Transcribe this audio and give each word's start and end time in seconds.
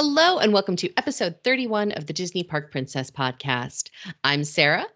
Hello, 0.00 0.38
and 0.38 0.52
welcome 0.52 0.76
to 0.76 0.88
episode 0.96 1.34
31 1.42 1.90
of 1.90 2.06
the 2.06 2.12
Disney 2.12 2.44
Park 2.44 2.70
Princess 2.70 3.10
podcast. 3.10 3.90
I'm 4.22 4.44
Sarah. 4.44 4.86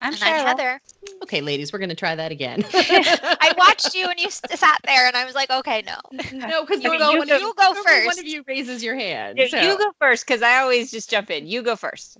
I'm 0.00 0.12
and 0.14 0.20
I'm 0.20 0.46
Heather. 0.48 0.80
Okay, 1.22 1.40
ladies, 1.40 1.72
we're 1.72 1.78
going 1.78 1.90
to 1.90 1.94
try 1.94 2.16
that 2.16 2.32
again. 2.32 2.64
I 2.74 3.54
watched 3.56 3.94
you 3.94 4.08
and 4.08 4.18
you 4.18 4.28
sat 4.32 4.80
there, 4.84 5.06
and 5.06 5.14
I 5.14 5.24
was 5.24 5.36
like, 5.36 5.48
okay, 5.52 5.84
no. 5.86 5.94
no, 6.32 6.64
because 6.64 6.82
You- 6.82 6.92
you, 6.92 6.98
you 6.98 7.18
one, 7.20 7.28
go- 7.28 7.36
of 7.36 7.40
you 7.40 7.54
go 7.56 7.70
One 7.70 7.84
first. 7.84 8.18
of 8.18 8.26
you 8.26 8.42
raises 8.48 8.82
your 8.82 8.96
hand. 8.96 9.38
You, 9.38 9.46
so- 9.46 9.60
you 9.60 9.78
go 9.78 9.92
first 10.00 10.26
because 10.26 10.42
I 10.42 10.56
always 10.58 10.90
just 10.90 11.08
jump 11.08 11.30
in. 11.30 11.46
You 11.46 11.62
go 11.62 11.76
first. 11.76 12.18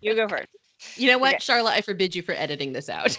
You 0.00 0.14
go 0.14 0.26
first. 0.26 0.48
You 0.96 1.10
know 1.10 1.18
what, 1.18 1.34
Okay. 1.34 1.40
Charlotte? 1.42 1.72
I 1.74 1.82
forbid 1.82 2.14
you 2.14 2.22
for 2.22 2.32
editing 2.32 2.72
this 2.72 2.88
out. 2.88 3.18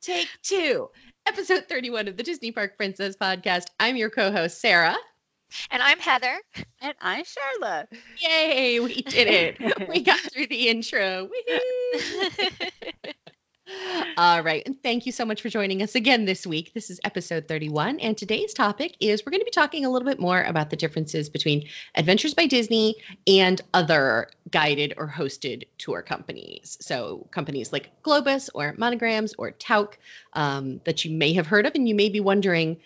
Take 0.00 0.28
two, 0.42 0.88
episode 1.26 1.64
31 1.68 2.08
of 2.08 2.16
the 2.16 2.22
Disney 2.22 2.52
Park 2.52 2.76
Princess 2.76 3.16
podcast. 3.16 3.66
I'm 3.80 3.96
your 3.96 4.10
co 4.10 4.30
host, 4.32 4.60
Sarah. 4.60 4.96
and 5.70 5.82
I'm 5.82 5.98
Heather. 5.98 6.36
And 6.80 6.94
I'm 7.00 7.24
Charlotte. 7.24 7.88
Yay, 8.18 8.80
we 8.80 9.02
did 9.02 9.28
it. 9.58 9.88
we 9.88 10.00
got 10.02 10.20
through 10.20 10.46
the 10.48 10.68
intro. 10.68 11.28
All 14.16 14.42
right. 14.42 14.62
And 14.64 14.80
thank 14.82 15.06
you 15.06 15.12
so 15.12 15.24
much 15.24 15.42
for 15.42 15.48
joining 15.48 15.82
us 15.82 15.94
again 15.94 16.24
this 16.24 16.46
week. 16.46 16.72
This 16.72 16.88
is 16.88 17.00
episode 17.04 17.48
31. 17.48 17.98
And 18.00 18.16
today's 18.16 18.54
topic 18.54 18.96
is 19.00 19.24
we're 19.24 19.30
going 19.30 19.40
to 19.40 19.44
be 19.44 19.50
talking 19.50 19.84
a 19.84 19.90
little 19.90 20.06
bit 20.06 20.20
more 20.20 20.42
about 20.44 20.70
the 20.70 20.76
differences 20.76 21.28
between 21.28 21.66
Adventures 21.96 22.32
by 22.32 22.46
Disney 22.46 22.94
and 23.26 23.60
other 23.74 24.28
guided 24.50 24.94
or 24.96 25.08
hosted 25.08 25.64
tour 25.78 26.02
companies. 26.02 26.78
So, 26.80 27.26
companies 27.32 27.72
like 27.72 27.90
Globus 28.02 28.48
or 28.54 28.74
Monograms 28.78 29.34
or 29.36 29.52
Tauck 29.52 29.94
um, 30.34 30.80
that 30.84 31.04
you 31.04 31.10
may 31.10 31.32
have 31.32 31.46
heard 31.46 31.66
of, 31.66 31.74
and 31.74 31.88
you 31.88 31.94
may 31.94 32.08
be 32.08 32.20
wondering, 32.20 32.76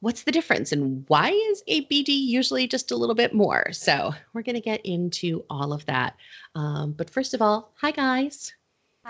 what's 0.00 0.22
the 0.22 0.32
difference 0.32 0.70
and 0.70 1.04
why 1.08 1.30
is 1.30 1.64
ABD 1.66 2.08
usually 2.08 2.68
just 2.68 2.92
a 2.92 2.96
little 2.96 3.16
bit 3.16 3.34
more? 3.34 3.72
So, 3.72 4.14
we're 4.32 4.42
going 4.42 4.54
to 4.54 4.60
get 4.60 4.80
into 4.86 5.44
all 5.50 5.72
of 5.72 5.84
that. 5.86 6.16
Um, 6.54 6.92
but 6.92 7.10
first 7.10 7.34
of 7.34 7.42
all, 7.42 7.72
hi, 7.76 7.90
guys. 7.90 8.52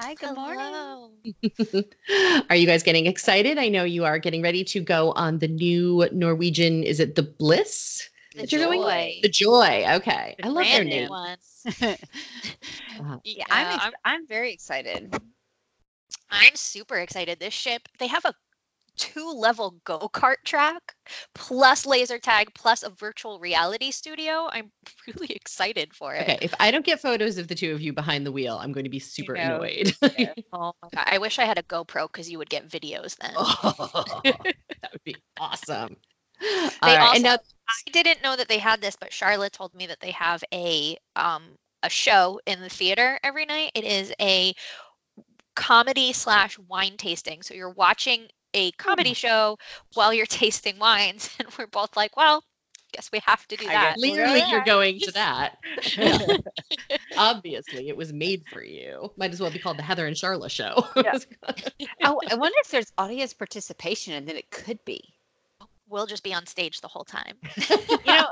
Hi, 0.01 0.15
good 0.15 0.37
morning. 0.37 1.11
Are 2.51 2.55
you 2.55 2.69
guys 2.69 2.85
getting 2.85 3.07
excited? 3.07 3.59
I 3.59 3.69
know 3.69 3.83
you 3.83 4.05
are 4.05 4.21
getting 4.21 4.43
ready 4.43 4.63
to 4.63 4.79
go 4.81 5.11
on 5.17 5.41
the 5.41 5.49
new 5.49 6.09
Norwegian, 6.13 6.85
is 6.85 7.01
it 7.01 7.17
the 7.17 7.25
Bliss? 7.25 8.09
The 8.33 8.43
that 8.43 8.53
you're 8.53 8.65
going? 8.67 8.81
Joy. 8.81 9.19
The 9.25 9.29
Joy. 9.29 9.85
Okay. 9.97 10.37
The 10.39 10.47
I 10.47 10.49
love 10.51 10.67
their 10.67 10.85
new 10.85 10.91
name. 10.91 11.11
Wow. 11.11 11.37
Uh, 13.01 13.19
yeah, 13.25 13.45
uh, 13.51 13.55
I'm, 13.55 13.67
ex- 13.67 13.85
I'm, 13.85 13.93
I'm 14.05 14.27
very 14.29 14.53
excited. 14.53 15.21
I'm 16.31 16.55
super 16.55 16.97
excited. 16.97 17.41
This 17.41 17.55
ship, 17.55 17.89
they 17.99 18.07
have 18.07 18.25
a 18.25 18.35
two 18.99 19.31
level 19.33 19.77
go 19.85 19.99
kart 20.13 20.37
track 20.45 20.95
plus 21.35 21.87
laser 21.87 22.19
tag 22.19 22.53
plus 22.55 22.83
a 22.83 22.91
virtual 22.91 23.39
reality 23.39 23.91
studio. 23.91 24.49
I'm 24.53 24.71
really 25.07 25.31
excited 25.31 25.95
for 25.95 26.15
it. 26.15 26.23
Okay. 26.23 26.39
If 26.43 26.55
I 26.61 26.71
don't 26.71 26.85
get 26.85 27.01
photos 27.01 27.39
of 27.39 27.49
the 27.49 27.55
two 27.55 27.73
of 27.73 27.81
you 27.81 27.93
behind 27.93 28.27
the 28.27 28.33
wheel, 28.33 28.59
I'm 28.61 28.73
going 28.73 28.85
to 28.85 28.91
be 28.91 28.99
super 28.99 29.35
know. 29.35 29.57
annoyed. 29.57 29.95
Yeah. 30.19 30.35
Oh 30.51 30.73
my 30.83 30.89
god. 30.95 31.05
I 31.07 31.19
wish 31.19 31.39
I 31.39 31.45
had 31.45 31.59
a 31.59 31.63
GoPro 31.63 32.11
because 32.11 32.31
you 32.31 32.39
would 32.39 32.49
get 32.49 32.69
videos 32.69 33.17
then. 33.19 33.33
Oh, 33.37 34.21
that 34.25 34.93
would 34.93 35.05
be 35.05 35.15
awesome. 35.39 35.97
They 36.41 36.47
right, 36.83 37.01
also, 37.01 37.15
and 37.15 37.23
now 37.23 37.35
I 37.69 37.91
didn't 37.91 38.23
know 38.23 38.35
that 38.35 38.49
they 38.49 38.59
had 38.59 38.81
this, 38.81 38.97
but 38.97 39.13
Charlotte 39.13 39.53
told 39.53 39.75
me 39.75 39.87
that 39.87 40.01
they 40.01 40.11
have 40.13 40.43
a 40.53 40.97
um 41.17 41.43
a 41.83 41.91
show 41.91 42.41
in 42.47 42.61
the 42.61 42.69
theater 42.69 43.19
every 43.23 43.45
night. 43.45 43.73
It 43.75 43.85
is 43.85 44.13
a 44.21 44.55
comedy 45.55 46.13
slash 46.13 46.59
wine 46.69 46.97
tasting. 46.97 47.43
So 47.43 47.55
you're 47.55 47.71
watching 47.71 48.29
a 48.55 48.71
hmm. 48.71 48.77
comedy 48.79 49.15
show 49.15 49.57
while 49.95 50.13
you're 50.13 50.27
tasting 50.27 50.79
wines, 50.79 51.31
and 51.39 51.49
we're 51.59 51.67
both 51.67 51.97
like, 51.97 52.17
well, 52.17 52.43
guess 52.93 53.11
we 53.13 53.21
have 53.25 53.47
to 53.49 53.57
do 53.57 53.67
that. 53.67 53.97
guess 53.97 53.97
clearly 53.97 54.43
you're 54.49 54.65
going 54.67 54.99
to 55.01 55.13
that. 55.15 55.59
Yeah. 55.97 56.37
Obviously, 57.17 57.89
it 57.89 57.97
was 57.97 58.13
made 58.13 58.45
for 58.53 58.63
you. 58.63 59.13
Might 59.17 59.33
as 59.33 59.41
well 59.41 59.51
be 59.51 59.59
called 59.59 59.79
the 59.79 59.83
Heather 59.83 60.07
and 60.07 60.17
Charla 60.17 60.51
show. 60.51 60.87
Yeah. 60.97 61.19
oh, 62.05 62.21
I 62.31 62.35
wonder 62.35 62.57
if 62.61 62.71
there's 62.71 62.93
audience 62.99 63.33
participation, 63.35 64.15
and 64.15 64.27
then 64.27 64.37
it 64.37 64.51
could 64.51 64.85
be. 64.85 65.01
We'll 65.91 66.07
just 66.07 66.23
be 66.23 66.35
on 66.35 66.45
stage 66.45 66.83
the 66.83 66.89
whole 66.89 67.05
time. 67.05 67.37
You 67.57 67.99
know, 68.07 68.27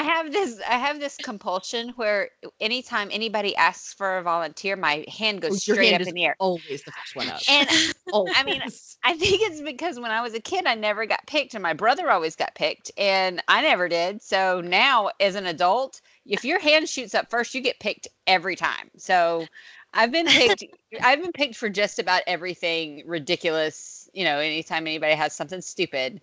I- 0.00 0.02
have 0.02 0.32
this. 0.32 0.60
I 0.68 0.78
have 0.78 1.00
this 1.00 1.16
compulsion 1.16 1.90
where 1.96 2.30
anytime 2.60 3.08
anybody 3.10 3.54
asks 3.56 3.92
for 3.92 4.18
a 4.18 4.22
volunteer, 4.22 4.76
my 4.76 5.04
hand 5.08 5.42
goes 5.42 5.50
oh, 5.50 5.60
Your 5.66 5.76
straight 5.76 5.90
hand 5.90 6.02
up 6.02 6.08
in 6.08 6.14
the 6.14 6.24
air. 6.24 6.36
Always 6.38 6.82
the 6.84 6.92
first 6.92 7.16
one 7.16 7.28
up. 7.28 7.40
And 7.48 7.68
oh, 8.12 8.28
I 8.34 8.44
mean, 8.44 8.62
I 9.04 9.16
think 9.16 9.42
it's 9.42 9.60
because 9.60 9.98
when 9.98 10.10
I 10.10 10.20
was 10.20 10.34
a 10.34 10.40
kid, 10.40 10.66
I 10.66 10.74
never 10.74 11.06
got 11.06 11.26
picked, 11.26 11.54
and 11.54 11.62
my 11.62 11.72
brother 11.72 12.10
always 12.10 12.36
got 12.36 12.54
picked, 12.54 12.90
and 12.96 13.42
I 13.48 13.62
never 13.62 13.88
did. 13.88 14.22
So 14.22 14.60
now, 14.60 15.10
as 15.20 15.34
an 15.34 15.46
adult, 15.46 16.00
if 16.24 16.44
your 16.44 16.58
hand 16.58 16.88
shoots 16.88 17.14
up 17.14 17.30
first, 17.30 17.54
you 17.54 17.60
get 17.60 17.78
picked 17.80 18.08
every 18.26 18.56
time. 18.56 18.90
So 18.96 19.46
I've 19.94 20.12
been 20.12 20.26
picked. 20.26 20.64
I've 21.02 21.22
been 21.22 21.32
picked 21.32 21.56
for 21.56 21.68
just 21.68 21.98
about 21.98 22.22
everything 22.26 23.02
ridiculous. 23.06 24.08
You 24.12 24.24
know, 24.24 24.38
anytime 24.38 24.86
anybody 24.86 25.14
has 25.14 25.34
something 25.34 25.60
stupid, 25.60 26.20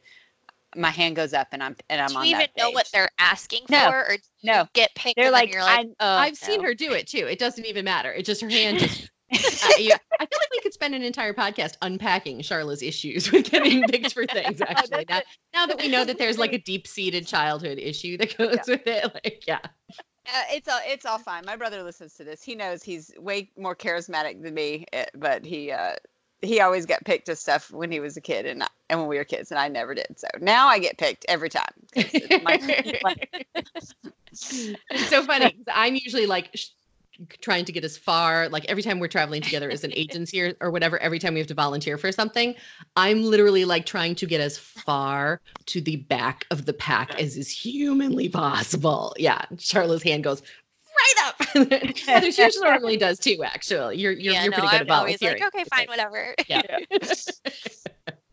my 0.75 0.89
hand 0.89 1.15
goes 1.15 1.33
up, 1.33 1.47
and 1.51 1.63
I'm 1.63 1.75
and 1.89 2.01
I'm 2.01 2.09
do 2.09 2.17
on 2.17 2.25
you 2.25 2.31
even 2.31 2.47
that 2.55 2.57
know 2.57 2.71
what 2.71 2.87
they're 2.93 3.09
asking 3.19 3.61
No, 3.69 3.89
for, 3.89 4.05
or 4.05 4.17
do 4.17 4.23
you 4.41 4.51
no. 4.51 4.67
get 4.73 4.93
paid. 4.95 5.13
They're 5.15 5.31
like, 5.31 5.51
you're 5.51 5.63
like, 5.63 5.87
I, 5.87 5.89
oh, 5.99 6.17
I've 6.17 6.37
seen 6.37 6.63
her 6.63 6.73
do 6.73 6.91
it 6.91 7.07
too. 7.07 7.25
It 7.25 7.39
doesn't 7.39 7.65
even 7.65 7.85
matter. 7.85 8.11
It's 8.11 8.27
just 8.27 8.41
her 8.41 8.49
hand. 8.49 8.79
Just, 8.79 9.09
uh, 9.65 9.69
yeah. 9.77 9.97
I 10.19 10.25
feel 10.25 10.39
like 10.39 10.51
we 10.51 10.59
could 10.61 10.73
spend 10.73 10.93
an 10.95 11.01
entire 11.01 11.33
podcast 11.33 11.75
unpacking 11.81 12.39
Charla's 12.39 12.81
issues 12.81 13.31
with 13.31 13.49
getting 13.49 13.83
picked 13.89 14.13
for 14.13 14.25
things. 14.25 14.61
Actually, 14.61 15.05
now, 15.09 15.21
now 15.53 15.65
that 15.65 15.79
we 15.79 15.87
know 15.87 16.05
that 16.05 16.17
there's 16.17 16.37
like 16.37 16.53
a 16.53 16.59
deep-seated 16.59 17.25
childhood 17.25 17.79
issue 17.79 18.17
that 18.17 18.37
goes 18.37 18.59
with 18.67 18.85
it, 18.85 19.13
like 19.13 19.43
yeah. 19.47 19.59
Uh, 20.25 20.43
it's 20.51 20.69
all 20.69 20.79
it's 20.85 21.05
all 21.05 21.17
fine. 21.17 21.43
My 21.45 21.57
brother 21.57 21.83
listens 21.83 22.13
to 22.15 22.23
this. 22.23 22.41
He 22.41 22.55
knows 22.55 22.81
he's 22.81 23.11
way 23.17 23.51
more 23.57 23.75
charismatic 23.75 24.41
than 24.41 24.53
me, 24.53 24.85
eh, 24.93 25.05
but 25.15 25.45
he 25.45 25.71
uh, 25.71 25.95
he 26.43 26.59
always 26.59 26.85
got 26.85 27.03
picked 27.05 27.27
to 27.27 27.35
stuff 27.35 27.71
when 27.71 27.91
he 27.91 27.99
was 27.99 28.17
a 28.17 28.21
kid 28.21 28.45
and 28.45 28.63
I, 28.63 28.67
and 28.89 28.99
when 28.99 29.07
we 29.09 29.17
were 29.17 29.23
kids, 29.23 29.51
and 29.51 29.59
I 29.59 29.67
never 29.67 29.95
did. 29.95 30.07
So 30.17 30.27
now 30.41 30.67
I 30.67 30.79
get 30.79 30.97
picked 30.97 31.25
every 31.27 31.49
time. 31.49 31.73
it's 31.95 32.43
my- 32.43 32.99
my- 33.03 33.15
it's 34.91 35.09
so 35.09 35.23
funny. 35.23 35.57
I'm 35.73 35.95
usually 35.95 36.25
like 36.25 36.49
sh- 36.55 36.69
trying 37.41 37.63
to 37.65 37.71
get 37.71 37.83
as 37.83 37.97
far, 37.97 38.49
like 38.49 38.65
every 38.65 38.81
time 38.81 38.99
we're 38.99 39.07
traveling 39.07 39.41
together 39.41 39.69
as 39.69 39.83
an 39.83 39.93
agency 39.93 40.41
or, 40.41 40.53
or 40.59 40.71
whatever, 40.71 40.97
every 40.99 41.19
time 41.19 41.33
we 41.33 41.39
have 41.39 41.47
to 41.47 41.53
volunteer 41.53 41.97
for 41.97 42.11
something, 42.11 42.55
I'm 42.95 43.23
literally 43.23 43.65
like 43.65 43.85
trying 43.85 44.15
to 44.15 44.25
get 44.25 44.41
as 44.41 44.57
far 44.57 45.39
to 45.67 45.81
the 45.81 45.97
back 45.97 46.45
of 46.49 46.65
the 46.65 46.73
pack 46.73 47.19
as 47.19 47.37
is 47.37 47.49
humanly 47.49 48.29
possible. 48.29 49.15
Yeah. 49.17 49.45
Charlotte's 49.59 50.03
hand 50.03 50.23
goes 50.23 50.41
right 50.97 51.13
up. 51.25 51.97
Heather's 51.99 52.37
yours 52.37 52.59
normally 52.61 52.97
does 52.97 53.19
too, 53.19 53.43
actually. 53.43 53.97
You're 53.97 54.11
you're, 54.13 54.33
yeah, 54.33 54.43
you're 54.43 54.51
no, 54.51 54.57
pretty 54.57 54.71
good 54.77 54.81
I'm 54.81 54.91
at 54.91 54.97
always 54.99 55.17
volunteering. 55.19 55.41
like, 55.43 55.55
okay, 55.55 55.63
fine, 55.75 55.87
whatever. 55.87 56.35
Yeah. 56.47 56.61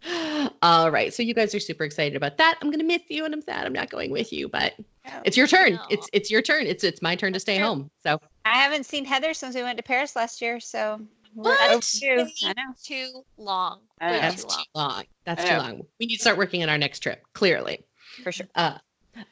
All 0.62 0.90
right. 0.90 1.12
So 1.12 1.22
you 1.22 1.34
guys 1.34 1.54
are 1.54 1.60
super 1.60 1.84
excited 1.84 2.16
about 2.16 2.38
that. 2.38 2.58
I'm 2.62 2.70
gonna 2.70 2.84
miss 2.84 3.02
you 3.08 3.24
and 3.26 3.34
I'm 3.34 3.42
sad 3.42 3.66
I'm 3.66 3.72
not 3.72 3.90
going 3.90 4.10
with 4.10 4.32
you, 4.32 4.48
but 4.48 4.72
Yeah. 5.04 5.20
it's 5.24 5.36
your 5.36 5.46
turn. 5.46 5.74
No. 5.74 5.82
It's 5.90 6.08
it's 6.12 6.30
your 6.30 6.40
turn. 6.42 6.66
It's 6.66 6.84
it's 6.84 7.02
my 7.02 7.14
turn 7.14 7.32
to 7.34 7.40
stay 7.40 7.58
true. 7.58 7.66
home. 7.66 7.90
So 8.02 8.18
I 8.44 8.56
haven't 8.56 8.86
seen 8.86 9.04
Heather 9.04 9.34
since 9.34 9.54
we 9.54 9.62
went 9.62 9.76
to 9.76 9.82
Paris 9.82 10.16
last 10.16 10.40
year, 10.40 10.58
so 10.58 11.00
we're 11.34 11.50
What? 11.50 11.70
overdue. 11.70 12.30
I 12.44 12.52
know. 12.54 12.74
Too 12.82 13.22
long. 13.36 13.80
I 14.00 14.06
Way 14.10 14.16
know. 14.16 14.20
that's 14.22 14.44
too 14.44 14.48
too 14.50 14.64
long. 14.74 14.88
long. 14.88 15.04
That's 15.26 15.44
too 15.44 15.56
long. 15.56 15.82
We 16.00 16.06
need 16.06 16.16
to 16.16 16.20
start 16.22 16.38
working 16.38 16.62
on 16.62 16.70
our 16.70 16.78
next 16.78 17.00
trip, 17.00 17.22
clearly. 17.34 17.84
For 18.24 18.32
sure. 18.32 18.46
Uh, 18.54 18.78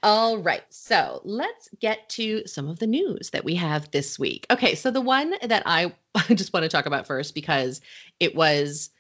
all 0.03 0.39
right. 0.39 0.65
So 0.71 1.21
let's 1.25 1.69
get 1.81 2.09
to 2.11 2.47
some 2.47 2.69
of 2.69 2.79
the 2.79 2.87
news 2.87 3.31
that 3.31 3.45
we 3.45 3.55
have 3.57 3.91
this 3.91 4.19
week. 4.19 4.47
Okay. 4.51 4.75
So 4.75 4.91
the 4.91 5.01
one 5.01 5.35
that 5.43 5.63
I 5.67 5.93
just 6.29 6.53
want 6.53 6.65
to 6.65 6.69
talk 6.69 6.87
about 6.87 7.07
first 7.07 7.35
because 7.35 7.81
it 8.21 8.35
was 8.35 8.91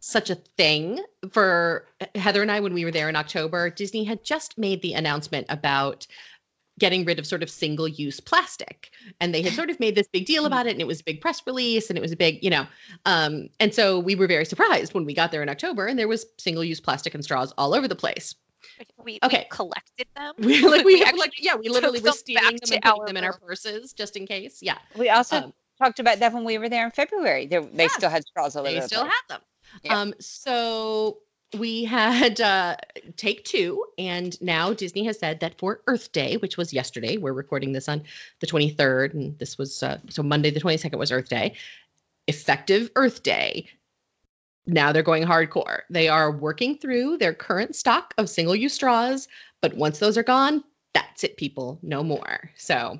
such 0.00 0.30
a 0.30 0.34
thing 0.56 1.02
for 1.30 1.86
Heather 2.14 2.42
and 2.42 2.50
I 2.50 2.60
when 2.60 2.74
we 2.74 2.84
were 2.84 2.90
there 2.90 3.08
in 3.08 3.16
October. 3.16 3.68
Disney 3.70 4.04
had 4.04 4.24
just 4.24 4.56
made 4.56 4.80
the 4.82 4.94
announcement 4.94 5.46
about 5.50 6.06
getting 6.78 7.04
rid 7.04 7.18
of 7.18 7.26
sort 7.26 7.42
of 7.42 7.50
single 7.50 7.86
use 7.86 8.18
plastic. 8.18 8.90
And 9.20 9.34
they 9.34 9.42
had 9.42 9.52
sort 9.52 9.68
of 9.68 9.78
made 9.78 9.94
this 9.94 10.08
big 10.08 10.24
deal 10.24 10.46
about 10.46 10.66
it. 10.66 10.72
And 10.72 10.80
it 10.80 10.86
was 10.86 11.00
a 11.00 11.04
big 11.04 11.20
press 11.20 11.42
release 11.46 11.90
and 11.90 11.98
it 11.98 12.00
was 12.00 12.10
a 12.10 12.16
big, 12.16 12.42
you 12.42 12.48
know. 12.50 12.66
Um, 13.04 13.48
and 13.60 13.74
so 13.74 13.98
we 14.00 14.14
were 14.14 14.26
very 14.26 14.46
surprised 14.46 14.94
when 14.94 15.04
we 15.04 15.12
got 15.12 15.30
there 15.30 15.42
in 15.42 15.50
October 15.50 15.86
and 15.86 15.98
there 15.98 16.08
was 16.08 16.24
single 16.38 16.64
use 16.64 16.80
plastic 16.80 17.14
and 17.14 17.22
straws 17.22 17.52
all 17.58 17.74
over 17.74 17.86
the 17.86 17.94
place. 17.94 18.34
We, 19.02 19.18
Okay. 19.22 19.46
collected 19.50 20.06
them. 20.16 20.34
We 20.38 20.60
like 20.66 20.84
we, 20.84 20.94
We 20.94 21.00
like 21.00 21.08
actually 21.08 21.30
yeah, 21.38 21.54
we 21.56 21.68
literally 21.68 21.98
took 21.98 22.06
were 22.06 22.12
stealing 22.12 22.42
back 22.42 22.60
them 22.60 22.68
to 22.68 22.74
and 22.74 22.84
putting 22.84 23.04
them 23.06 23.16
in 23.16 23.24
our 23.24 23.38
purses 23.38 23.92
just 23.92 24.16
in 24.16 24.26
case. 24.26 24.58
Yeah. 24.62 24.78
We 24.94 25.08
also 25.08 25.36
Um, 25.36 25.52
talked 25.78 25.98
about 25.98 26.18
that 26.20 26.32
when 26.32 26.44
we 26.44 26.58
were 26.58 26.68
there 26.68 26.84
in 26.84 26.90
February. 26.90 27.46
They, 27.46 27.58
they 27.58 27.84
Yes, 27.84 27.94
still 27.94 28.10
had 28.10 28.24
straws 28.24 28.56
all 28.56 28.66
over 28.66 28.72
They 28.74 28.80
still 28.86 29.04
had 29.04 29.22
them. 29.28 29.40
Yeah. 29.82 30.00
Um 30.00 30.14
so 30.20 31.18
we 31.58 31.84
had 31.84 32.40
uh 32.40 32.76
take 33.16 33.44
two 33.44 33.84
and 33.98 34.40
now 34.40 34.72
Disney 34.72 35.04
has 35.04 35.18
said 35.18 35.40
that 35.40 35.58
for 35.58 35.80
Earth 35.86 36.12
Day, 36.12 36.36
which 36.36 36.56
was 36.56 36.72
yesterday, 36.72 37.16
we're 37.16 37.32
recording 37.32 37.72
this 37.72 37.88
on 37.88 38.02
the 38.40 38.46
23rd 38.46 39.14
and 39.14 39.38
this 39.38 39.58
was 39.58 39.82
uh, 39.82 39.98
so 40.08 40.22
Monday 40.22 40.50
the 40.50 40.60
22nd 40.60 40.96
was 40.98 41.10
Earth 41.10 41.28
Day. 41.28 41.54
Effective 42.28 42.90
Earth 42.94 43.22
Day, 43.24 43.66
now 44.72 44.92
they're 44.92 45.02
going 45.02 45.24
hardcore. 45.24 45.80
They 45.90 46.08
are 46.08 46.30
working 46.30 46.76
through 46.76 47.18
their 47.18 47.34
current 47.34 47.74
stock 47.76 48.14
of 48.18 48.28
single 48.30 48.56
use 48.56 48.74
straws, 48.74 49.28
but 49.60 49.76
once 49.76 49.98
those 49.98 50.16
are 50.16 50.22
gone, 50.22 50.64
that's 50.94 51.24
it, 51.24 51.36
people. 51.36 51.78
No 51.82 52.02
more. 52.02 52.50
So 52.56 52.98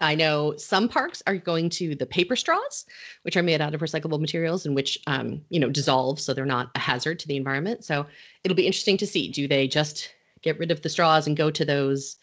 I 0.00 0.14
know 0.14 0.56
some 0.56 0.88
parks 0.88 1.22
are 1.26 1.36
going 1.36 1.70
to 1.70 1.94
the 1.94 2.06
paper 2.06 2.36
straws, 2.36 2.84
which 3.22 3.36
are 3.36 3.42
made 3.42 3.60
out 3.60 3.74
of 3.74 3.80
recyclable 3.80 4.20
materials 4.20 4.66
and 4.66 4.74
which, 4.74 4.98
um, 5.06 5.40
you 5.50 5.60
know, 5.60 5.70
dissolve 5.70 6.20
so 6.20 6.34
they're 6.34 6.44
not 6.44 6.70
a 6.74 6.78
hazard 6.80 7.18
to 7.20 7.28
the 7.28 7.36
environment. 7.36 7.84
So 7.84 8.06
it'll 8.42 8.56
be 8.56 8.66
interesting 8.66 8.96
to 8.98 9.06
see. 9.06 9.28
Do 9.28 9.46
they 9.46 9.68
just 9.68 10.12
get 10.42 10.58
rid 10.58 10.70
of 10.70 10.82
the 10.82 10.88
straws 10.88 11.26
and 11.26 11.36
go 11.36 11.50
to 11.50 11.64
those 11.64 12.16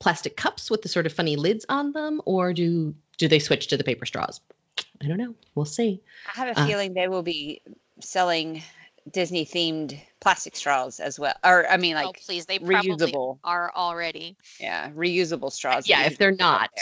plastic 0.00 0.36
cups 0.36 0.70
with 0.70 0.82
the 0.82 0.88
sort 0.88 1.06
of 1.06 1.12
funny 1.12 1.36
lids 1.36 1.64
on 1.68 1.92
them, 1.92 2.20
or 2.24 2.52
do 2.52 2.94
do 3.18 3.28
they 3.28 3.38
switch 3.38 3.66
to 3.68 3.76
the 3.76 3.84
paper 3.84 4.06
straws? 4.06 4.40
I 5.02 5.06
don't 5.06 5.18
know. 5.18 5.34
We'll 5.54 5.66
see. 5.66 6.00
I 6.34 6.38
have 6.38 6.56
a 6.56 6.60
Uh, 6.60 6.66
feeling 6.66 6.94
they 6.94 7.06
will 7.06 7.22
be 7.22 7.62
selling 8.04 8.62
Disney 9.12 9.44
themed 9.46 9.98
plastic 10.20 10.54
straws 10.54 11.00
as 11.00 11.18
well. 11.18 11.34
Or 11.44 11.66
I 11.68 11.76
mean 11.76 11.96
oh, 11.96 12.06
like 12.06 12.20
please, 12.24 12.46
they 12.46 12.58
probably 12.58 12.90
reusable. 12.90 13.38
are 13.44 13.72
already. 13.74 14.36
yeah, 14.60 14.90
reusable 14.90 15.50
straws. 15.52 15.88
Yeah, 15.88 16.04
if 16.04 16.18
they're 16.18 16.30
not. 16.32 16.70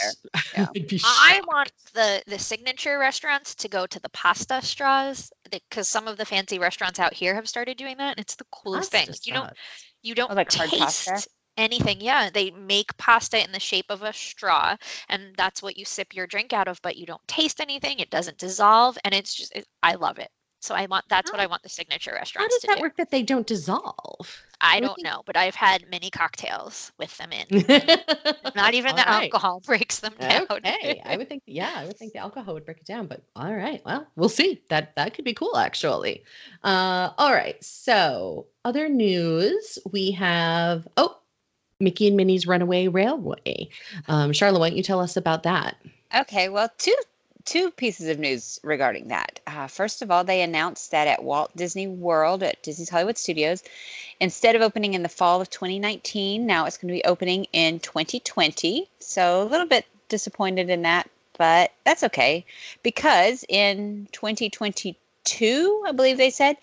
Yeah. 0.57 0.67
I'd 0.75 0.87
be 0.87 0.99
I 1.03 1.35
shocked. 1.35 1.47
want 1.47 1.71
the 1.93 2.21
the 2.27 2.39
signature 2.39 2.97
restaurants 2.99 3.55
to 3.55 3.69
go 3.69 3.85
to 3.85 3.99
the 3.99 4.09
pasta 4.09 4.61
straws 4.61 5.31
because 5.51 5.87
some 5.87 6.07
of 6.07 6.17
the 6.17 6.25
fancy 6.25 6.59
restaurants 6.59 6.99
out 6.99 7.13
here 7.13 7.35
have 7.35 7.47
started 7.47 7.77
doing 7.77 7.97
that. 7.97 8.17
And 8.17 8.19
it's 8.19 8.35
the 8.35 8.45
coolest 8.51 8.91
thing. 8.91 9.07
Pasta 9.07 9.21
You 9.25 9.33
don't 9.33 9.53
you 10.01 10.15
don't 10.15 10.31
Oh, 10.31 10.35
like 10.35 10.51
hard 10.51 10.69
taste 10.69 11.07
pasta? 11.07 11.29
anything. 11.57 12.01
Yeah, 12.01 12.29
they 12.33 12.51
make 12.51 12.95
pasta 12.97 13.41
in 13.43 13.51
the 13.51 13.59
shape 13.59 13.85
of 13.89 14.01
a 14.03 14.11
straw, 14.13 14.75
and 15.07 15.33
that's 15.37 15.61
what 15.61 15.77
you 15.77 15.85
sip 15.85 16.13
your 16.15 16.27
drink 16.27 16.51
out 16.51 16.67
of. 16.67 16.81
But 16.81 16.97
you 16.97 17.05
don't 17.05 17.25
taste 17.27 17.59
anything. 17.61 17.99
It 17.99 18.09
doesn't 18.09 18.37
dissolve, 18.39 18.97
and 19.03 19.13
it's 19.13 19.33
just 19.33 19.55
it, 19.55 19.67
I 19.83 19.95
love 19.95 20.17
it. 20.19 20.29
So 20.61 20.75
I 20.75 20.85
want 20.87 21.05
that's 21.09 21.31
what 21.31 21.39
I 21.39 21.45
want 21.45 21.63
the 21.63 21.69
signature 21.69 22.11
restaurants. 22.13 22.35
How 22.37 22.43
restaurants 22.43 22.55
does 22.55 22.61
to 22.61 22.67
that 22.67 22.75
do. 22.77 22.81
work 22.81 22.97
that 22.97 23.11
they 23.11 23.23
don't 23.23 23.47
dissolve? 23.47 24.41
I 24.61 24.75
would 24.75 24.81
don't 24.87 24.95
think- 24.95 25.07
know, 25.07 25.21
but 25.25 25.37
I've 25.37 25.55
had 25.55 25.89
many 25.89 26.09
cocktails 26.09 26.91
with 26.97 27.15
them 27.17 27.31
in. 27.31 27.45
Not 28.55 28.73
even 28.73 28.95
the 28.95 29.07
All 29.09 29.19
right. 29.19 29.23
alcohol 29.31 29.59
breaks 29.65 29.99
them 29.99 30.13
down. 30.19 30.47
Okay, 30.49 31.01
I 31.05 31.15
would 31.15 31.29
think, 31.29 31.43
yeah, 31.45 31.71
I 31.77 31.85
would 31.85 31.97
think 31.97 32.11
the 32.11 32.19
alcohol 32.19 32.53
would 32.55 32.65
break 32.65 32.79
it 32.79 32.85
down, 32.85 33.07
but 33.07 33.21
all 33.37 33.53
right, 33.53 33.81
well, 33.85 34.05
we'll 34.17 34.27
see. 34.27 34.61
That 34.69 34.95
that 34.97 35.13
could 35.13 35.23
be 35.23 35.33
cool, 35.33 35.55
actually. 35.55 36.23
Uh, 36.63 37.11
all 37.17 37.31
right, 37.31 37.63
so 37.63 38.47
other 38.65 38.89
news 38.89 39.79
we 39.91 40.11
have. 40.11 40.87
Oh, 40.97 41.15
Mickey 41.79 42.07
and 42.07 42.17
Minnie's 42.17 42.45
Runaway 42.45 42.87
Railway. 42.89 43.69
Um, 44.09 44.33
Charlotte, 44.33 44.59
why 44.59 44.69
don't 44.69 44.75
you 44.77 44.83
tell 44.83 44.99
us 44.99 45.15
about 45.15 45.43
that? 45.43 45.77
Okay, 46.13 46.49
well, 46.49 46.69
two 46.77 46.95
two 47.49 47.71
pieces 47.71 48.07
of 48.07 48.19
news 48.19 48.59
regarding 48.63 49.07
that. 49.07 49.39
Uh, 49.47 49.65
first 49.65 50.03
of 50.03 50.11
all, 50.11 50.23
they 50.23 50.43
announced 50.43 50.91
that 50.91 51.07
at 51.07 51.23
Walt 51.23 51.49
Disney 51.55 51.87
World 51.87 52.43
at 52.43 52.61
Disney's 52.61 52.89
Hollywood 52.89 53.17
Studios, 53.17 53.63
instead 54.19 54.55
of 54.55 54.61
opening 54.61 54.93
in 54.93 55.01
the 55.01 55.09
fall 55.09 55.41
of 55.41 55.49
2019, 55.49 56.45
now 56.45 56.65
it's 56.65 56.77
going 56.77 56.89
to 56.89 56.93
be 56.93 57.03
opening 57.05 57.47
in 57.51 57.79
2020. 57.79 58.87
So 58.99 59.41
a 59.41 59.49
little 59.49 59.65
bit 59.65 59.87
disappointed 60.09 60.69
in 60.69 60.83
that, 60.83 61.09
but 61.39 61.71
that's 61.85 62.03
okay 62.03 62.45
because 62.83 63.43
in 63.49 64.07
2022, 64.11 65.83
I 65.87 65.91
believe 65.91 66.17
they 66.17 66.29
said. 66.29 66.55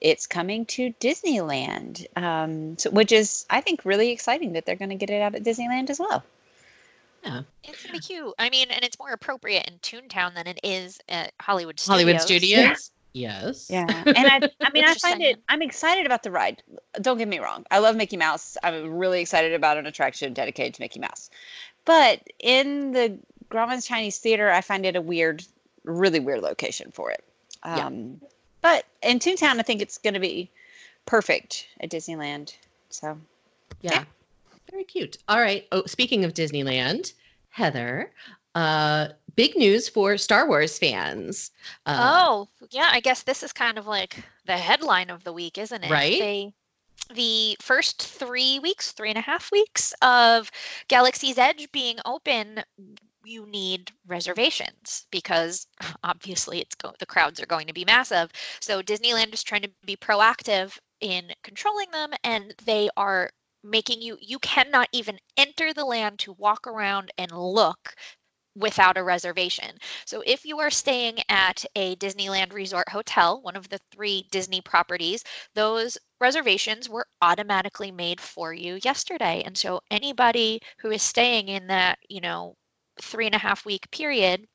It's 0.00 0.26
coming 0.26 0.66
to 0.66 0.92
Disneyland, 0.94 2.06
um, 2.16 2.76
so, 2.76 2.90
which 2.90 3.12
is, 3.12 3.46
I 3.48 3.60
think, 3.60 3.84
really 3.84 4.10
exciting 4.10 4.54
that 4.54 4.66
they're 4.66 4.74
going 4.74 4.88
to 4.88 4.96
get 4.96 5.10
it 5.10 5.22
out 5.22 5.36
at 5.36 5.44
Disneyland 5.44 5.90
as 5.90 6.00
well. 6.00 6.24
It's 7.64 7.82
gonna 7.82 7.92
be 7.92 8.00
cute. 8.00 8.34
I 8.38 8.50
mean, 8.50 8.70
and 8.70 8.84
it's 8.84 8.98
more 8.98 9.12
appropriate 9.12 9.68
in 9.68 9.78
Toontown 9.78 10.34
than 10.34 10.46
it 10.46 10.60
is 10.62 11.00
at 11.08 11.32
Hollywood 11.40 11.78
Studios. 11.78 12.02
Hollywood 12.02 12.20
Studios. 12.20 12.90
Yes. 13.14 13.68
Yeah, 13.68 14.04
and 14.06 14.26
I, 14.26 14.40
I 14.62 14.70
mean, 14.72 14.84
I 14.84 14.94
find 14.94 15.20
it. 15.20 15.38
I'm 15.46 15.60
excited 15.60 16.06
about 16.06 16.22
the 16.22 16.30
ride. 16.30 16.62
Don't 16.98 17.18
get 17.18 17.28
me 17.28 17.40
wrong. 17.40 17.66
I 17.70 17.78
love 17.78 17.94
Mickey 17.94 18.16
Mouse. 18.16 18.56
I'm 18.62 18.94
really 18.94 19.20
excited 19.20 19.52
about 19.52 19.76
an 19.76 19.84
attraction 19.84 20.32
dedicated 20.32 20.72
to 20.74 20.80
Mickey 20.80 20.98
Mouse. 20.98 21.28
But 21.84 22.22
in 22.38 22.92
the 22.92 23.18
Grauman's 23.50 23.86
Chinese 23.86 24.16
Theater, 24.18 24.50
I 24.50 24.62
find 24.62 24.86
it 24.86 24.96
a 24.96 25.02
weird, 25.02 25.44
really 25.84 26.20
weird 26.20 26.40
location 26.40 26.90
for 26.90 27.10
it. 27.10 27.22
Yeah. 27.66 27.88
Um, 27.88 28.22
But 28.62 28.86
in 29.02 29.18
Toontown, 29.18 29.58
I 29.58 29.62
think 29.62 29.82
it's 29.82 29.98
going 29.98 30.14
to 30.14 30.20
be 30.20 30.50
perfect 31.04 31.66
at 31.80 31.90
Disneyland. 31.90 32.54
So 32.88 33.18
Yeah. 33.82 34.04
Very 34.72 34.84
cute. 34.84 35.18
All 35.28 35.38
right. 35.38 35.68
Oh, 35.70 35.84
speaking 35.84 36.24
of 36.24 36.32
Disneyland, 36.32 37.12
Heather, 37.50 38.10
uh, 38.54 39.08
big 39.36 39.54
news 39.54 39.86
for 39.86 40.16
Star 40.16 40.48
Wars 40.48 40.78
fans. 40.78 41.50
Uh, 41.84 41.98
Oh, 42.24 42.48
yeah. 42.70 42.88
I 42.90 43.00
guess 43.00 43.22
this 43.22 43.42
is 43.42 43.52
kind 43.52 43.76
of 43.78 43.86
like 43.86 44.16
the 44.46 44.56
headline 44.56 45.10
of 45.10 45.24
the 45.24 45.32
week, 45.32 45.58
isn't 45.58 45.84
it? 45.84 45.90
Right? 45.90 46.18
They, 46.18 46.52
the 47.14 47.54
first 47.60 48.02
three 48.02 48.60
weeks, 48.60 48.92
three 48.92 49.10
and 49.10 49.18
a 49.18 49.22
half 49.22 49.52
weeks 49.52 49.92
of 50.00 50.50
Galaxy's 50.88 51.36
Edge 51.36 51.70
being 51.72 51.98
open, 52.06 52.64
you 53.24 53.44
need 53.44 53.92
reservations 54.06 55.06
because 55.10 55.66
obviously 56.02 56.60
it's 56.60 56.74
go- 56.76 56.94
the 56.98 57.04
crowds 57.06 57.42
are 57.42 57.46
going 57.46 57.66
to 57.66 57.74
be 57.74 57.84
massive. 57.84 58.30
So 58.60 58.80
Disneyland 58.80 59.34
is 59.34 59.42
trying 59.42 59.62
to 59.62 59.70
be 59.84 59.96
proactive 59.96 60.78
in 61.02 61.30
controlling 61.42 61.90
them, 61.90 62.12
and 62.24 62.54
they 62.64 62.88
are 62.96 63.28
making 63.62 64.02
you 64.02 64.16
you 64.20 64.38
cannot 64.40 64.88
even 64.92 65.18
enter 65.36 65.72
the 65.72 65.84
land 65.84 66.18
to 66.20 66.32
walk 66.32 66.66
around 66.66 67.10
and 67.18 67.30
look 67.32 67.94
without 68.54 68.98
a 68.98 69.02
reservation. 69.02 69.78
So 70.04 70.22
if 70.26 70.44
you 70.44 70.58
are 70.60 70.70
staying 70.70 71.18
at 71.28 71.64
a 71.74 71.96
Disneyland 71.96 72.52
Resort 72.52 72.88
Hotel, 72.90 73.40
one 73.42 73.56
of 73.56 73.68
the 73.68 73.80
three 73.92 74.26
Disney 74.30 74.60
properties, 74.60 75.24
those 75.54 75.96
reservations 76.20 76.88
were 76.88 77.06
automatically 77.22 77.90
made 77.90 78.20
for 78.20 78.52
you 78.52 78.78
yesterday. 78.84 79.42
And 79.44 79.56
so 79.56 79.80
anybody 79.90 80.60
who 80.78 80.90
is 80.90 81.02
staying 81.02 81.48
in 81.48 81.66
that, 81.68 81.98
you 82.08 82.20
know, 82.20 82.56
three 83.00 83.26
and 83.26 83.34
a 83.34 83.38
half 83.38 83.64
week 83.64 83.90
period 83.90 84.46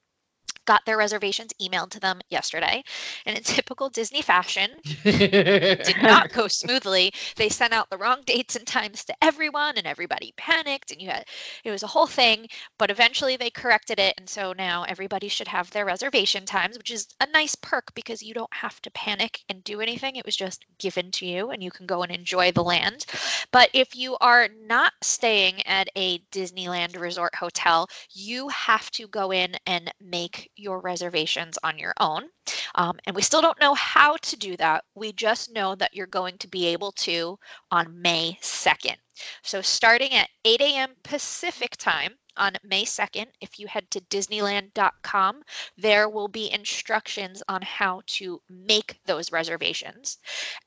got 0.68 0.86
their 0.86 0.98
reservations 0.98 1.52
emailed 1.60 1.90
to 1.92 2.00
them 2.00 2.22
yesterday. 2.30 2.84
And 3.26 3.36
in 3.36 3.44
typical 3.58 3.90
Disney 3.90 4.22
fashion, 4.22 4.70
did 5.04 6.02
not 6.04 6.32
go 6.34 6.48
smoothly. 6.48 7.14
They 7.36 7.50
sent 7.50 7.74
out 7.74 7.90
the 7.90 7.98
wrong 7.98 8.22
dates 8.26 8.56
and 8.56 8.68
times 8.68 9.04
to 9.06 9.16
everyone, 9.24 9.78
and 9.78 9.88
everybody 9.88 10.34
panicked, 10.38 10.92
and 10.92 11.02
you 11.02 11.10
had 11.10 11.26
it 11.64 11.72
was 11.72 11.84
a 11.84 11.88
whole 11.88 12.06
thing. 12.06 12.48
But 12.78 12.92
eventually, 12.92 13.38
they 13.38 13.50
corrected 13.50 14.00
it, 14.00 14.14
and 14.18 14.30
so 14.30 14.54
now 14.54 14.84
everybody 14.84 15.30
should 15.30 15.48
have 15.48 15.72
their 15.72 15.86
reservation 15.86 16.46
times, 16.46 16.78
which 16.78 16.92
is 16.92 17.08
a 17.22 17.28
nice 17.28 17.56
perk 17.56 17.94
because 17.96 18.22
you 18.22 18.34
don't 18.34 18.54
have 18.54 18.82
to 18.82 18.92
panic 18.92 19.40
and 19.50 19.64
do 19.64 19.82
anything. 19.82 20.18
It 20.18 20.26
was 20.26 20.36
just 20.36 20.66
given 20.78 21.12
to 21.12 21.26
you, 21.26 21.50
and 21.50 21.64
you 21.64 21.72
can 21.72 21.86
go 21.86 22.04
and 22.04 22.12
enjoy 22.12 22.52
the 22.52 22.64
land. 22.64 23.06
But 23.52 23.70
if 23.74 23.96
you 23.96 24.18
are 24.20 24.50
not 24.68 24.94
staying 25.02 25.66
at 25.66 25.88
a 25.96 26.20
Disneyland 26.32 27.00
Resort 27.00 27.34
hotel, 27.36 27.88
you 28.12 28.50
have 28.50 28.92
to 28.92 29.08
go 29.08 29.32
in 29.32 29.56
and 29.66 29.94
make 30.02 30.52
your 30.58 30.80
reservations 30.80 31.58
on 31.64 31.78
your 31.78 31.94
own. 32.00 32.30
Um, 32.76 33.00
and 33.06 33.16
we 33.16 33.22
still 33.22 33.42
don't 33.42 33.60
know 33.60 33.74
how 33.74 34.18
to 34.18 34.36
do 34.36 34.58
that. 34.58 34.84
We 34.96 35.12
just 35.14 35.52
know 35.52 35.76
that 35.76 35.94
you're 35.94 36.08
going 36.08 36.38
to 36.40 36.48
be 36.48 36.68
able 36.68 36.92
to 36.94 37.40
on 37.72 38.02
May 38.02 38.38
2nd. 38.42 38.98
So, 39.42 39.62
starting 39.62 40.14
at 40.14 40.30
8 40.46 40.62
a.m. 40.62 40.96
Pacific 41.04 41.76
time 41.78 42.14
on 42.38 42.54
May 42.64 42.86
2nd, 42.86 43.28
if 43.42 43.60
you 43.60 43.68
head 43.68 43.90
to 43.92 44.02
Disneyland.com, 44.02 45.44
there 45.76 46.08
will 46.08 46.28
be 46.28 46.52
instructions 46.52 47.42
on 47.48 47.64
how 47.64 48.02
to 48.08 48.42
make 48.48 49.00
those 49.06 49.32
reservations. 49.32 50.20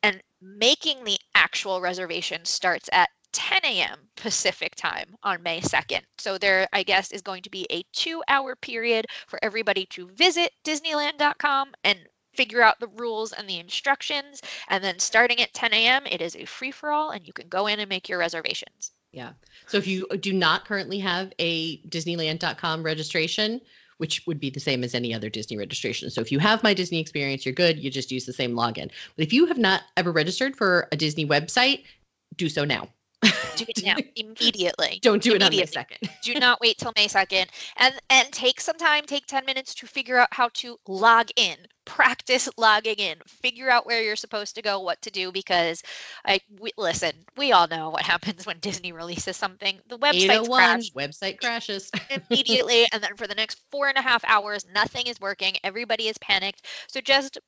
And 0.02 0.22
making 0.40 1.04
the 1.04 1.18
actual 1.34 1.80
reservation 1.80 2.44
starts 2.44 2.88
at 2.92 3.10
10 3.32 3.64
a.m. 3.64 3.98
Pacific 4.16 4.74
time 4.74 5.14
on 5.22 5.42
May 5.42 5.60
2nd. 5.60 6.02
So 6.18 6.38
there, 6.38 6.68
I 6.72 6.82
guess, 6.82 7.12
is 7.12 7.22
going 7.22 7.42
to 7.42 7.50
be 7.50 7.66
a 7.70 7.84
two 7.92 8.22
hour 8.28 8.56
period 8.56 9.06
for 9.26 9.38
everybody 9.42 9.86
to 9.86 10.08
visit 10.08 10.52
Disneyland.com 10.64 11.72
and 11.84 11.98
figure 12.34 12.62
out 12.62 12.80
the 12.80 12.88
rules 12.88 13.32
and 13.32 13.48
the 13.48 13.58
instructions. 13.58 14.40
And 14.68 14.82
then 14.82 14.98
starting 14.98 15.40
at 15.40 15.52
10 15.52 15.72
a.m., 15.72 16.06
it 16.06 16.20
is 16.20 16.36
a 16.36 16.44
free 16.44 16.70
for 16.70 16.90
all 16.90 17.10
and 17.10 17.26
you 17.26 17.32
can 17.32 17.48
go 17.48 17.66
in 17.66 17.80
and 17.80 17.88
make 17.88 18.08
your 18.08 18.18
reservations. 18.18 18.92
Yeah. 19.12 19.30
So 19.66 19.76
if 19.76 19.86
you 19.86 20.06
do 20.20 20.32
not 20.32 20.64
currently 20.64 20.98
have 21.00 21.32
a 21.38 21.78
Disneyland.com 21.88 22.82
registration, 22.82 23.60
which 23.98 24.26
would 24.26 24.40
be 24.40 24.48
the 24.48 24.60
same 24.60 24.82
as 24.82 24.94
any 24.94 25.12
other 25.12 25.28
Disney 25.28 25.58
registration. 25.58 26.08
So 26.08 26.22
if 26.22 26.32
you 26.32 26.38
have 26.38 26.62
My 26.62 26.72
Disney 26.72 27.00
Experience, 27.00 27.44
you're 27.44 27.54
good. 27.54 27.78
You 27.78 27.90
just 27.90 28.10
use 28.10 28.24
the 28.24 28.32
same 28.32 28.54
login. 28.54 28.90
But 29.16 29.26
if 29.26 29.32
you 29.32 29.44
have 29.44 29.58
not 29.58 29.82
ever 29.98 30.10
registered 30.10 30.56
for 30.56 30.88
a 30.90 30.96
Disney 30.96 31.26
website, 31.26 31.84
do 32.36 32.48
so 32.48 32.64
now. 32.64 32.88
Do 33.56 33.64
it 33.68 33.84
now, 33.84 33.96
immediately. 34.16 34.98
Don't 35.02 35.22
do 35.22 35.34
it 35.34 35.42
on 35.42 35.50
May 35.50 35.62
2nd. 35.62 36.08
do 36.22 36.34
not 36.34 36.60
wait 36.60 36.78
till 36.78 36.92
May 36.96 37.06
2nd 37.06 37.46
and 37.76 37.94
and 38.08 38.32
take 38.32 38.60
some 38.60 38.76
time 38.76 39.04
take 39.04 39.26
10 39.26 39.44
minutes 39.44 39.74
to 39.74 39.86
figure 39.86 40.18
out 40.18 40.28
how 40.32 40.48
to 40.54 40.78
log 40.88 41.28
in 41.36 41.56
practice 41.84 42.48
logging 42.56 42.96
in 42.96 43.16
figure 43.26 43.70
out 43.70 43.84
where 43.84 44.02
you're 44.02 44.16
supposed 44.16 44.54
to 44.54 44.62
go 44.62 44.80
what 44.80 45.00
to 45.02 45.10
do 45.10 45.32
because 45.32 45.82
I 46.24 46.40
we, 46.60 46.70
listen 46.78 47.12
we 47.36 47.52
all 47.52 47.68
know 47.68 47.90
what 47.90 48.02
happens 48.14 48.46
when 48.46 48.58
Disney 48.60 48.92
releases 48.92 49.36
something 49.36 49.78
the 49.88 49.98
website 49.98 50.30
801 50.30 50.48
crashed 50.48 50.94
website 50.94 51.40
crashes. 51.40 51.90
immediately 52.30 52.86
and 52.92 53.02
then 53.02 53.16
for 53.16 53.26
the 53.26 53.34
next 53.34 53.60
four 53.70 53.88
and 53.88 53.98
a 53.98 54.02
half 54.02 54.24
hours 54.24 54.64
nothing 54.72 55.06
is 55.06 55.20
working 55.20 55.56
everybody 55.64 56.08
is 56.08 56.16
panicked 56.18 56.66
so 56.88 57.00
just 57.00 57.38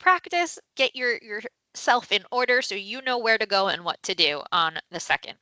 practice, 0.00 0.58
get 0.74 0.96
your 0.96 1.18
your 1.22 1.42
yourself 1.74 2.12
in 2.12 2.24
order 2.30 2.62
so 2.62 2.74
you 2.74 3.00
know 3.02 3.18
where 3.18 3.38
to 3.38 3.46
go 3.46 3.68
and 3.68 3.84
what 3.84 4.02
to 4.02 4.14
do 4.14 4.42
on 4.52 4.78
the 4.90 5.00
second. 5.00 5.34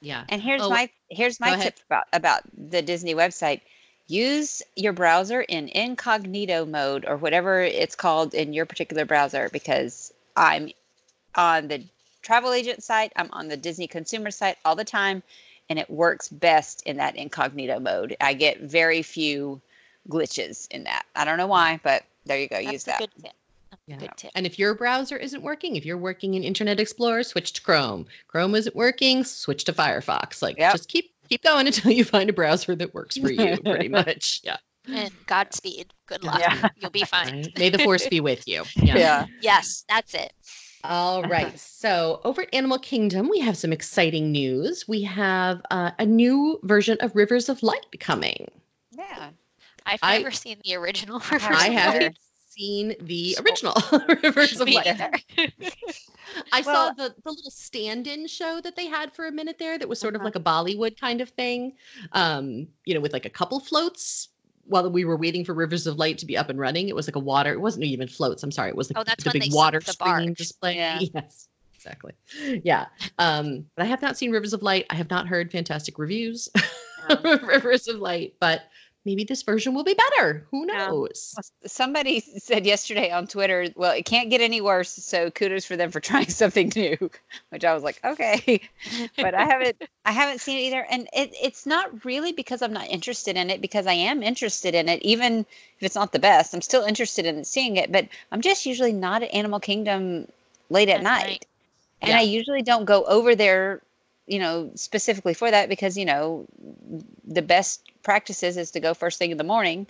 Yeah. 0.00 0.24
And 0.28 0.42
here's 0.42 0.62
Oh, 0.62 0.68
my 0.68 0.90
here's 1.10 1.38
go 1.38 1.46
my 1.46 1.54
ahead. 1.54 1.76
tip 1.76 1.80
about 1.86 2.04
about 2.12 2.42
the 2.56 2.82
Disney 2.82 3.14
website. 3.14 3.60
Use 4.06 4.62
your 4.76 4.92
browser 4.92 5.42
in 5.42 5.68
incognito 5.68 6.66
mode 6.66 7.06
or 7.06 7.16
whatever 7.16 7.60
it's 7.60 7.94
called 7.94 8.34
in 8.34 8.52
your 8.52 8.66
particular 8.66 9.06
browser 9.06 9.48
because 9.50 10.12
I'm 10.36 10.70
on 11.34 11.68
the 11.68 11.82
travel 12.22 12.52
agent 12.52 12.82
site, 12.82 13.12
I'm 13.16 13.30
on 13.32 13.48
the 13.48 13.56
Disney 13.56 13.86
consumer 13.86 14.30
site 14.30 14.56
all 14.64 14.76
the 14.76 14.84
time 14.84 15.22
and 15.70 15.78
it 15.78 15.88
works 15.88 16.28
best 16.28 16.82
in 16.84 16.98
that 16.98 17.16
incognito 17.16 17.80
mode. 17.80 18.14
I 18.20 18.34
get 18.34 18.60
very 18.60 19.02
few 19.02 19.62
glitches 20.10 20.68
in 20.70 20.84
that. 20.84 21.06
I 21.16 21.24
don't 21.24 21.38
know 21.38 21.46
why, 21.46 21.80
but 21.82 22.04
there 22.26 22.38
you 22.38 22.48
go. 22.48 22.60
That's 22.62 22.72
use 22.74 22.82
a 22.84 22.86
that. 22.86 23.34
Good 23.88 23.98
tip. 24.00 24.00
That's 24.00 24.02
a 24.02 24.04
Yeah. 24.04 24.08
Good 24.08 24.16
tip. 24.16 24.30
And 24.34 24.46
if 24.46 24.58
your 24.58 24.74
browser 24.74 25.16
isn't 25.16 25.42
working, 25.42 25.76
if 25.76 25.84
you're 25.84 25.98
working 25.98 26.34
in 26.34 26.42
Internet 26.44 26.80
Explorer, 26.80 27.22
switch 27.22 27.52
to 27.54 27.62
Chrome. 27.62 28.06
Chrome 28.28 28.54
isn't 28.54 28.74
working, 28.76 29.24
switch 29.24 29.64
to 29.64 29.72
Firefox. 29.72 30.42
Like 30.42 30.58
Yep. 30.58 30.72
just 30.72 30.88
keep 30.88 31.10
keep 31.28 31.42
going 31.42 31.66
until 31.68 31.90
you 31.92 32.04
find 32.04 32.28
a 32.28 32.32
browser 32.32 32.74
that 32.76 32.92
works 32.94 33.16
for 33.16 33.30
you, 33.30 33.56
pretty 33.58 33.88
much. 34.00 34.40
Yeah. 34.44 34.56
And 34.86 35.10
Godspeed. 35.26 35.94
Good 36.06 36.22
luck. 36.24 36.38
Yeah. 36.40 36.68
You'll 36.76 36.90
be 36.90 37.04
fine. 37.04 37.36
Right? 37.36 37.58
May 37.58 37.70
the 37.70 37.78
force 37.78 38.06
be 38.08 38.20
with 38.20 38.46
you. 38.46 38.64
Yeah. 38.76 38.98
Yeah. 38.98 39.26
Yes, 39.40 39.84
that's 39.88 40.12
it. 40.14 40.32
All 40.84 41.22
right. 41.22 41.58
So 41.58 42.20
over 42.24 42.42
at 42.42 42.54
Animal 42.54 42.78
Kingdom, 42.78 43.30
we 43.30 43.40
have 43.40 43.56
some 43.56 43.72
exciting 43.72 44.30
news. 44.30 44.86
We 44.86 45.00
have 45.04 45.62
uh, 45.70 45.92
a 45.98 46.04
new 46.04 46.60
version 46.64 46.98
of 47.00 47.16
Rivers 47.16 47.48
of 47.48 47.62
Light 47.62 47.86
coming. 48.00 48.50
Yeah. 48.90 49.30
I've 49.86 50.00
I- 50.02 50.18
never 50.18 50.30
seen 50.30 50.58
the 50.62 50.74
original. 50.74 51.22
I 51.30 51.34
Rivers 51.36 51.48
I 51.48 51.66
of 51.68 51.72
haven't 51.72 51.74
Light. 51.74 51.92
haven't 52.02 52.18
seen 52.56 52.94
the 53.00 53.36
original 53.44 53.74
Rivers 54.22 54.60
of 54.60 54.68
Light. 54.68 54.86
I 56.52 56.62
saw 56.62 56.90
the 56.92 57.14
the 57.22 57.30
little 57.30 57.50
stand-in 57.50 58.26
show 58.26 58.60
that 58.62 58.76
they 58.76 58.86
had 58.86 59.12
for 59.12 59.26
a 59.26 59.32
minute 59.32 59.56
there 59.58 59.78
that 59.78 59.88
was 59.88 59.98
sort 60.00 60.14
of 60.14 60.20
Uh-huh. 60.20 60.26
like 60.26 60.36
a 60.36 60.40
Bollywood 60.40 60.98
kind 60.98 61.20
of 61.20 61.28
thing. 61.30 61.74
Um, 62.12 62.66
you 62.84 62.94
know, 62.94 63.00
with 63.00 63.12
like 63.12 63.26
a 63.26 63.30
couple 63.30 63.60
floats 63.60 64.28
while 64.66 64.88
we 64.90 65.04
were 65.04 65.16
waiting 65.16 65.44
for 65.44 65.52
Rivers 65.52 65.86
of 65.86 65.98
Light 65.98 66.16
to 66.18 66.26
be 66.26 66.36
up 66.36 66.48
and 66.48 66.58
running. 66.58 66.88
It 66.88 66.94
was 66.96 67.06
like 67.06 67.16
a 67.16 67.20
water, 67.20 67.52
it 67.52 67.60
wasn't 67.60 67.84
even 67.84 68.08
floats, 68.08 68.42
I'm 68.42 68.50
sorry. 68.50 68.70
It 68.70 68.76
was 68.76 68.90
like 68.90 68.98
Oh, 68.98 69.04
that's 69.04 69.22
the 69.24 69.30
big 69.38 69.52
water 69.52 69.80
screen 69.80 70.32
display. 70.34 70.76
Yeah. 70.76 71.00
Yes. 71.14 71.48
Exactly. 71.74 72.12
Yeah. 72.64 72.86
Um, 73.18 73.66
but 73.76 73.82
I 73.82 73.86
have 73.86 74.00
not 74.00 74.16
seen 74.16 74.30
Rivers 74.30 74.54
of 74.54 74.62
Light. 74.62 74.86
I 74.88 74.94
have 74.94 75.10
not 75.10 75.28
heard 75.28 75.52
fantastic 75.52 75.98
reviews 75.98 76.48
Um, 77.10 77.18
of 77.26 77.42
Rivers 77.42 77.86
of 77.88 77.96
Light, 77.96 78.32
but 78.40 78.62
maybe 79.04 79.24
this 79.24 79.42
version 79.42 79.74
will 79.74 79.84
be 79.84 79.94
better. 79.94 80.46
Who 80.50 80.66
Yeah. 80.70 80.88
knows? 80.88 81.34
Somebody 81.66 82.20
said 82.20 82.66
yesterday 82.66 83.10
on 83.10 83.26
Twitter, 83.26 83.68
well, 83.76 83.92
it 83.92 84.04
can't 84.04 84.30
get 84.30 84.40
any 84.40 84.60
worse. 84.60 84.90
So 84.90 85.30
kudos 85.30 85.64
for 85.64 85.76
them 85.76 85.90
for 85.90 86.00
trying 86.10 86.28
something 86.28 86.72
new, 86.74 87.10
which 87.50 87.64
I 87.64 87.74
was 87.74 87.82
like, 87.82 88.00
okay, 88.04 88.60
but 89.16 89.34
I 89.34 89.44
haven't, 89.44 89.76
I 90.04 90.12
haven't 90.12 90.40
seen 90.40 90.58
it 90.58 90.62
either. 90.62 90.86
And 90.90 91.08
it, 91.12 91.34
it's 91.42 91.66
not 91.66 92.04
really 92.04 92.32
because 92.32 92.62
I'm 92.62 92.72
not 92.72 92.88
interested 92.88 93.36
in 93.36 93.50
it, 93.50 93.60
because 93.60 93.86
I 93.86 93.92
am 93.94 94.22
interested 94.22 94.74
in 94.74 94.88
it, 94.88 95.02
even 95.02 95.40
if 95.40 95.82
it's 95.82 95.94
not 95.94 96.12
the 96.12 96.18
best. 96.18 96.54
I'm 96.54 96.62
still 96.62 96.84
interested 96.84 97.26
in 97.26 97.44
seeing 97.44 97.76
it, 97.76 97.92
but 97.92 98.08
I'm 98.32 98.40
just 98.40 98.66
usually 98.66 98.92
not 98.92 99.22
at 99.22 99.34
Animal 99.34 99.60
Kingdom 99.60 100.28
late 100.70 100.88
at 100.88 100.98
At 100.98 101.02
night, 101.02 101.24
night. 101.26 101.46
and 102.02 102.10
Yeah. 102.10 102.18
I 102.18 102.22
usually 102.22 102.62
don't 102.62 102.84
go 102.84 103.04
over 103.04 103.34
there, 103.34 103.82
you 104.26 104.38
know, 104.38 104.70
specifically 104.74 105.34
for 105.34 105.50
that 105.50 105.68
because 105.68 105.96
you 105.96 106.04
know, 106.04 106.46
the 107.24 107.42
best 107.42 107.82
practices 108.02 108.56
is 108.56 108.70
to 108.72 108.80
go 108.80 108.94
first 108.94 109.18
thing 109.18 109.30
in 109.30 109.38
the 109.38 109.44
morning 109.44 109.86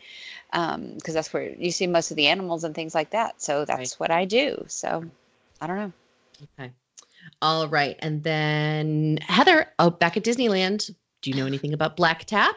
um, 0.52 0.94
because 0.94 1.14
that's 1.14 1.32
where 1.32 1.54
you 1.54 1.70
see 1.70 1.86
most 1.86 2.10
of 2.10 2.16
the 2.16 2.26
animals 2.26 2.64
and 2.64 2.74
things 2.74 2.94
like 2.94 3.10
that. 3.10 3.40
So 3.40 3.64
that's 3.64 3.98
what 4.00 4.10
I 4.10 4.24
do. 4.24 4.64
So 4.68 5.04
I 5.60 5.66
don't 5.66 5.76
know. 5.76 5.92
Okay. 6.58 6.72
All 7.40 7.68
right. 7.68 7.96
And 8.00 8.22
then 8.22 9.18
Heather, 9.22 9.66
oh, 9.78 9.90
back 9.90 10.16
at 10.16 10.24
Disneyland. 10.24 10.90
Do 11.22 11.30
you 11.30 11.36
know 11.36 11.46
anything 11.46 11.72
about 11.72 11.96
Black 11.96 12.24
Tap? 12.24 12.56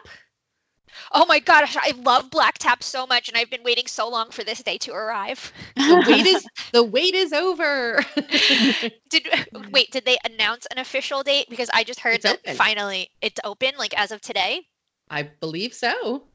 Oh 1.12 1.24
my 1.26 1.38
gosh, 1.38 1.76
I 1.76 1.92
love 1.92 2.30
Black 2.30 2.58
Tap 2.58 2.82
so 2.82 3.06
much, 3.06 3.28
and 3.28 3.36
I've 3.36 3.50
been 3.50 3.62
waiting 3.62 3.86
so 3.86 4.08
long 4.08 4.30
for 4.30 4.44
this 4.44 4.62
day 4.62 4.78
to 4.78 4.92
arrive. 4.92 5.52
The 5.86 5.96
wait 5.96 6.26
is 6.26 6.48
the 6.72 6.82
wait 6.84 7.14
is 7.14 7.32
over. 7.32 8.00
Did 9.08 9.28
wait? 9.72 9.90
Did 9.90 10.04
they 10.04 10.18
announce 10.24 10.66
an 10.66 10.78
official 10.78 11.22
date? 11.22 11.48
Because 11.48 11.70
I 11.72 11.84
just 11.84 12.00
heard 12.00 12.20
It's 12.20 12.24
that 12.24 12.38
open. 12.44 12.48
finally 12.48 13.10
it's 13.20 13.40
open, 13.44 13.76
like 13.76 13.94
as 13.98 14.10
of 14.10 14.20
today. 14.20 14.68
I 15.10 15.22
believe 15.22 15.74
so. 15.74 16.28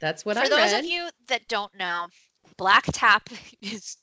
That's 0.00 0.24
what 0.24 0.36
For 0.36 0.38
I 0.38 0.46
For 0.46 0.48
those 0.48 0.72
read. 0.72 0.72
of 0.72 0.84
you 0.84 1.10
that 1.26 1.48
don't 1.48 1.74
know, 1.74 2.08
Black 2.56 2.84
Tap 2.92 3.28
is 3.60 3.96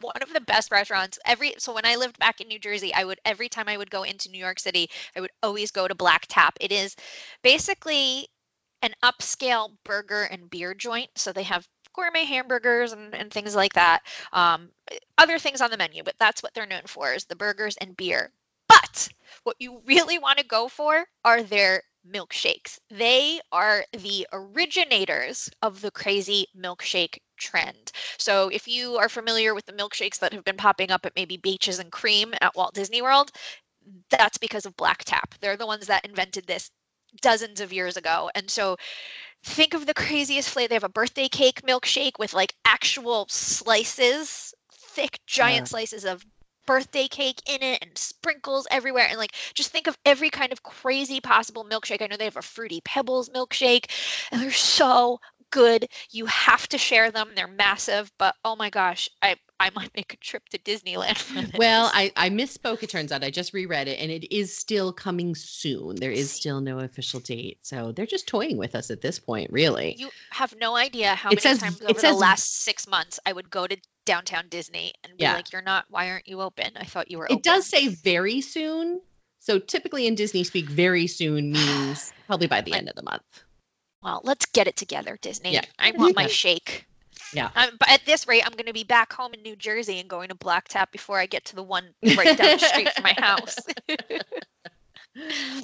one 0.00 0.22
of 0.22 0.32
the 0.32 0.40
best 0.40 0.70
restaurants. 0.70 1.18
Every 1.24 1.54
so 1.58 1.72
when 1.74 1.84
I 1.86 1.96
lived 1.96 2.18
back 2.18 2.40
in 2.40 2.48
New 2.48 2.58
Jersey, 2.58 2.92
I 2.94 3.04
would 3.04 3.20
every 3.24 3.48
time 3.48 3.68
I 3.68 3.76
would 3.76 3.90
go 3.90 4.02
into 4.02 4.30
New 4.30 4.38
York 4.38 4.58
City, 4.58 4.88
I 5.16 5.20
would 5.20 5.30
always 5.42 5.70
go 5.70 5.88
to 5.88 5.94
Black 5.94 6.26
Tap. 6.28 6.56
It 6.60 6.72
is 6.72 6.96
basically 7.42 8.28
an 8.82 8.94
upscale 9.02 9.70
burger 9.84 10.24
and 10.24 10.50
beer 10.50 10.74
joint. 10.74 11.10
So 11.16 11.32
they 11.32 11.42
have 11.44 11.68
gourmet 11.94 12.24
hamburgers 12.24 12.92
and, 12.92 13.14
and 13.14 13.32
things 13.32 13.54
like 13.56 13.72
that. 13.72 14.00
Um, 14.32 14.68
other 15.18 15.38
things 15.38 15.60
on 15.60 15.70
the 15.70 15.78
menu, 15.78 16.02
but 16.02 16.14
that's 16.18 16.42
what 16.42 16.52
they're 16.54 16.66
known 16.66 16.86
for 16.86 17.12
is 17.12 17.24
the 17.24 17.36
burgers 17.36 17.76
and 17.80 17.96
beer. 17.96 18.30
But 18.68 19.08
what 19.44 19.56
you 19.58 19.80
really 19.86 20.18
want 20.18 20.38
to 20.38 20.44
go 20.44 20.68
for 20.68 21.06
are 21.24 21.42
their 21.42 21.82
milkshakes. 22.08 22.78
They 22.90 23.40
are 23.52 23.84
the 23.92 24.26
originators 24.32 25.48
of 25.62 25.80
the 25.80 25.90
crazy 25.90 26.46
milkshake 26.56 27.18
trend. 27.36 27.92
So 28.18 28.48
if 28.48 28.68
you 28.68 28.96
are 28.96 29.08
familiar 29.08 29.54
with 29.54 29.66
the 29.66 29.72
milkshakes 29.72 30.18
that 30.20 30.32
have 30.32 30.44
been 30.44 30.56
popping 30.56 30.90
up 30.90 31.06
at 31.06 31.16
maybe 31.16 31.36
Beaches 31.36 31.78
and 31.78 31.90
Cream 31.90 32.34
at 32.40 32.54
Walt 32.54 32.74
Disney 32.74 33.02
World, 33.02 33.32
that's 34.10 34.38
because 34.38 34.66
of 34.66 34.76
Black 34.76 35.04
Tap. 35.04 35.34
They're 35.40 35.56
the 35.56 35.66
ones 35.66 35.86
that 35.86 36.04
invented 36.04 36.46
this 36.46 36.70
dozens 37.20 37.60
of 37.60 37.72
years 37.72 37.96
ago. 37.96 38.30
And 38.34 38.50
so 38.50 38.76
think 39.44 39.74
of 39.74 39.86
the 39.86 39.94
craziest 39.94 40.50
flavor. 40.50 40.68
They 40.68 40.74
have 40.74 40.84
a 40.84 40.88
birthday 40.88 41.28
cake 41.28 41.62
milkshake 41.62 42.18
with 42.18 42.34
like 42.34 42.54
actual 42.64 43.26
slices, 43.28 44.54
thick, 44.72 45.20
giant 45.26 45.66
Yeah. 45.66 45.68
slices 45.68 46.04
of 46.04 46.24
birthday 46.66 47.06
cake 47.06 47.40
in 47.48 47.62
it 47.62 47.78
and 47.82 47.96
sprinkles 47.96 48.66
everywhere. 48.70 49.06
And 49.08 49.18
like 49.18 49.32
just 49.54 49.70
think 49.70 49.86
of 49.86 49.96
every 50.04 50.30
kind 50.30 50.52
of 50.52 50.62
crazy 50.62 51.20
possible 51.20 51.64
milkshake. 51.64 52.02
I 52.02 52.06
know 52.06 52.16
they 52.16 52.24
have 52.24 52.36
a 52.36 52.42
fruity 52.42 52.80
pebbles 52.84 53.28
milkshake, 53.30 53.90
and 54.32 54.40
they're 54.42 54.50
so 54.50 55.18
good. 55.56 55.88
You 56.10 56.26
have 56.26 56.68
to 56.68 56.78
share 56.78 57.10
them. 57.10 57.30
They're 57.34 57.48
massive, 57.48 58.12
but 58.18 58.34
oh 58.44 58.54
my 58.56 58.70
gosh, 58.70 59.08
I 59.22 59.36
I 59.58 59.70
might 59.74 59.90
make 59.96 60.12
a 60.12 60.18
trip 60.18 60.48
to 60.50 60.58
Disneyland. 60.58 61.56
Well, 61.58 61.90
I, 61.94 62.12
I 62.14 62.28
misspoke. 62.28 62.82
It 62.82 62.90
turns 62.90 63.10
out 63.10 63.24
I 63.24 63.30
just 63.30 63.54
reread 63.54 63.88
it, 63.88 63.98
and 63.98 64.10
it 64.10 64.30
is 64.34 64.54
still 64.54 64.92
coming 64.92 65.34
soon. 65.34 65.96
There 65.96 66.10
is 66.10 66.30
still 66.30 66.60
no 66.60 66.80
official 66.80 67.20
date, 67.20 67.58
so 67.62 67.90
they're 67.92 68.04
just 68.04 68.28
toying 68.28 68.58
with 68.58 68.74
us 68.74 68.90
at 68.90 69.00
this 69.00 69.18
point, 69.18 69.50
really. 69.50 69.94
You 69.98 70.10
have 70.30 70.54
no 70.60 70.76
idea 70.76 71.14
how 71.14 71.30
It 71.30 71.36
many 71.36 71.40
says- 71.40 71.58
times 71.60 71.80
it 71.80 71.88
over 71.90 72.00
the 72.00 72.12
last 72.12 72.64
six 72.64 72.86
months 72.86 73.18
I 73.24 73.32
would 73.32 73.48
go 73.50 73.66
to 73.66 73.76
downtown 74.04 74.44
Disney 74.50 74.92
and 75.02 75.16
be 75.16 75.22
Yeah. 75.24 75.34
like, 75.34 75.50
"You're 75.52 75.62
not. 75.62 75.86
Why 75.88 76.10
aren't 76.10 76.28
you 76.28 76.42
open? 76.42 76.72
I 76.76 76.84
thought 76.84 77.10
you 77.10 77.16
were." 77.18 77.24
It 77.26 77.32
open." 77.32 77.42
does 77.42 77.66
say 77.66 77.88
very 77.88 78.42
soon. 78.42 79.00
So 79.38 79.58
typically 79.58 80.06
in 80.06 80.16
Disney 80.16 80.44
speak, 80.44 80.66
very 80.68 81.06
soon 81.06 81.52
means 81.58 82.12
probably 82.26 82.46
by 82.46 82.60
the 82.60 82.72
Like- 82.72 82.78
end 82.80 82.88
of 82.90 82.96
the 82.96 83.02
month. 83.04 83.22
Well, 84.06 84.20
let's 84.22 84.46
get 84.46 84.68
it 84.68 84.76
together, 84.76 85.18
Disney. 85.20 85.54
Yeah. 85.54 85.64
I 85.80 85.90
want 85.90 86.14
my 86.14 86.28
shake. 86.28 86.86
Yeah. 87.34 87.50
Um, 87.56 87.70
but 87.80 87.90
at 87.90 88.06
this 88.06 88.28
rate, 88.28 88.40
I'm 88.46 88.52
going 88.52 88.66
to 88.66 88.72
be 88.72 88.84
back 88.84 89.12
home 89.12 89.34
in 89.34 89.42
New 89.42 89.56
Jersey 89.56 89.98
and 89.98 90.08
going 90.08 90.28
to 90.28 90.36
Black 90.36 90.68
Tap 90.68 90.92
before 90.92 91.18
I 91.18 91.26
get 91.26 91.44
to 91.46 91.56
the 91.56 91.64
one 91.64 91.88
right 92.16 92.38
down 92.38 92.56
the 92.56 92.58
street 92.58 92.88
from 92.92 93.02
my 93.02 93.14
house. 93.18 93.56
All 93.88 93.96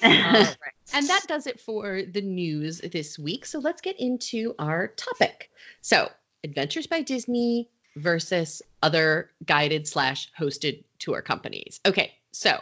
right. 0.03 0.57
And 0.95 1.09
that 1.09 1.23
does 1.27 1.47
it 1.47 1.59
for 1.59 2.03
the 2.03 2.21
news 2.21 2.81
this 2.81 3.19
week. 3.19 3.47
So 3.47 3.61
let's 3.61 3.81
get 3.81 3.99
into 3.99 4.55
our 4.59 4.89
topic. 4.89 5.49
So, 5.81 6.11
Adventures 6.45 6.87
by 6.87 7.01
Disney 7.01 7.71
versus 7.97 8.61
other 8.83 9.31
guided 9.47 9.89
slash 9.89 10.31
hosted 10.39 10.85
tour 10.99 11.23
companies. 11.23 11.81
Okay, 11.87 12.13
so 12.33 12.59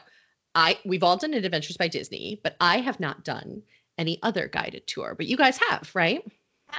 I 0.54 0.78
we've 0.84 1.02
all 1.02 1.16
done 1.16 1.34
an 1.34 1.44
Adventures 1.44 1.76
by 1.76 1.88
Disney, 1.88 2.38
but 2.44 2.54
I 2.60 2.78
have 2.78 3.00
not 3.00 3.24
done 3.24 3.62
any 4.00 4.18
other 4.22 4.48
guided 4.48 4.86
tour. 4.86 5.14
But 5.16 5.26
you 5.26 5.36
guys 5.36 5.58
have, 5.68 5.90
right? 5.94 6.24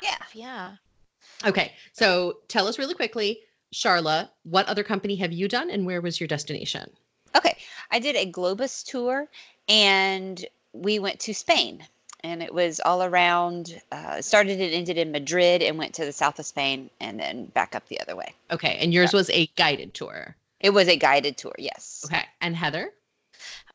Yeah. 0.04 0.18
Yeah. 0.34 0.72
Okay, 1.46 1.72
so 1.94 2.38
tell 2.48 2.68
us 2.68 2.78
really 2.78 2.94
quickly, 2.94 3.40
Charla, 3.74 4.30
what 4.44 4.68
other 4.68 4.84
company 4.84 5.16
have 5.16 5.32
you 5.32 5.48
done, 5.48 5.70
and 5.70 5.86
where 5.86 6.02
was 6.02 6.20
your 6.20 6.28
destination? 6.28 6.90
Okay. 7.36 7.58
I 7.92 8.00
did 8.00 8.16
a 8.16 8.32
Globus 8.32 8.84
tour 8.86 9.28
and 9.70 10.44
we 10.74 11.00
went 11.00 11.20
to 11.22 11.34
Spain. 11.34 11.86
And 12.24 12.44
it 12.44 12.54
was 12.54 12.80
all 12.80 13.02
around, 13.02 13.82
uh, 13.92 14.22
started 14.22 14.62
and 14.62 14.74
ended 14.74 14.98
in 14.98 15.12
Madrid 15.12 15.64
and 15.64 15.78
went 15.80 15.96
to 15.96 16.06
the 16.06 16.12
south 16.12 16.38
of 16.38 16.46
Spain 16.46 16.90
and 17.00 17.20
then 17.20 17.46
back 17.46 17.74
up 17.74 17.88
the 17.88 18.00
other 18.00 18.16
way. 18.16 18.36
Okay, 18.52 18.78
and 18.80 18.94
yours 18.94 19.12
was 19.12 19.30
a 19.32 19.48
guided 19.56 19.96
tour. 19.96 20.36
It 20.60 20.70
was 20.70 20.88
a 20.88 20.98
guided 20.98 21.38
tour, 21.38 21.56
yes. 21.58 22.04
Okay, 22.06 22.24
and 22.40 22.56
Heather. 22.56 22.94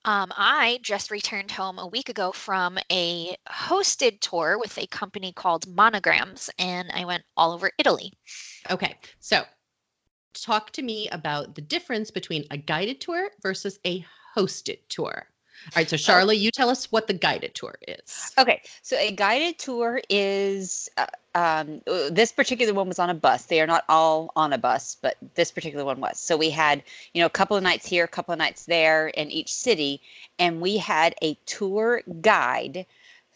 Um, 0.05 0.33
I 0.37 0.79
just 0.83 1.11
returned 1.11 1.51
home 1.51 1.79
a 1.79 1.87
week 1.87 2.09
ago 2.09 2.31
from 2.33 2.79
a 2.93 3.37
hosted 3.51 4.21
tour 4.21 4.57
with 4.59 4.79
a 4.79 4.87
company 4.87 5.33
called 5.33 5.67
Monograms, 5.67 6.49
and 6.59 6.91
I 6.93 7.05
went 7.05 7.25
all 7.37 7.53
over 7.53 7.71
Italy. 7.79 8.13
Okay, 8.71 8.97
so 9.19 9.43
talk 10.35 10.71
to 10.73 10.83
me 10.83 11.09
about 11.09 11.55
the 11.55 11.63
difference 11.63 12.11
between 12.11 12.45
a 12.51 12.57
guided 12.57 13.01
tour 13.01 13.31
versus 13.43 13.79
a 13.87 14.05
hosted 14.37 14.79
tour. 14.89 15.29
All 15.67 15.73
right, 15.77 15.89
so 15.89 15.97
Charlotte, 15.97 16.39
you 16.39 16.51
tell 16.51 16.69
us 16.69 16.91
what 16.93 17.07
the 17.07 17.13
guided 17.13 17.55
tour 17.55 17.75
is. 17.89 18.33
Okay, 18.39 18.63
so 18.83 18.97
a 18.97 19.11
guided 19.11 19.59
tour 19.59 20.01
is 20.09 20.89
uh, 20.97 21.07
um, 21.35 21.83
uh, 21.87 22.09
this 22.11 22.33
particular 22.33 22.73
one 22.73 22.89
was 22.89 22.99
on 22.99 23.11
a 23.11 23.15
bus. 23.15 23.45
They 23.45 23.61
are 23.61 23.67
not 23.67 23.85
all 23.89 24.33
on 24.37 24.53
a 24.53 24.59
bus, 24.59 24.97
but 25.03 25.17
this 25.35 25.51
particular 25.51 25.85
one 25.85 26.01
was. 26.01 26.19
So 26.19 26.37
we 26.37 26.51
had, 26.51 26.83
you 27.13 27.21
know, 27.21 27.27
a 27.27 27.31
couple 27.31 27.57
of 27.57 27.63
nights 27.63 27.87
here, 27.87 28.05
a 28.05 28.09
couple 28.09 28.33
of 28.33 28.39
nights 28.39 28.65
there 28.65 29.09
in 29.09 29.31
each 29.31 29.53
city, 29.53 30.01
and 30.39 30.61
we 30.61 30.79
had 30.79 31.15
a 31.23 31.35
tour 31.47 32.03
guide. 32.21 32.87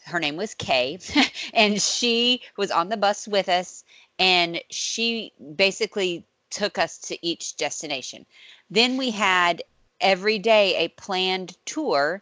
Her 0.05 0.19
name 0.19 0.35
was 0.35 0.55
Kay, 0.55 0.99
and 1.53 1.81
she 1.81 2.41
was 2.57 2.71
on 2.71 2.89
the 2.89 2.97
bus 2.97 3.27
with 3.27 3.49
us, 3.49 3.83
and 4.17 4.61
she 4.69 5.33
basically 5.55 6.25
took 6.49 6.77
us 6.77 6.97
to 6.99 7.25
each 7.25 7.55
destination. 7.57 8.25
Then 8.69 8.97
we 8.97 9.11
had 9.11 9.63
every 10.01 10.39
day 10.39 10.75
a 10.75 10.87
planned 10.89 11.57
tour 11.65 12.21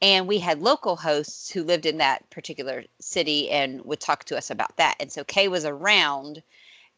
and 0.00 0.28
we 0.28 0.38
had 0.38 0.62
local 0.62 0.96
hosts 0.96 1.50
who 1.50 1.62
lived 1.64 1.84
in 1.84 1.98
that 1.98 2.28
particular 2.30 2.84
city 3.00 3.50
and 3.50 3.84
would 3.84 4.00
talk 4.00 4.24
to 4.24 4.36
us 4.36 4.50
about 4.50 4.76
that 4.76 4.96
and 5.00 5.10
so 5.12 5.24
kay 5.24 5.48
was 5.48 5.64
around 5.64 6.42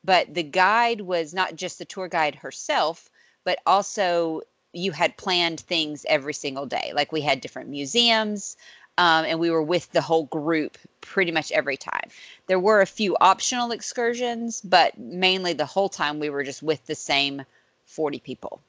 but 0.05 0.33
the 0.35 0.43
guide 0.43 1.03
was 1.03 1.35
not 1.35 1.57
just 1.57 1.79
the 1.79 1.85
tour 1.85 2.09
guide 2.09 2.35
herself 2.35 3.11
but 3.45 3.59
also 3.67 4.41
you 4.73 4.93
had 4.93 5.17
planned 5.17 5.61
things 5.61 6.07
every 6.09 6.35
single 6.35 6.67
day 6.67 6.93
like 6.95 7.13
we 7.13 7.21
had 7.21 7.41
different 7.41 7.69
museums 7.69 8.57
um, 8.99 9.25
and 9.25 9.39
we 9.39 9.51
were 9.51 9.63
with 9.63 9.91
the 9.93 10.03
whole 10.03 10.25
group 10.25 10.77
pretty 11.01 11.33
much 11.33 11.51
every 11.53 11.77
time. 11.77 12.11
There 12.49 12.59
were 12.59 12.83
a 12.83 12.87
few 12.87 13.17
optional 13.21 13.73
excursions 13.73 14.61
but 14.61 14.99
mainly 14.99 15.55
the 15.55 15.65
whole 15.65 15.89
time 15.89 16.21
we 16.21 16.29
were 16.29 16.45
just 16.45 16.63
with 16.63 16.85
the 16.87 16.95
same 16.95 17.43
40 17.87 18.21
people 18.21 18.61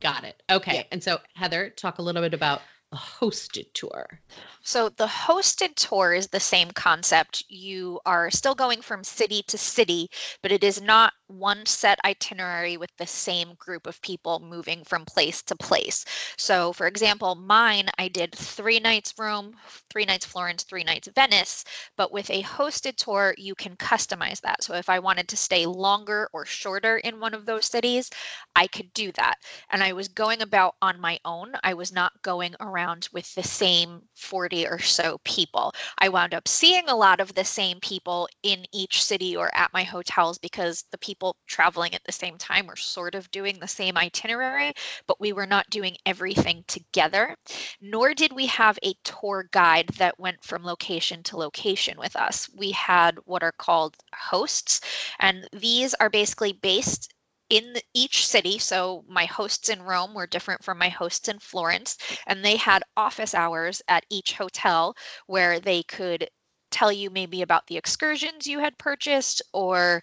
Got 0.00 0.24
it. 0.24 0.42
Okay. 0.50 0.74
Yeah. 0.74 0.82
And 0.92 1.02
so, 1.02 1.18
Heather, 1.34 1.70
talk 1.70 1.98
a 1.98 2.02
little 2.02 2.22
bit 2.22 2.34
about 2.34 2.60
hosted 2.94 3.72
tour. 3.74 4.20
So 4.62 4.88
the 4.88 5.06
hosted 5.06 5.74
tour 5.74 6.14
is 6.14 6.28
the 6.28 6.40
same 6.40 6.70
concept. 6.70 7.44
You 7.48 8.00
are 8.06 8.30
still 8.30 8.54
going 8.54 8.80
from 8.80 9.04
city 9.04 9.42
to 9.48 9.58
city, 9.58 10.10
but 10.42 10.52
it 10.52 10.64
is 10.64 10.80
not 10.80 11.12
one 11.26 11.66
set 11.66 11.98
itinerary 12.04 12.76
with 12.76 12.90
the 12.96 13.06
same 13.06 13.54
group 13.54 13.86
of 13.86 14.00
people 14.00 14.40
moving 14.40 14.82
from 14.84 15.04
place 15.04 15.42
to 15.42 15.56
place. 15.56 16.04
So, 16.38 16.72
for 16.72 16.86
example, 16.86 17.34
mine, 17.34 17.90
I 17.98 18.08
did 18.08 18.34
three 18.34 18.80
nights 18.80 19.14
Rome, 19.18 19.54
three 19.90 20.04
nights 20.04 20.24
Florence, 20.24 20.62
three 20.62 20.84
nights 20.84 21.08
Venice. 21.14 21.64
But 21.96 22.12
with 22.12 22.30
a 22.30 22.42
hosted 22.42 22.96
tour, 22.96 23.34
you 23.36 23.54
can 23.54 23.76
customize 23.76 24.40
that. 24.40 24.62
So, 24.62 24.74
if 24.74 24.88
I 24.88 24.98
wanted 24.98 25.28
to 25.28 25.36
stay 25.36 25.66
longer 25.66 26.28
or 26.32 26.46
shorter 26.46 26.98
in 26.98 27.20
one 27.20 27.34
of 27.34 27.44
those 27.44 27.66
cities, 27.66 28.10
I 28.56 28.66
could 28.66 28.92
do 28.94 29.12
that. 29.12 29.34
And 29.70 29.82
I 29.82 29.92
was 29.92 30.08
going 30.08 30.40
about 30.40 30.76
on 30.80 31.00
my 31.00 31.18
own. 31.24 31.52
I 31.62 31.74
was 31.74 31.92
not 31.92 32.22
going 32.22 32.54
around 32.60 32.83
with 33.12 33.34
the 33.34 33.42
same 33.42 34.02
40 34.14 34.66
or 34.66 34.78
so 34.78 35.18
people. 35.24 35.72
I 35.98 36.08
wound 36.08 36.34
up 36.34 36.46
seeing 36.46 36.88
a 36.88 36.96
lot 36.96 37.20
of 37.20 37.34
the 37.34 37.44
same 37.44 37.80
people 37.80 38.28
in 38.42 38.66
each 38.72 39.02
city 39.02 39.36
or 39.36 39.50
at 39.56 39.72
my 39.72 39.82
hotels 39.82 40.38
because 40.38 40.84
the 40.90 40.98
people 40.98 41.36
traveling 41.46 41.94
at 41.94 42.04
the 42.04 42.12
same 42.12 42.36
time 42.36 42.66
were 42.66 42.76
sort 42.76 43.14
of 43.14 43.30
doing 43.30 43.58
the 43.58 43.68
same 43.68 43.96
itinerary, 43.96 44.72
but 45.06 45.20
we 45.20 45.32
were 45.32 45.46
not 45.46 45.70
doing 45.70 45.96
everything 46.04 46.64
together. 46.66 47.36
Nor 47.80 48.12
did 48.12 48.32
we 48.32 48.46
have 48.46 48.78
a 48.82 48.94
tour 49.04 49.48
guide 49.50 49.88
that 49.96 50.20
went 50.20 50.42
from 50.44 50.64
location 50.64 51.22
to 51.24 51.36
location 51.38 51.98
with 51.98 52.16
us. 52.16 52.50
We 52.54 52.72
had 52.72 53.18
what 53.24 53.42
are 53.42 53.52
called 53.52 53.96
hosts, 54.14 54.80
and 55.20 55.48
these 55.52 55.94
are 55.94 56.10
basically 56.10 56.52
based 56.52 57.13
in 57.50 57.76
each 57.92 58.26
city. 58.26 58.58
So 58.58 59.04
my 59.08 59.26
hosts 59.26 59.68
in 59.68 59.82
Rome 59.82 60.14
were 60.14 60.26
different 60.26 60.64
from 60.64 60.78
my 60.78 60.88
hosts 60.88 61.28
in 61.28 61.38
Florence, 61.38 61.96
and 62.26 62.44
they 62.44 62.56
had 62.56 62.82
office 62.96 63.34
hours 63.34 63.82
at 63.88 64.06
each 64.10 64.34
hotel 64.34 64.96
where 65.26 65.60
they 65.60 65.82
could 65.84 66.28
tell 66.70 66.90
you 66.90 67.10
maybe 67.10 67.42
about 67.42 67.66
the 67.66 67.76
excursions 67.76 68.46
you 68.46 68.58
had 68.58 68.76
purchased 68.78 69.42
or 69.52 70.02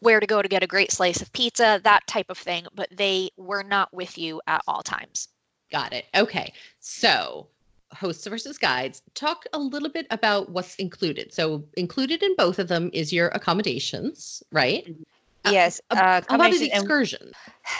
where 0.00 0.20
to 0.20 0.26
go 0.26 0.42
to 0.42 0.48
get 0.48 0.62
a 0.62 0.66
great 0.66 0.90
slice 0.90 1.20
of 1.20 1.32
pizza, 1.32 1.80
that 1.84 2.06
type 2.06 2.30
of 2.30 2.38
thing, 2.38 2.66
but 2.74 2.88
they 2.90 3.30
were 3.36 3.62
not 3.62 3.92
with 3.92 4.16
you 4.18 4.40
at 4.46 4.62
all 4.66 4.82
times. 4.82 5.28
Got 5.70 5.92
it. 5.92 6.06
Okay. 6.16 6.52
So, 6.80 7.48
hosts 7.92 8.26
versus 8.26 8.58
guides, 8.58 9.02
talk 9.14 9.44
a 9.52 9.58
little 9.58 9.88
bit 9.88 10.06
about 10.10 10.50
what's 10.50 10.74
included. 10.76 11.32
So, 11.32 11.64
included 11.76 12.22
in 12.22 12.34
both 12.36 12.58
of 12.58 12.68
them 12.68 12.90
is 12.92 13.12
your 13.12 13.28
accommodations, 13.28 14.42
right? 14.50 14.84
Mm-hmm. 14.84 15.02
Yes. 15.50 15.80
Uh, 15.90 16.22
how 16.28 16.36
about 16.36 16.52
the 16.52 16.70
excursion? 16.72 17.32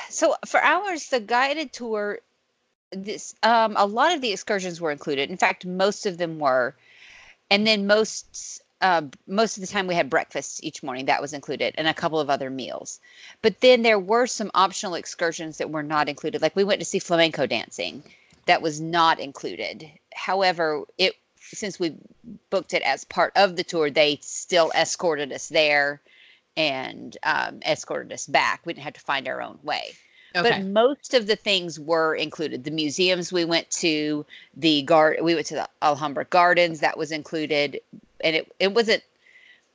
So, 0.09 0.35
for 0.47 0.63
ours, 0.63 1.09
the 1.09 1.21
guided 1.21 1.73
tour, 1.73 2.21
this 2.91 3.35
um, 3.43 3.75
a 3.77 3.87
lot 3.87 4.15
of 4.15 4.21
the 4.21 4.33
excursions 4.33 4.81
were 4.81 4.91
included. 4.91 5.31
In 5.31 5.37
fact, 5.37 5.67
most 5.67 6.07
of 6.07 6.19
them 6.19 6.39
were, 6.39 6.75
and 7.51 7.67
then 7.67 7.87
most 7.87 8.63
uh, 8.81 9.03
most 9.27 9.57
of 9.57 9.63
the 9.63 9.67
time 9.67 9.87
we 9.87 9.95
had 9.95 10.11
breakfast 10.11 10.63
each 10.63 10.83
morning 10.83 11.07
that 11.07 11.23
was 11.23 11.33
included 11.33 11.75
and 11.79 11.89
a 11.89 11.95
couple 11.95 12.21
of 12.21 12.29
other 12.29 12.51
meals 12.51 13.01
but 13.41 13.61
then 13.61 13.83
there 13.83 13.99
were 13.99 14.27
some 14.27 14.51
optional 14.55 14.95
excursions 14.95 15.57
that 15.57 15.71
were 15.71 15.83
not 15.83 16.09
included 16.09 16.43
like 16.43 16.55
we 16.55 16.65
went 16.65 16.79
to 16.81 16.85
see 16.85 16.99
flamenco 16.99 17.47
dancing 17.47 18.03
that 18.45 18.61
was 18.61 18.81
not 18.81 19.19
included 19.19 19.91
however 20.13 20.85
it 20.99 21.15
since 21.41 21.81
we 21.81 21.95
booked 22.51 22.75
it 22.75 22.83
as 22.83 23.05
part 23.05 23.33
of 23.35 23.57
the 23.57 23.65
tour 23.65 23.89
they 23.89 24.19
still 24.21 24.71
escorted 24.75 25.33
us 25.33 25.49
there 25.49 26.03
and 26.57 27.17
um, 27.23 27.61
escorted 27.65 28.13
us 28.13 28.27
back 28.27 28.61
we 28.65 28.73
didn't 28.73 28.85
have 28.85 28.95
to 28.95 29.01
find 29.01 29.29
our 29.29 29.43
own 29.43 29.59
way 29.63 29.93
Okay. 30.35 30.51
But 30.51 30.67
most 30.67 31.15
of 31.15 31.29
the 31.29 31.37
things 31.37 31.81
were 31.81 32.15
included. 32.15 32.65
The 32.65 32.71
museums 32.71 33.33
we 33.33 33.47
went 33.47 33.71
to, 33.71 34.27
the 34.55 34.83
guard 34.83 35.17
we 35.23 35.35
went 35.35 35.47
to 35.47 35.55
the 35.55 35.69
Alhambra 35.81 36.27
Gardens 36.27 36.81
that 36.81 36.99
was 36.99 37.11
included 37.11 37.81
and 38.23 38.37
it 38.37 38.53
it 38.59 38.75
wasn't. 38.75 39.03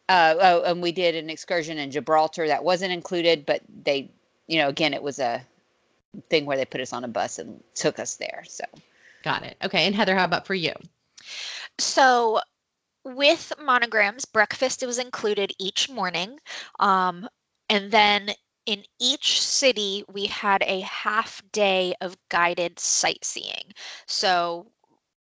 Uh, 0.10 0.36
oh, 0.42 0.64
and 0.64 0.82
we 0.82 0.92
did 0.92 1.16
an 1.16 1.30
excursion 1.30 1.78
in 1.78 1.90
Gibraltar 1.90 2.46
that 2.46 2.66
wasn't 2.66 2.92
included, 2.92 3.46
but 3.46 3.62
they, 3.84 4.10
you 4.48 4.58
know, 4.58 4.68
again, 4.68 4.94
it 4.94 5.02
was 5.02 5.20
a 5.20 5.42
thing 6.30 6.46
where 6.46 6.58
they 6.58 6.66
put 6.66 6.82
us 6.82 6.92
on 6.92 7.06
a 7.06 7.08
bus 7.08 7.40
and 7.40 7.64
took 7.76 7.98
us 7.98 8.18
there. 8.18 8.44
So, 8.46 8.66
got 9.24 9.44
it. 9.44 9.56
Okay, 9.64 9.86
and 9.86 9.96
Heather, 9.96 10.16
how 10.16 10.26
about 10.26 10.46
for 10.46 10.56
you? 10.56 10.74
So, 11.78 12.42
with 13.04 13.52
monograms, 13.60 14.26
breakfast 14.26 14.86
was 14.86 14.98
included 15.00 15.54
each 15.60 15.90
morning, 15.90 16.40
um, 16.80 17.28
and 17.70 17.92
then 17.92 18.32
in 18.66 18.84
each 19.00 19.42
city 19.42 20.04
we 20.08 20.26
had 20.28 20.62
a 20.64 20.82
half 20.82 21.42
day 21.52 21.94
of 22.02 22.16
guided 22.30 22.80
sightseeing. 22.80 23.74
So 24.08 24.68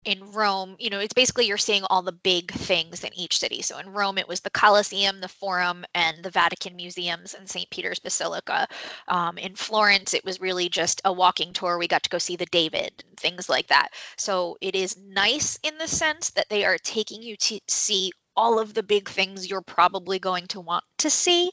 in 0.05 0.33
Rome, 0.33 0.77
you 0.79 0.89
know, 0.89 0.99
it's 0.99 1.13
basically 1.13 1.47
you're 1.47 1.59
seeing 1.59 1.85
all 1.85 2.01
the 2.01 2.13
big 2.13 2.51
things 2.53 3.05
in 3.05 3.13
each 3.15 3.39
city. 3.39 3.61
So 3.61 3.79
in 3.79 3.93
Rome, 3.93 4.17
it 4.17 4.27
was 4.27 4.41
the 4.41 4.51
Colosseum, 4.51 5.21
the 5.21 5.29
Forum, 5.29 5.85
and 5.95 6.23
the 6.23 6.31
Vatican 6.31 6.75
museums 6.75 7.35
and 7.35 7.49
St. 7.49 7.69
Peter's 7.71 7.99
Basilica. 7.99 8.67
Um, 9.09 9.37
in 9.37 9.55
Florence, 9.55 10.15
it 10.15 10.25
was 10.25 10.41
really 10.41 10.71
just 10.71 11.03
a 11.05 11.13
walking 11.13 11.53
tour. 11.53 11.77
We 11.77 11.87
got 11.87 12.03
to 12.05 12.11
go 12.11 12.19
see 12.19 12.37
the 12.37 12.47
David 12.47 13.05
and 13.07 13.17
things 13.19 13.49
like 13.49 13.67
that. 13.67 13.89
So 14.17 14.57
it 14.63 14.75
is 14.75 14.97
nice 14.97 15.59
in 15.63 15.77
the 15.77 15.89
sense 15.89 16.31
that 16.31 16.49
they 16.49 16.65
are 16.65 16.79
taking 16.79 17.23
you 17.23 17.37
to 17.37 17.61
see 17.69 18.13
all 18.37 18.59
of 18.59 18.73
the 18.73 18.83
big 18.83 19.09
things 19.09 19.51
you're 19.51 19.61
probably 19.61 20.19
going 20.19 20.47
to 20.47 20.61
want 20.61 20.85
to 20.99 21.11
see. 21.11 21.51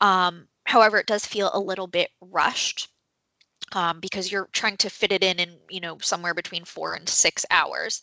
Um, 0.00 0.46
however, 0.66 0.98
it 0.98 1.06
does 1.06 1.26
feel 1.26 1.50
a 1.52 1.58
little 1.58 1.88
bit 1.88 2.10
rushed 2.20 2.88
um, 3.72 4.00
because 4.00 4.30
you're 4.30 4.48
trying 4.52 4.76
to 4.78 4.90
fit 4.90 5.12
it 5.12 5.22
in 5.22 5.38
in 5.38 5.58
you 5.68 5.80
know 5.80 5.98
somewhere 6.00 6.34
between 6.34 6.64
four 6.64 6.94
and 6.94 7.08
six 7.08 7.44
hours. 7.50 8.02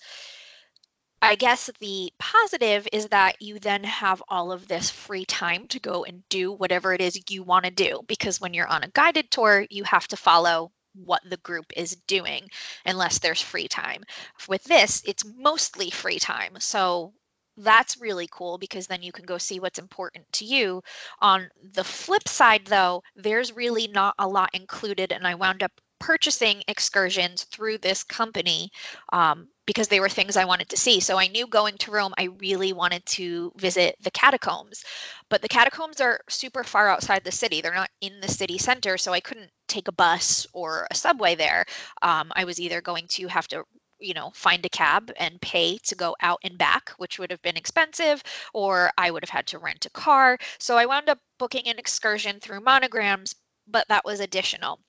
I 1.21 1.36
guess 1.36 1.69
the 1.80 2.12
positive 2.19 2.88
is 2.93 3.08
that 3.08 3.41
you 3.41 3.58
then 3.58 3.84
have 3.84 4.21
all 4.30 4.51
of 4.51 4.67
this 4.67 4.91
free 4.91 5.25
time 5.25 5.67
to 5.69 5.80
go 5.80 6.04
and 6.04 6.28
do 6.30 6.51
whatever 6.51 6.93
it 6.93 7.01
is 7.01 7.19
you 7.30 7.41
want 7.41 7.65
to 7.65 7.71
do 7.71 8.01
because 8.08 8.39
when 8.39 8.54
you're 8.54 8.67
on 8.67 8.84
a 8.84 8.89
guided 8.89 9.32
tour 9.32 9.65
you 9.69 9.84
have 9.86 10.08
to 10.10 10.17
follow 10.17 10.71
what 10.93 11.21
the 11.28 11.38
group 11.38 11.65
is 11.75 11.95
doing 12.08 12.47
unless 12.86 13.19
there's 13.19 13.41
free 13.41 13.67
time. 13.67 14.04
With 14.47 14.63
this 14.65 15.01
it's 15.06 15.25
mostly 15.25 15.89
free 15.89 16.19
time 16.19 16.60
so 16.60 17.13
that's 17.57 17.99
really 17.99 18.27
cool 18.31 18.57
because 18.57 18.87
then 18.87 19.01
you 19.01 19.11
can 19.11 19.25
go 19.25 19.37
see 19.37 19.59
what's 19.59 19.79
important 19.79 20.25
to 20.33 20.45
you. 20.45 20.81
On 21.21 21.49
the 21.73 21.83
flip 21.83 22.27
side, 22.27 22.65
though, 22.65 23.01
there's 23.15 23.55
really 23.55 23.87
not 23.87 24.15
a 24.19 24.27
lot 24.27 24.49
included, 24.53 25.11
and 25.11 25.25
I 25.25 25.35
wound 25.35 25.63
up 25.63 25.71
purchasing 25.99 26.61
excursions 26.67 27.43
through 27.45 27.77
this 27.77 28.03
company 28.03 28.69
um, 29.13 29.47
because 29.65 29.87
they 29.87 29.99
were 29.99 30.09
things 30.09 30.37
I 30.37 30.45
wanted 30.45 30.69
to 30.69 30.77
see. 30.77 30.99
So 30.99 31.17
I 31.17 31.27
knew 31.27 31.47
going 31.47 31.77
to 31.79 31.91
Rome, 31.91 32.13
I 32.17 32.25
really 32.39 32.73
wanted 32.73 33.05
to 33.07 33.51
visit 33.57 33.95
the 34.01 34.11
catacombs. 34.11 34.83
But 35.29 35.41
the 35.41 35.47
catacombs 35.47 36.01
are 36.01 36.19
super 36.29 36.63
far 36.63 36.89
outside 36.89 37.23
the 37.23 37.31
city. 37.31 37.61
They're 37.61 37.73
not 37.73 37.89
in 38.01 38.19
the 38.19 38.27
city 38.27 38.57
center. 38.57 38.97
So 38.97 39.13
I 39.13 39.19
couldn't 39.19 39.49
take 39.67 39.87
a 39.87 39.93
bus 39.93 40.45
or 40.53 40.85
a 40.91 40.95
subway 40.95 41.33
there. 41.33 41.65
Um, 42.01 42.31
I 42.35 42.43
was 42.43 42.59
either 42.59 42.81
going 42.81 43.07
to 43.09 43.27
have 43.27 43.47
to 43.47 43.63
you 44.05 44.13
know, 44.13 44.31
find 44.35 44.65
a 44.65 44.69
cab 44.69 45.11
and 45.17 45.41
pay 45.41 45.77
to 45.79 45.95
go 45.95 46.15
out 46.21 46.39
and 46.43 46.57
back, 46.57 46.91
which 46.97 47.17
would 47.19 47.31
have 47.31 47.41
been 47.41 47.57
expensive, 47.57 48.23
or 48.53 48.91
I 48.97 49.11
would 49.11 49.23
have 49.23 49.29
had 49.37 49.47
to 49.47 49.59
rent 49.59 49.85
a 49.85 49.89
car. 49.89 50.37
So 50.59 50.77
I 50.77 50.85
wound 50.85 51.09
up 51.09 51.19
booking 51.39 51.67
an 51.67 51.79
excursion 51.79 52.39
through 52.39 52.61
Monograms 52.61 53.35
but 53.67 53.87
that 53.87 54.05
was 54.05 54.19
additional. 54.19 54.79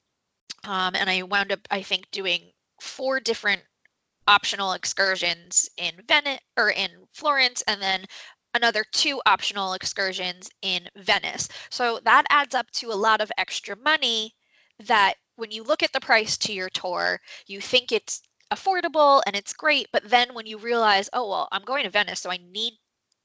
Um, 0.64 0.94
and 0.94 1.09
I 1.09 1.22
wound 1.22 1.52
up, 1.52 1.61
I 1.70 1.83
think, 1.83 2.11
doing 2.11 2.52
four 2.81 3.20
different 3.20 3.62
optional 4.29 4.72
excursions 4.72 5.68
in 5.76 6.02
Venice 6.07 6.40
or 6.57 6.70
in 6.70 6.90
Florence, 7.12 7.62
and 7.62 7.81
then 7.81 8.05
another 8.55 8.85
two 8.92 9.20
optional 9.26 9.74
excursions 9.74 10.50
in 10.62 10.88
Venice. 10.96 11.48
So 11.70 12.00
that 12.05 12.24
adds 12.31 12.55
up 12.55 12.70
to 12.72 12.90
a 12.90 12.94
lot 12.94 13.20
of 13.20 13.31
extra 13.38 13.76
money 13.76 14.35
that 14.81 15.14
when 15.37 15.50
you 15.50 15.62
look 15.62 15.83
at 15.83 15.92
the 15.92 16.00
price 16.00 16.37
to 16.38 16.52
your 16.52 16.70
tour, 16.70 17.20
you 17.46 17.61
think 17.61 17.92
it's 17.92 18.22
affordable 18.53 19.23
and 19.27 19.37
it's 19.37 19.53
great, 19.53 19.89
but 19.93 20.09
then 20.09 20.35
when 20.35 20.47
you 20.47 20.59
realize, 20.59 21.09
oh, 21.13 21.29
well, 21.29 21.49
I'm 21.53 21.63
going 21.63 21.85
to 21.85 21.91
Venice, 21.91 22.21
so 22.21 22.31
I 22.31 22.39
need 22.53 22.75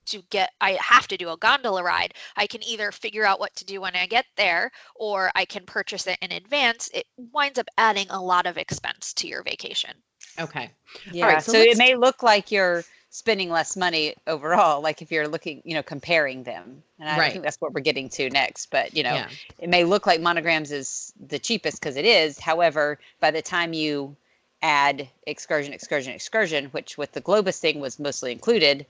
to 0.06 0.24
get 0.30 0.52
I 0.62 0.78
have 0.82 1.08
to 1.10 1.18
do 1.18 1.30
a 1.30 1.38
gondola 1.38 1.84
ride. 1.84 2.16
I 2.36 2.48
can 2.48 2.64
either 2.64 2.92
figure 2.92 3.26
out 3.26 3.40
what 3.40 3.56
to 3.56 3.66
do 3.66 3.82
when 3.82 3.96
I 3.96 4.08
get 4.08 4.26
there 4.36 4.72
or 4.96 5.32
I 5.36 5.46
can 5.46 5.66
purchase 5.66 6.08
it 6.08 6.18
in 6.22 6.32
advance. 6.32 6.90
It 6.94 7.06
winds 7.32 7.60
up 7.60 7.68
adding 7.78 8.08
a 8.10 8.22
lot 8.22 8.48
of 8.48 8.58
expense 8.58 9.14
to 9.14 9.28
your 9.28 9.44
vacation. 9.44 9.92
Okay. 10.40 10.72
Yeah. 11.12 11.28
Right, 11.28 11.44
so, 11.44 11.54
so 11.54 11.60
it 11.60 11.78
may 11.78 11.96
look 11.96 12.24
like 12.24 12.52
you're 12.52 12.84
spending 13.10 13.50
less 13.50 13.76
money 13.76 14.16
overall, 14.28 14.82
like 14.82 15.02
if 15.02 15.12
you're 15.12 15.28
looking, 15.28 15.62
you 15.66 15.74
know, 15.74 15.84
comparing 15.84 16.44
them. 16.44 16.82
And 17.00 17.10
I 17.10 17.18
right. 17.18 17.32
think 17.32 17.44
that's 17.44 17.58
what 17.60 17.74
we're 17.74 17.82
getting 17.82 18.10
to 18.10 18.30
next. 18.30 18.68
But, 18.72 18.96
you 18.96 19.04
know, 19.04 19.14
yeah. 19.14 19.30
it 19.60 19.70
may 19.70 19.84
look 19.84 20.08
like 20.08 20.22
monograms 20.22 20.72
is 20.72 21.14
the 21.28 21.38
cheapest 21.38 21.82
because 21.82 21.98
it 21.98 22.06
is. 22.06 22.40
However, 22.40 22.98
by 23.20 23.30
the 23.30 23.42
time 23.42 23.74
you 23.74 24.16
add 24.62 25.08
excursion, 25.28 25.74
excursion, 25.74 26.14
excursion, 26.14 26.66
which 26.66 26.98
with 26.98 27.12
the 27.14 27.22
Globus 27.22 27.60
thing 27.60 27.80
was 27.80 28.00
mostly 28.00 28.32
included, 28.32 28.86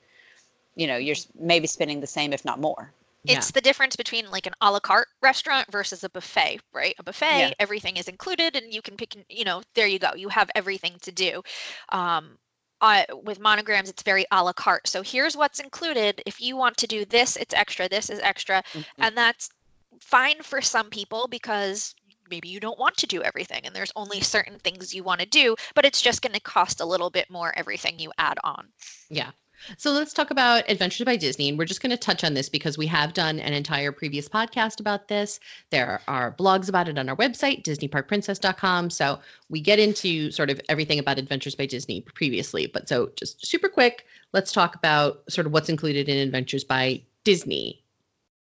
you 0.76 0.88
know, 0.88 0.98
you're 0.98 1.16
maybe 1.40 1.68
spending 1.68 2.02
the 2.02 2.08
same, 2.08 2.34
if 2.34 2.44
not 2.46 2.60
more. 2.60 2.92
It's 3.24 3.50
yeah. 3.50 3.52
the 3.54 3.62
difference 3.62 3.96
between 3.96 4.30
like 4.32 4.48
an 4.48 4.54
a 4.62 4.72
la 4.72 4.80
carte 4.80 5.10
restaurant 5.22 5.72
versus 5.72 6.04
a 6.04 6.10
buffet, 6.10 6.60
right? 6.74 6.96
A 6.98 7.04
buffet, 7.04 7.40
yeah. 7.40 7.54
everything 7.60 7.98
is 7.98 8.08
included 8.08 8.56
and 8.56 8.74
you 8.74 8.82
can 8.82 8.98
pick, 8.98 9.16
you 9.30 9.46
know, 9.46 9.62
there 9.76 9.86
you 9.86 10.00
go. 10.00 10.14
You 10.16 10.30
have 10.30 10.50
everything 10.56 10.96
to 11.02 11.12
do. 11.12 11.44
Um, 11.90 12.38
uh, 12.82 13.04
with 13.24 13.40
monograms, 13.40 13.90
it's 13.90 14.02
very 14.02 14.26
a 14.32 14.44
la 14.44 14.54
carte. 14.54 14.88
So 14.88 15.04
here's 15.04 15.38
what's 15.38 15.60
included. 15.60 16.24
If 16.26 16.42
you 16.42 16.58
want 16.58 16.78
to 16.78 16.88
do 16.88 17.06
this, 17.06 17.38
it's 17.38 17.54
extra. 17.54 17.88
This 17.88 18.10
is 18.10 18.20
extra. 18.22 18.64
Mm-hmm. 18.74 19.04
And 19.04 19.16
that's 19.16 19.52
fine 20.00 20.42
for 20.42 20.62
some 20.62 20.90
people 20.90 21.28
because 21.30 21.94
maybe 22.32 22.48
you 22.48 22.60
don't 22.60 22.80
want 22.80 22.98
to 22.98 23.06
do 23.06 23.22
everything 23.22 23.62
and 23.66 23.76
there's 23.76 23.92
only 23.96 24.22
certain 24.22 24.58
things 24.60 24.96
you 24.96 25.04
want 25.04 25.20
to 25.20 25.28
do, 25.28 25.56
but 25.76 25.86
it's 25.86 26.02
just 26.02 26.24
going 26.24 26.34
to 26.34 26.40
cost 26.40 26.82
a 26.82 26.86
little 26.86 27.12
bit 27.12 27.30
more 27.30 27.54
everything 27.56 28.00
you 28.00 28.12
add 28.18 28.40
on. 28.44 28.70
Yeah. 29.10 29.32
So 29.78 29.92
let's 29.92 30.14
talk 30.14 30.32
about 30.32 30.64
Adventures 30.70 31.06
by 31.06 31.16
Disney. 31.16 31.50
And 31.50 31.58
we're 31.58 31.66
just 31.66 31.82
going 31.82 31.92
to 31.92 31.98
touch 31.98 32.24
on 32.24 32.34
this 32.34 32.50
because 32.50 32.78
we 32.78 32.88
have 32.88 33.14
done 33.14 33.40
an 33.40 33.54
entire 33.54 33.92
previous 33.92 34.28
podcast 34.28 34.80
about 34.80 35.08
this. 35.08 35.40
There 35.70 36.02
are 36.08 36.36
blogs 36.36 36.68
about 36.68 36.88
it 36.88 36.98
on 36.98 37.08
our 37.10 37.16
website, 37.16 37.64
DisneyParkPrincess.com. 37.64 38.90
So 38.90 39.20
we 39.50 39.62
get 39.62 39.80
into 39.80 40.32
sort 40.32 40.50
of 40.50 40.60
everything 40.70 41.00
about 41.00 41.20
Adventures 41.20 41.56
by 41.56 41.66
Disney 41.68 42.02
previously. 42.02 42.68
But 42.68 42.90
so 42.90 43.12
just 43.16 43.46
super 43.46 43.70
quick, 43.70 44.06
let's 44.34 44.52
talk 44.52 44.76
about 44.76 45.24
sort 45.30 45.46
of 45.46 45.54
what's 45.54 45.70
included 45.70 46.10
in 46.10 46.18
Adventures 46.18 46.64
by 46.64 47.02
Disney 47.24 47.84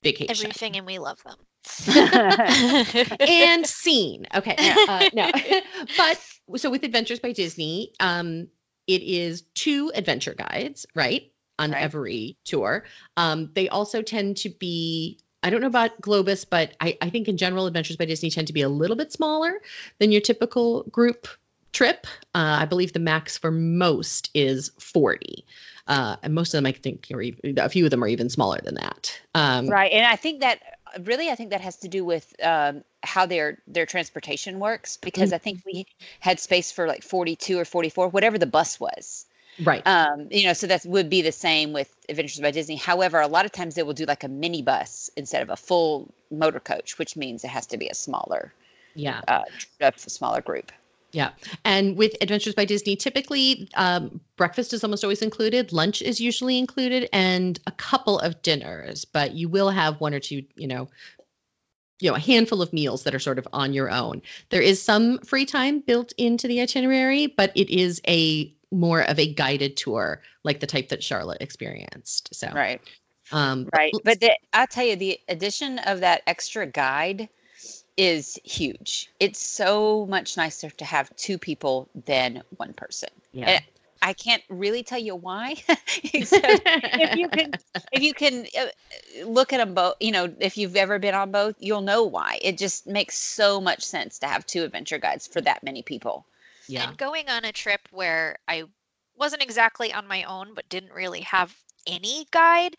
vacation. 0.02 0.46
Everything, 0.46 0.76
and 0.76 0.86
we 0.86 0.98
love 0.98 1.22
them. 1.24 1.36
and 3.20 3.66
scene. 3.66 4.26
Okay. 4.34 4.56
Uh, 4.58 5.08
no. 5.12 5.30
but 5.96 6.20
so 6.56 6.70
with 6.70 6.82
Adventures 6.82 7.20
by 7.20 7.32
Disney, 7.32 7.92
um, 8.00 8.48
it 8.86 9.02
is 9.02 9.42
two 9.54 9.92
adventure 9.94 10.34
guides, 10.34 10.86
right? 10.94 11.30
On 11.58 11.70
right. 11.70 11.82
every 11.82 12.36
tour. 12.44 12.84
Um, 13.16 13.50
they 13.54 13.68
also 13.68 14.02
tend 14.02 14.36
to 14.38 14.48
be 14.48 15.18
I 15.44 15.50
don't 15.50 15.60
know 15.60 15.66
about 15.66 16.00
Globus, 16.00 16.46
but 16.48 16.76
I, 16.80 16.96
I, 17.02 17.10
think 17.10 17.26
in 17.26 17.36
general, 17.36 17.66
Adventures 17.66 17.96
by 17.96 18.04
Disney 18.04 18.30
tend 18.30 18.46
to 18.46 18.52
be 18.52 18.62
a 18.62 18.68
little 18.68 18.94
bit 18.94 19.10
smaller 19.10 19.60
than 19.98 20.12
your 20.12 20.20
typical 20.20 20.84
group 20.84 21.26
trip. 21.72 22.06
Uh, 22.34 22.58
I 22.60 22.64
believe 22.64 22.92
the 22.92 23.00
max 23.00 23.36
for 23.38 23.50
most 23.50 24.30
is 24.34 24.70
40. 24.78 25.44
Uh, 25.88 26.16
and 26.22 26.34
most 26.34 26.54
of 26.54 26.58
them, 26.58 26.66
I 26.66 26.72
think, 26.72 27.08
are 27.12 27.20
even, 27.20 27.58
a 27.58 27.68
few 27.68 27.84
of 27.84 27.90
them 27.90 28.04
are 28.04 28.08
even 28.08 28.30
smaller 28.30 28.60
than 28.62 28.76
that. 28.76 29.20
Um, 29.34 29.66
right. 29.66 29.90
And 29.90 30.06
I 30.06 30.16
think 30.16 30.40
that 30.40 30.60
really, 31.00 31.30
I 31.30 31.34
think 31.34 31.50
that 31.50 31.60
has 31.60 31.76
to 31.78 31.88
do 31.88 32.04
with 32.04 32.34
um, 32.42 32.84
how 33.02 33.26
their 33.26 33.58
their 33.66 33.86
transportation 33.86 34.58
works 34.58 34.96
because 34.96 35.30
mm-hmm. 35.30 35.34
I 35.34 35.38
think 35.38 35.60
we 35.66 35.86
had 36.20 36.40
space 36.40 36.72
for 36.72 36.86
like 36.86 37.02
42 37.02 37.58
or 37.58 37.64
44, 37.64 38.08
whatever 38.08 38.38
the 38.38 38.46
bus 38.46 38.78
was. 38.80 39.26
Right. 39.62 39.86
Um, 39.86 40.28
you 40.30 40.44
know, 40.44 40.54
so 40.54 40.66
that 40.66 40.84
would 40.86 41.10
be 41.10 41.20
the 41.20 41.32
same 41.32 41.72
with 41.72 41.94
Adventures 42.08 42.40
by 42.40 42.50
Disney. 42.50 42.76
However, 42.76 43.20
a 43.20 43.26
lot 43.26 43.44
of 43.44 43.52
times 43.52 43.74
they 43.74 43.82
will 43.82 43.92
do 43.92 44.06
like 44.06 44.24
a 44.24 44.28
mini 44.28 44.62
bus 44.62 45.10
instead 45.16 45.42
of 45.42 45.50
a 45.50 45.56
full 45.56 46.12
motor 46.30 46.60
coach, 46.60 46.98
which 46.98 47.16
means 47.16 47.44
it 47.44 47.48
has 47.48 47.66
to 47.66 47.76
be 47.76 47.88
a 47.88 47.94
smaller, 47.94 48.54
yeah, 48.94 49.20
uh, 49.28 49.44
a 49.80 49.92
smaller 49.98 50.40
group. 50.40 50.72
Yeah. 51.12 51.30
And 51.64 51.96
with 51.96 52.16
Adventures 52.20 52.54
by 52.54 52.64
Disney, 52.64 52.96
typically 52.96 53.68
um, 53.74 54.20
breakfast 54.36 54.72
is 54.72 54.82
almost 54.82 55.04
always 55.04 55.22
included, 55.22 55.72
lunch 55.72 56.00
is 56.02 56.20
usually 56.20 56.58
included, 56.58 57.08
and 57.12 57.60
a 57.66 57.72
couple 57.72 58.18
of 58.18 58.40
dinners, 58.42 59.04
but 59.04 59.34
you 59.34 59.48
will 59.48 59.70
have 59.70 60.00
one 60.00 60.14
or 60.14 60.20
two, 60.20 60.42
you 60.56 60.66
know, 60.66 60.88
you 62.00 62.10
know, 62.10 62.16
a 62.16 62.20
handful 62.20 62.62
of 62.62 62.72
meals 62.72 63.04
that 63.04 63.14
are 63.14 63.20
sort 63.20 63.38
of 63.38 63.46
on 63.52 63.72
your 63.72 63.90
own. 63.90 64.22
There 64.48 64.62
is 64.62 64.82
some 64.82 65.18
free 65.18 65.44
time 65.44 65.80
built 65.80 66.12
into 66.18 66.48
the 66.48 66.60
itinerary, 66.60 67.28
but 67.28 67.52
it 67.54 67.70
is 67.70 68.00
a 68.08 68.52
more 68.72 69.02
of 69.02 69.18
a 69.18 69.32
guided 69.32 69.76
tour, 69.76 70.22
like 70.44 70.60
the 70.60 70.66
type 70.66 70.88
that 70.88 71.02
Charlotte 71.02 71.42
experienced. 71.42 72.34
So 72.34 72.50
right, 72.52 72.80
um, 73.30 73.68
right. 73.72 73.92
But 74.02 74.18
the, 74.20 74.36
I'll 74.52 74.66
tell 74.66 74.84
you, 74.84 74.96
the 74.96 75.20
addition 75.28 75.78
of 75.80 76.00
that 76.00 76.22
extra 76.26 76.66
guide 76.66 77.28
is 77.96 78.38
huge. 78.44 79.10
It's 79.20 79.38
so 79.38 80.06
much 80.06 80.36
nicer 80.36 80.70
to 80.70 80.84
have 80.84 81.14
two 81.16 81.38
people 81.38 81.88
than 82.06 82.42
one 82.56 82.72
person. 82.72 83.10
Yeah. 83.32 83.50
And 83.50 83.64
I 84.02 84.12
can't 84.12 84.42
really 84.48 84.82
tell 84.82 84.98
you 84.98 85.14
why. 85.14 85.56
if 85.68 87.16
you 87.16 87.28
can, 87.28 87.52
if 87.92 88.02
you 88.02 88.12
can 88.12 88.46
uh, 88.58 88.66
look 89.26 89.52
at 89.52 89.58
them 89.58 89.74
both, 89.74 89.94
you 90.00 90.10
know, 90.10 90.32
if 90.40 90.58
you've 90.58 90.76
ever 90.76 90.98
been 90.98 91.14
on 91.14 91.30
both, 91.30 91.54
you'll 91.60 91.82
know 91.82 92.02
why. 92.02 92.38
It 92.42 92.58
just 92.58 92.86
makes 92.86 93.16
so 93.16 93.60
much 93.60 93.82
sense 93.82 94.18
to 94.20 94.26
have 94.26 94.44
two 94.46 94.64
adventure 94.64 94.98
guides 94.98 95.26
for 95.26 95.40
that 95.42 95.62
many 95.62 95.82
people. 95.82 96.26
Yeah. 96.66 96.88
And 96.88 96.98
going 96.98 97.28
on 97.28 97.44
a 97.44 97.52
trip 97.52 97.80
where 97.90 98.38
I 98.48 98.64
wasn't 99.16 99.42
exactly 99.42 99.92
on 99.92 100.08
my 100.08 100.24
own, 100.24 100.54
but 100.54 100.68
didn't 100.68 100.92
really 100.92 101.20
have 101.20 101.54
any 101.86 102.26
guide, 102.30 102.76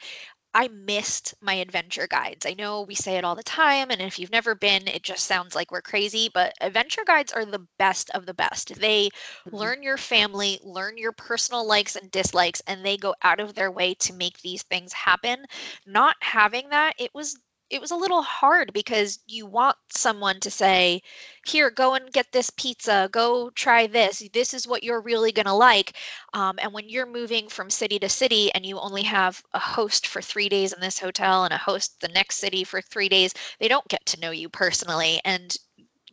I 0.54 0.68
missed 0.70 1.34
my 1.42 1.54
adventure 1.56 2.08
guides. 2.08 2.46
I 2.46 2.54
know 2.54 2.82
we 2.82 2.96
say 2.96 3.18
it 3.18 3.24
all 3.24 3.36
the 3.36 3.44
time, 3.44 3.89
and 3.92 4.02
if 4.02 4.20
you've 4.20 4.32
never 4.32 4.56
been, 4.56 4.88
it 4.88 5.04
just 5.04 5.26
sounds 5.26 5.56
like 5.56 5.72
we're 5.72 5.82
crazy, 5.82 6.30
but 6.34 6.54
adventure 6.62 7.04
guides 7.06 7.32
are 7.34 7.46
the 7.46 7.68
best 7.80 8.10
of 8.12 8.26
the 8.26 8.34
best. 8.34 8.76
They 8.80 9.10
mm-hmm. 9.10 9.56
learn 9.56 9.84
your 9.84 9.98
family, 9.98 10.60
learn 10.63 10.98
your 10.98 11.12
personal 11.12 11.66
likes 11.66 11.96
and 11.96 12.12
dislikes, 12.12 12.62
and 12.68 12.86
they 12.86 12.98
go 12.98 13.16
out 13.24 13.39
of 13.39 13.54
their 13.56 13.72
way 13.72 13.94
to 13.96 14.13
make 14.13 14.39
these 14.42 14.63
things 14.63 14.94
happen. 14.94 15.46
Not 15.86 16.16
having 16.22 16.70
that, 16.70 16.96
it 17.00 17.13
was 17.13 17.38
it 17.74 17.82
was 17.82 17.92
a 17.92 17.96
little 17.96 18.22
hard 18.22 18.72
because 18.74 19.20
you 19.28 19.46
want 19.46 19.78
someone 19.90 20.40
to 20.42 20.52
say, 20.52 21.02
"Here, 21.46 21.70
go 21.72 21.96
and 21.96 22.12
get 22.14 22.32
this 22.32 22.50
pizza. 22.52 23.10
Go 23.12 23.50
try 23.52 23.88
this. 23.88 24.24
This 24.34 24.54
is 24.54 24.68
what 24.68 24.84
you're 24.84 25.02
really 25.02 25.32
gonna 25.32 25.56
like." 25.56 25.96
Um, 26.34 26.60
and 26.62 26.72
when 26.74 26.88
you're 26.90 27.06
moving 27.06 27.50
from 27.50 27.70
city 27.70 28.00
to 28.00 28.10
city 28.10 28.52
and 28.54 28.66
you 28.66 28.80
only 28.80 29.04
have 29.04 29.44
a 29.54 29.60
host 29.60 30.08
for 30.08 30.22
three 30.22 30.50
days 30.50 30.74
in 30.74 30.82
this 30.82 31.00
hotel 31.00 31.44
and 31.46 31.54
a 31.54 31.58
host 31.58 32.00
the 32.02 32.08
next 32.10 32.38
city 32.38 32.64
for 32.64 32.82
three 32.82 33.10
days, 33.10 33.34
they 33.60 33.68
don't 33.68 33.88
get 33.88 34.06
to 34.08 34.20
know 34.20 34.32
you 34.32 34.50
personally, 34.50 35.20
and 35.26 35.58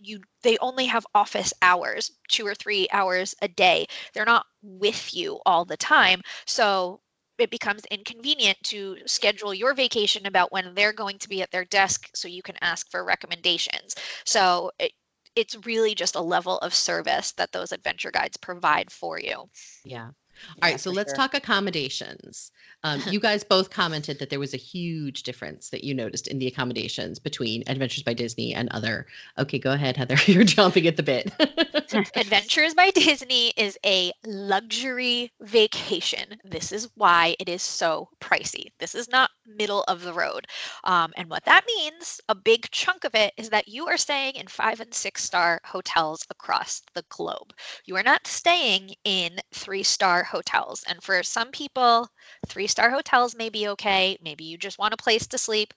you 0.03 0.21
they 0.43 0.57
only 0.59 0.87
have 0.87 1.07
office 1.15 1.53
hours 1.63 2.11
two 2.29 2.47
or 2.47 2.55
three 2.55 2.89
hours 2.93 3.35
a 3.43 3.49
day 3.49 3.87
they're 4.15 4.25
not 4.25 4.47
with 4.63 5.15
you 5.15 5.39
all 5.45 5.65
the 5.65 5.77
time 5.77 6.23
so 6.47 7.01
it 7.41 7.51
becomes 7.51 7.85
inconvenient 7.91 8.59
to 8.65 8.97
schedule 9.07 9.55
your 9.55 9.75
vacation 9.75 10.27
about 10.27 10.53
when 10.53 10.75
they're 10.75 10.93
going 10.93 11.19
to 11.19 11.29
be 11.29 11.43
at 11.43 11.51
their 11.51 11.65
desk 11.65 12.09
so 12.15 12.29
you 12.29 12.43
can 12.43 12.57
ask 12.61 12.91
for 12.91 13.05
recommendations. 13.05 13.95
So 14.25 14.71
it, 14.79 14.93
it's 15.37 15.57
really 15.65 15.95
just 15.95 16.17
a 16.17 16.21
level 16.21 16.59
of 16.59 16.75
service 16.75 17.33
that 17.33 17.53
those 17.53 17.73
adventure 17.73 18.11
guides 18.11 18.37
provide 18.37 18.91
for 18.91 19.19
you. 19.21 19.49
Yeah. 19.85 20.11
All 20.49 20.69
yeah, 20.69 20.73
right, 20.73 20.81
so 20.81 20.91
let's 20.91 21.11
sure. 21.11 21.17
talk 21.17 21.35
accommodations. 21.35 22.53
Um, 22.83 23.03
you 23.09 23.21
guys 23.29 23.45
both 23.45 23.71
commented 23.71 24.19
that 24.19 24.31
there 24.31 24.41
was 24.41 24.55
a 24.55 24.59
huge 24.59 25.23
difference 25.23 25.71
that 25.71 25.85
you 25.85 25.95
noticed 25.95 26.29
in 26.29 26.39
the 26.39 26.47
accommodations 26.47 27.19
between 27.19 27.63
Adventures 27.67 28.03
by 28.03 28.15
Disney 28.15 28.55
and 28.55 28.69
other. 28.71 29.07
Okay, 29.39 29.59
go 29.59 29.73
ahead, 29.73 29.97
Heather. 29.97 30.17
You're 30.27 30.45
jumping 30.45 30.87
at 30.87 30.97
the 30.97 31.03
bit. 31.03 31.33
Adventures 32.17 32.75
by 32.75 32.91
Disney 32.91 33.53
is 33.57 33.79
a 33.85 34.13
luxury 34.25 35.33
vacation. 35.41 36.37
This 36.45 36.73
is 36.73 36.89
why 36.95 37.37
it 37.39 37.49
is 37.49 37.63
so 37.63 38.09
pricey. 38.21 38.71
This 38.79 38.95
is 38.95 39.09
not 39.09 39.31
middle 39.57 39.85
of 39.89 40.03
the 40.03 40.13
road. 40.13 40.47
Um, 40.85 41.13
and 41.17 41.29
what 41.29 41.45
that 41.45 41.65
means, 41.67 42.21
a 42.29 42.35
big 42.35 42.71
chunk 42.71 43.05
of 43.05 43.15
it, 43.15 43.33
is 43.37 43.51
that 43.51 43.69
you 43.69 43.87
are 43.87 43.97
staying 43.97 44.35
in 44.37 44.47
five 44.47 44.81
and 44.81 44.93
six 44.95 45.25
star 45.25 45.61
hotels 45.65 46.27
across 46.31 46.83
the 46.95 47.05
globe. 47.09 47.53
You 47.85 47.97
are 47.97 48.03
not 48.03 48.27
staying 48.27 48.95
in 49.05 49.39
three 49.53 49.83
star 49.83 50.25
hotels. 50.25 50.85
And 50.89 51.03
for 51.03 51.23
some 51.23 51.51
people, 51.51 52.09
three 52.47 52.67
star 52.67 52.91
hotels 52.91 53.35
may 53.37 53.49
be 53.49 53.69
okay. 53.69 54.17
Maybe 54.23 54.45
you 54.45 54.59
just 54.59 54.79
want 54.79 54.95
a 54.95 54.99
place 54.99 55.27
to 55.29 55.39
sleep. 55.39 55.75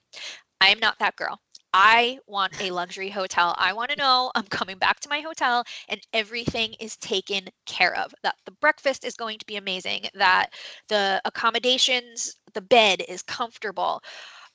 I 0.60 0.68
am 0.68 0.78
not 0.78 0.98
that 0.98 1.16
girl. 1.16 1.40
I 1.74 2.20
want 2.28 2.60
a 2.60 2.70
luxury 2.70 3.10
hotel. 3.10 3.54
I 3.58 3.72
want 3.72 3.90
to 3.90 3.96
know 3.96 4.30
I'm 4.34 4.46
coming 4.46 4.78
back 4.78 5.00
to 5.00 5.08
my 5.08 5.20
hotel 5.20 5.64
and 5.88 6.00
everything 6.12 6.74
is 6.80 6.96
taken 6.98 7.48
care 7.66 7.94
of. 7.96 8.14
That 8.22 8.36
the 8.46 8.52
breakfast 8.52 9.04
is 9.04 9.16
going 9.16 9.38
to 9.40 9.46
be 9.46 9.56
amazing, 9.56 10.06
that 10.14 10.54
the 10.88 11.20
accommodations, 11.24 12.36
the 12.54 12.60
bed 12.62 13.02
is 13.08 13.22
comfortable. 13.22 14.00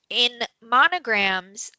In 0.10 0.40
monograms, 0.62 1.70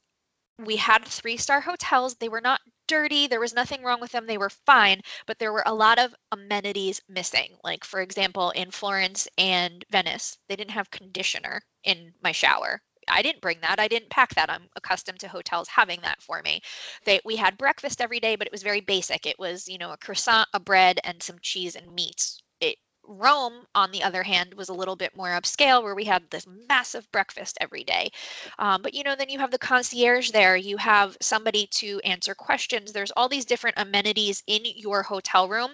we 0.59 0.76
had 0.76 1.05
three 1.07 1.38
star 1.38 1.61
hotels. 1.62 2.16
They 2.16 2.29
were 2.29 2.42
not 2.42 2.61
dirty. 2.87 3.26
There 3.26 3.40
was 3.40 3.55
nothing 3.55 3.83
wrong 3.83 4.00
with 4.00 4.12
them. 4.12 4.26
They 4.26 4.38
were 4.38 4.50
fine, 4.50 5.00
but 5.26 5.38
there 5.38 5.53
were 5.55 5.64
a 5.66 5.74
lot 5.74 5.98
of 5.98 6.14
amenities 6.33 7.00
missing. 7.09 7.57
Like, 7.64 7.85
for 7.85 8.03
example, 8.03 8.50
in 8.50 8.70
Florence 8.70 9.26
and 9.38 9.85
Venice, 9.90 10.38
they 10.48 10.57
didn't 10.57 10.72
have 10.72 10.90
conditioner 10.90 11.62
in 11.85 12.12
my 12.22 12.33
shower. 12.33 12.83
I 13.12 13.23
didn't 13.23 13.40
bring 13.42 13.61
that. 13.62 13.79
I 13.81 13.88
didn't 13.88 14.11
pack 14.11 14.35
that. 14.35 14.51
I'm 14.51 14.68
accustomed 14.77 15.20
to 15.20 15.29
hotels 15.29 15.68
having 15.68 16.01
that 16.03 16.23
for 16.23 16.42
me. 16.42 16.61
They 17.05 17.20
we 17.25 17.37
had 17.37 17.59
breakfast 17.59 18.01
every 18.01 18.20
day, 18.20 18.37
but 18.37 18.46
it 18.46 18.53
was 18.53 18.62
very 18.62 18.81
basic. 18.81 19.27
It 19.27 19.38
was, 19.38 19.68
you 19.68 19.79
know, 19.79 19.92
a 19.92 19.96
croissant, 19.99 20.49
a 20.55 20.61
bread, 20.61 21.01
and 21.05 21.23
some 21.23 21.38
cheese 21.40 21.77
and 21.77 21.92
meats. 21.94 22.42
It 22.61 22.77
Rome, 23.05 23.66
on 23.75 23.90
the 23.90 24.03
other 24.03 24.23
hand, 24.23 24.55
was 24.55 24.68
a 24.68 24.75
little 24.75 24.96
bit 24.96 25.16
more 25.16 25.29
upscale 25.29 25.83
where 25.83 25.94
we 25.94 26.05
had 26.05 26.31
this 26.31 26.46
massive 26.68 27.11
breakfast 27.12 27.59
every 27.61 27.85
day. 27.85 28.11
Um, 28.59 28.83
but 28.83 28.94
you 28.94 29.03
know, 29.03 29.16
then 29.16 29.29
you 29.29 29.38
have 29.40 29.51
the 29.51 29.59
concierge 29.59 30.31
there, 30.31 30.57
you 30.57 30.77
have 30.77 31.16
somebody 31.20 31.66
to 31.73 32.01
answer 32.05 32.35
questions. 32.35 32.92
There's 32.92 33.11
all 33.12 33.29
these 33.29 33.44
different 33.44 33.79
amenities 33.79 34.42
in 34.46 34.62
your 34.64 35.03
hotel 35.03 35.49
room 35.49 35.73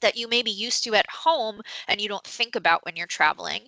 that 0.00 0.16
you 0.16 0.28
may 0.28 0.42
be 0.42 0.50
used 0.50 0.84
to 0.84 0.94
at 0.94 1.10
home 1.10 1.60
and 1.86 2.00
you 2.00 2.08
don't 2.08 2.24
think 2.24 2.56
about 2.56 2.84
when 2.84 2.96
you're 2.96 3.06
traveling. 3.06 3.62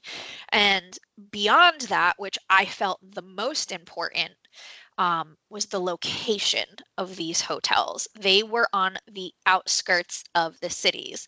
And 0.50 0.98
beyond 1.30 1.82
that, 1.82 2.14
which 2.18 2.38
I 2.48 2.64
felt 2.64 3.00
the 3.02 3.22
most 3.22 3.72
important, 3.72 4.32
um, 4.98 5.36
was 5.48 5.66
the 5.66 5.80
location 5.80 6.66
of 6.98 7.16
these 7.16 7.40
hotels. 7.40 8.06
They 8.18 8.42
were 8.42 8.68
on 8.72 8.98
the 9.10 9.32
outskirts 9.46 10.24
of 10.34 10.60
the 10.60 10.70
cities 10.70 11.26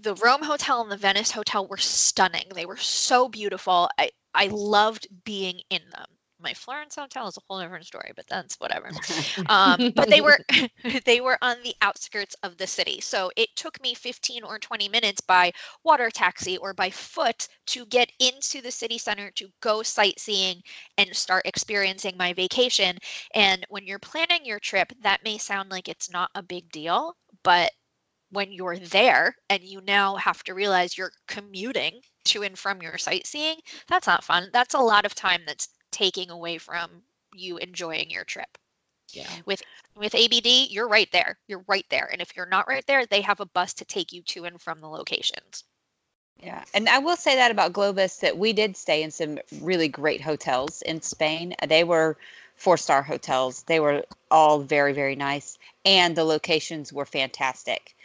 the 0.00 0.14
Rome 0.14 0.42
Hotel 0.42 0.80
and 0.80 0.90
the 0.90 0.96
Venice 0.96 1.32
Hotel 1.32 1.66
were 1.66 1.76
stunning. 1.76 2.44
They 2.54 2.66
were 2.66 2.76
so 2.76 3.28
beautiful. 3.28 3.90
I, 3.98 4.10
I 4.32 4.46
loved 4.46 5.08
being 5.24 5.60
in 5.70 5.82
them. 5.90 6.06
My 6.40 6.54
Florence 6.54 6.94
hotel 6.94 7.26
is 7.28 7.36
a 7.36 7.40
whole 7.48 7.60
different 7.60 7.86
story, 7.86 8.12
but 8.16 8.26
that's 8.28 8.56
whatever. 8.60 8.90
Um, 9.46 9.92
but 9.94 10.08
they 10.08 10.20
were 10.20 10.38
they 11.04 11.20
were 11.20 11.38
on 11.42 11.56
the 11.62 11.74
outskirts 11.82 12.34
of 12.42 12.56
the 12.56 12.66
city, 12.66 13.00
so 13.00 13.30
it 13.36 13.48
took 13.56 13.80
me 13.82 13.94
15 13.94 14.44
or 14.44 14.58
20 14.58 14.88
minutes 14.88 15.20
by 15.20 15.52
water 15.84 16.10
taxi 16.10 16.56
or 16.58 16.74
by 16.74 16.90
foot 16.90 17.48
to 17.66 17.86
get 17.86 18.10
into 18.18 18.60
the 18.60 18.70
city 18.70 18.98
center 18.98 19.30
to 19.32 19.48
go 19.60 19.82
sightseeing 19.82 20.62
and 20.98 21.14
start 21.16 21.46
experiencing 21.46 22.16
my 22.16 22.32
vacation. 22.32 22.98
And 23.34 23.64
when 23.68 23.86
you're 23.86 23.98
planning 23.98 24.44
your 24.44 24.60
trip, 24.60 24.92
that 25.02 25.24
may 25.24 25.38
sound 25.38 25.70
like 25.70 25.88
it's 25.88 26.10
not 26.10 26.30
a 26.34 26.42
big 26.42 26.70
deal, 26.70 27.16
but 27.42 27.72
when 28.30 28.52
you're 28.52 28.78
there 28.78 29.34
and 29.48 29.62
you 29.62 29.80
now 29.82 30.16
have 30.16 30.42
to 30.44 30.54
realize 30.54 30.96
you're 30.98 31.12
commuting 31.26 32.00
to 32.26 32.42
and 32.42 32.58
from 32.58 32.82
your 32.82 32.98
sightseeing, 32.98 33.56
that's 33.88 34.06
not 34.06 34.24
fun. 34.24 34.50
That's 34.52 34.74
a 34.74 34.78
lot 34.80 35.06
of 35.06 35.14
time 35.14 35.42
that's 35.46 35.68
taking 35.90 36.30
away 36.30 36.58
from 36.58 37.02
you 37.34 37.58
enjoying 37.58 38.10
your 38.10 38.24
trip. 38.24 38.58
Yeah. 39.12 39.28
With 39.46 39.62
with 39.96 40.14
ABD, 40.14 40.70
you're 40.70 40.88
right 40.88 41.10
there. 41.12 41.38
You're 41.48 41.64
right 41.66 41.86
there. 41.90 42.08
And 42.12 42.20
if 42.20 42.36
you're 42.36 42.46
not 42.46 42.68
right 42.68 42.86
there, 42.86 43.06
they 43.06 43.20
have 43.22 43.40
a 43.40 43.46
bus 43.46 43.72
to 43.74 43.84
take 43.84 44.12
you 44.12 44.22
to 44.22 44.44
and 44.44 44.60
from 44.60 44.80
the 44.80 44.88
locations. 44.88 45.64
Yeah. 46.42 46.62
And 46.74 46.88
I 46.88 46.98
will 46.98 47.16
say 47.16 47.34
that 47.36 47.50
about 47.50 47.72
Globus 47.72 48.20
that 48.20 48.38
we 48.38 48.52
did 48.52 48.76
stay 48.76 49.02
in 49.02 49.10
some 49.10 49.38
really 49.60 49.88
great 49.88 50.20
hotels 50.20 50.82
in 50.82 51.02
Spain. 51.02 51.54
They 51.66 51.84
were 51.84 52.16
four 52.54 52.76
star 52.76 53.02
hotels. 53.02 53.62
They 53.64 53.80
were 53.80 54.04
all 54.30 54.60
very, 54.60 54.92
very 54.92 55.16
nice. 55.16 55.58
And 55.84 56.14
the 56.14 56.24
locations 56.24 56.92
were 56.92 57.06
fantastic. 57.06 57.96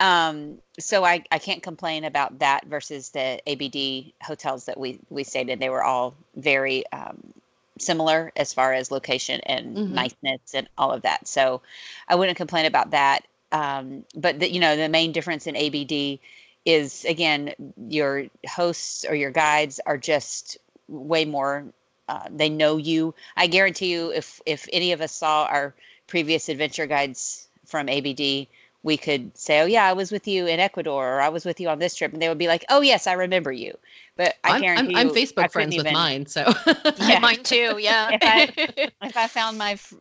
Um, 0.00 0.56
so 0.78 1.04
I, 1.04 1.22
I 1.30 1.38
can't 1.38 1.62
complain 1.62 2.04
about 2.04 2.38
that 2.38 2.66
versus 2.66 3.10
the 3.10 3.40
ABD 3.46 4.12
hotels 4.22 4.64
that 4.64 4.80
we, 4.80 4.98
we 5.10 5.24
stayed 5.24 5.50
in. 5.50 5.58
They 5.58 5.68
were 5.68 5.84
all 5.84 6.14
very 6.36 6.84
um, 6.92 7.34
similar 7.78 8.32
as 8.36 8.52
far 8.52 8.72
as 8.72 8.90
location 8.90 9.40
and 9.44 9.76
mm-hmm. 9.76 9.94
niceness 9.94 10.54
and 10.54 10.68
all 10.78 10.90
of 10.90 11.02
that. 11.02 11.28
So 11.28 11.60
I 12.08 12.14
wouldn't 12.14 12.38
complain 12.38 12.64
about 12.64 12.90
that. 12.90 13.26
Um, 13.52 14.04
but 14.14 14.40
the, 14.40 14.50
you 14.50 14.58
know, 14.58 14.74
the 14.74 14.88
main 14.88 15.12
difference 15.12 15.46
in 15.46 15.54
ABD 15.54 16.18
is 16.64 17.04
again, 17.04 17.52
your 17.88 18.24
hosts 18.48 19.04
or 19.08 19.14
your 19.14 19.30
guides 19.30 19.80
are 19.86 19.98
just 19.98 20.56
way 20.88 21.24
more, 21.24 21.64
uh, 22.08 22.26
they 22.30 22.48
know 22.48 22.76
you. 22.76 23.14
I 23.36 23.46
guarantee 23.46 23.92
you, 23.92 24.12
if, 24.12 24.40
if 24.46 24.66
any 24.72 24.92
of 24.92 25.00
us 25.00 25.12
saw 25.12 25.44
our 25.44 25.74
previous 26.06 26.48
adventure 26.48 26.86
guides 26.86 27.48
from 27.66 27.88
ABD, 27.88 28.46
we 28.82 28.96
could 28.96 29.36
say, 29.36 29.60
"Oh 29.60 29.66
yeah, 29.66 29.84
I 29.84 29.92
was 29.92 30.10
with 30.10 30.26
you 30.26 30.46
in 30.46 30.58
Ecuador, 30.58 31.16
or 31.16 31.20
I 31.20 31.28
was 31.28 31.44
with 31.44 31.60
you 31.60 31.68
on 31.68 31.78
this 31.78 31.94
trip," 31.94 32.12
and 32.12 32.22
they 32.22 32.28
would 32.28 32.38
be 32.38 32.48
like, 32.48 32.64
"Oh 32.70 32.80
yes, 32.80 33.06
I 33.06 33.12
remember 33.12 33.52
you." 33.52 33.76
But 34.16 34.36
I 34.44 34.56
I'm, 34.56 34.60
guarantee 34.60 34.96
I'm, 34.96 35.06
you, 35.06 35.12
I'm 35.12 35.16
Facebook 35.16 35.44
I 35.44 35.48
friends 35.48 35.74
even, 35.74 35.86
with 35.86 35.92
mine, 35.94 36.26
so 36.26 36.52
yeah. 36.98 37.18
mine 37.20 37.42
too. 37.42 37.76
Yeah. 37.78 38.10
if, 38.12 38.20
I, 38.22 38.90
if 39.02 39.16
I 39.16 39.26
found 39.26 39.56
my 39.56 39.72
f- 39.72 39.94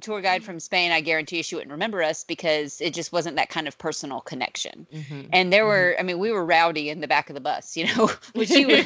tour 0.00 0.20
guide 0.20 0.44
from 0.44 0.60
Spain, 0.60 0.92
I 0.92 1.00
guarantee 1.00 1.38
you 1.38 1.42
she 1.42 1.54
wouldn't 1.54 1.72
remember 1.72 2.02
us 2.02 2.24
because 2.24 2.80
it 2.80 2.92
just 2.92 3.12
wasn't 3.12 3.36
that 3.36 3.48
kind 3.48 3.66
of 3.66 3.78
personal 3.78 4.20
connection. 4.20 4.86
Mm-hmm. 4.92 5.22
And 5.32 5.52
there 5.52 5.62
mm-hmm. 5.62 5.68
were, 5.68 5.96
I 5.98 6.02
mean, 6.02 6.18
we 6.18 6.30
were 6.30 6.44
rowdy 6.44 6.90
in 6.90 7.00
the 7.00 7.08
back 7.08 7.30
of 7.30 7.34
the 7.34 7.40
bus, 7.40 7.76
you 7.76 7.86
know, 7.86 8.10
which 8.34 8.50
you 8.50 8.66
were. 8.66 8.84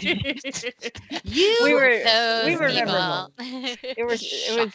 you 1.24 1.58
we 1.64 1.74
were. 1.74 2.00
we 2.44 2.56
were 2.56 2.68
memorable. 2.68 3.32
It 3.38 4.06
was. 4.06 4.22
It 4.22 4.64
was 4.64 4.74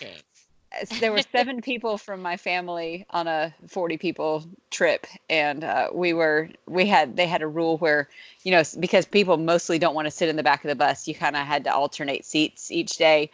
there 1.00 1.12
were 1.12 1.22
seven 1.32 1.62
people 1.62 1.98
from 1.98 2.22
my 2.22 2.38
family 2.38 3.06
on 3.12 3.28
a 3.28 3.54
40 3.68 3.98
people 3.98 4.46
trip 4.72 5.06
and 5.30 5.64
uh, 5.64 5.90
we 5.94 6.14
were 6.14 6.50
we 6.68 6.86
had 6.86 7.16
they 7.16 7.28
had 7.28 7.42
a 7.42 7.48
rule 7.48 7.78
where 7.78 8.10
you 8.44 8.52
know 8.52 8.64
because 8.80 9.06
people 9.06 9.38
mostly 9.38 9.78
don't 9.78 9.96
want 9.96 10.06
to 10.06 10.12
sit 10.12 10.30
in 10.30 10.36
the 10.36 10.44
back 10.44 10.64
of 10.64 10.70
the 10.70 10.76
bus 10.76 11.08
you 11.08 11.16
kind 11.16 11.36
of 11.36 11.46
had 11.46 11.64
to 11.64 11.74
alternate 11.74 12.26
seats 12.26 12.72
each 12.72 12.98
day 12.98 13.30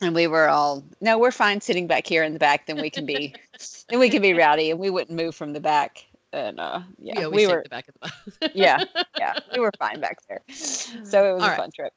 and 0.00 0.14
we 0.14 0.26
were 0.26 0.48
all 0.48 0.82
no 1.00 1.18
we're 1.18 1.30
fine 1.30 1.60
sitting 1.60 1.86
back 1.86 2.06
here 2.06 2.22
in 2.22 2.32
the 2.32 2.38
back 2.38 2.66
then 2.66 2.80
we 2.80 2.90
can 2.90 3.06
be 3.06 3.34
then 3.88 3.98
we 3.98 4.08
can 4.08 4.22
be 4.22 4.32
rowdy 4.32 4.70
and 4.70 4.80
we 4.80 4.90
wouldn't 4.90 5.16
move 5.16 5.34
from 5.34 5.52
the 5.52 5.60
back 5.60 6.06
and 6.32 6.58
uh 6.58 6.80
yeah 6.98 7.26
we, 7.28 7.36
we 7.36 7.46
were 7.46 7.62
the 7.62 7.68
back 7.68 7.86
of 7.88 7.94
the 7.94 8.00
bus. 8.00 8.50
Yeah 8.54 8.84
yeah 9.18 9.34
we 9.52 9.60
were 9.60 9.72
fine 9.78 10.00
back 10.00 10.18
there. 10.28 10.40
So 10.50 11.30
it 11.30 11.34
was 11.34 11.42
all 11.42 11.48
a 11.48 11.50
right. 11.50 11.56
fun 11.56 11.70
trip 11.70 11.92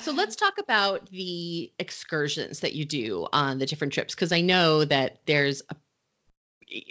so 0.00 0.12
let's 0.12 0.36
talk 0.36 0.54
about 0.58 1.08
the 1.10 1.72
excursions 1.78 2.60
that 2.60 2.74
you 2.74 2.84
do 2.84 3.26
on 3.32 3.58
the 3.58 3.66
different 3.66 3.92
trips 3.92 4.14
because 4.14 4.32
I 4.32 4.40
know 4.40 4.84
that 4.84 5.20
there's 5.26 5.62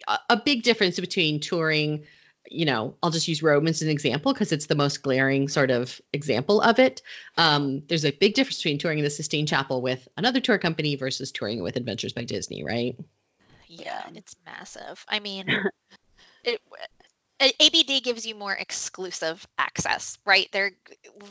a, 0.07 0.19
a 0.29 0.37
big 0.37 0.63
difference 0.63 0.99
between 0.99 1.39
touring 1.39 2.03
you 2.49 2.65
know, 2.65 2.95
I'll 3.01 3.09
just 3.09 3.27
use 3.27 3.41
Rome 3.41 3.67
as 3.67 3.81
an 3.81 3.89
example 3.89 4.33
because 4.33 4.51
it's 4.51 4.65
the 4.65 4.75
most 4.75 5.01
glaring 5.01 5.47
sort 5.47 5.71
of 5.71 6.01
example 6.11 6.61
of 6.61 6.77
it. 6.79 7.01
Um, 7.37 7.81
there's 7.87 8.05
a 8.05 8.11
big 8.11 8.33
difference 8.33 8.57
between 8.57 8.77
touring 8.77 9.01
the 9.01 9.09
Sistine 9.09 9.45
Chapel 9.45 9.81
with 9.81 10.07
another 10.17 10.39
tour 10.39 10.57
company 10.57 10.95
versus 10.95 11.31
touring 11.31 11.59
it 11.59 11.61
with 11.61 11.77
Adventures 11.77 12.13
by 12.13 12.23
Disney, 12.23 12.63
right? 12.63 12.95
Yeah, 13.67 14.03
it's 14.13 14.35
massive. 14.45 15.05
I 15.07 15.19
mean, 15.19 15.47
it, 16.43 16.61
ABD 17.39 18.03
gives 18.03 18.25
you 18.25 18.35
more 18.35 18.53
exclusive 18.53 19.45
access, 19.57 20.17
right? 20.25 20.47
They 20.51 20.71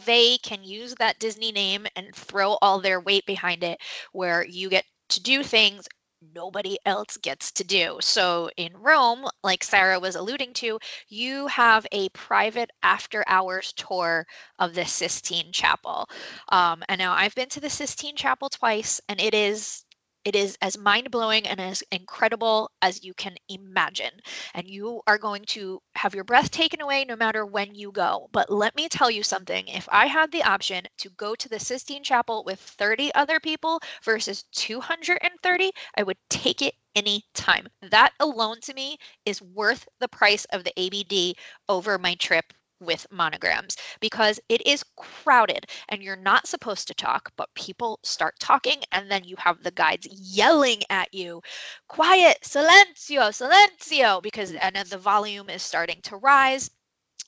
they 0.04 0.38
can 0.38 0.62
use 0.64 0.94
that 0.96 1.18
Disney 1.18 1.52
name 1.52 1.86
and 1.96 2.14
throw 2.14 2.58
all 2.62 2.80
their 2.80 3.00
weight 3.00 3.26
behind 3.26 3.64
it 3.64 3.80
where 4.12 4.44
you 4.46 4.68
get 4.68 4.84
to 5.10 5.22
do 5.22 5.42
things 5.42 5.88
nobody 6.34 6.76
else 6.86 7.16
gets 7.16 7.50
to 7.52 7.64
do. 7.64 7.98
So 8.00 8.48
in 8.56 8.76
Rome, 8.76 9.26
like 9.42 9.64
Sarah 9.64 9.98
was 9.98 10.14
alluding 10.14 10.52
to, 10.54 10.78
you 11.08 11.46
have 11.48 11.86
a 11.92 12.08
private 12.10 12.70
after 12.82 13.24
hours 13.26 13.72
tour 13.72 14.26
of 14.58 14.74
the 14.74 14.84
Sistine 14.84 15.52
Chapel. 15.52 16.08
Um, 16.50 16.82
and 16.88 16.98
now 16.98 17.12
I've 17.12 17.34
been 17.34 17.48
to 17.50 17.60
the 17.60 17.70
Sistine 17.70 18.16
Chapel 18.16 18.48
twice, 18.48 19.00
and 19.08 19.20
it 19.20 19.34
is 19.34 19.84
it 20.24 20.36
is 20.36 20.56
as 20.60 20.78
mind 20.78 21.10
blowing 21.10 21.46
and 21.46 21.60
as 21.60 21.82
incredible 21.90 22.70
as 22.80 23.02
you 23.04 23.14
can 23.14 23.36
imagine. 23.48 24.20
And 24.54 24.68
you 24.68 25.02
are 25.06 25.18
going 25.18 25.44
to 25.46 25.80
have 25.94 26.14
your 26.14 26.24
breath 26.24 26.50
taken 26.50 26.80
away 26.80 27.04
no 27.04 27.16
matter 27.16 27.44
when 27.44 27.74
you 27.74 27.92
go. 27.92 28.28
But 28.32 28.50
let 28.50 28.76
me 28.76 28.88
tell 28.88 29.10
you 29.10 29.22
something 29.22 29.66
if 29.68 29.88
I 29.90 30.06
had 30.06 30.30
the 30.32 30.42
option 30.42 30.84
to 30.98 31.10
go 31.10 31.34
to 31.34 31.48
the 31.48 31.58
Sistine 31.58 32.04
Chapel 32.04 32.44
with 32.44 32.60
30 32.60 33.12
other 33.14 33.40
people 33.40 33.80
versus 34.04 34.44
230, 34.52 35.72
I 35.96 36.02
would 36.02 36.18
take 36.30 36.62
it 36.62 36.74
any 36.94 37.24
time. 37.34 37.68
That 37.80 38.12
alone 38.20 38.60
to 38.62 38.74
me 38.74 38.98
is 39.24 39.42
worth 39.42 39.88
the 39.98 40.08
price 40.08 40.44
of 40.46 40.64
the 40.64 40.72
ABD 40.76 41.36
over 41.68 41.98
my 41.98 42.14
trip 42.14 42.52
with 42.84 43.06
monograms 43.10 43.76
because 44.00 44.40
it 44.48 44.66
is 44.66 44.84
crowded 44.96 45.66
and 45.88 46.02
you're 46.02 46.16
not 46.16 46.46
supposed 46.46 46.86
to 46.88 46.94
talk, 46.94 47.32
but 47.36 47.54
people 47.54 47.98
start 48.02 48.38
talking 48.38 48.78
and 48.92 49.10
then 49.10 49.24
you 49.24 49.36
have 49.38 49.62
the 49.62 49.70
guides 49.70 50.06
yelling 50.10 50.80
at 50.90 51.12
you, 51.12 51.40
quiet, 51.88 52.38
silencio, 52.42 53.30
silencio, 53.30 54.22
because 54.22 54.52
and 54.52 54.76
the 54.76 54.98
volume 54.98 55.48
is 55.48 55.62
starting 55.62 56.00
to 56.02 56.16
rise. 56.16 56.70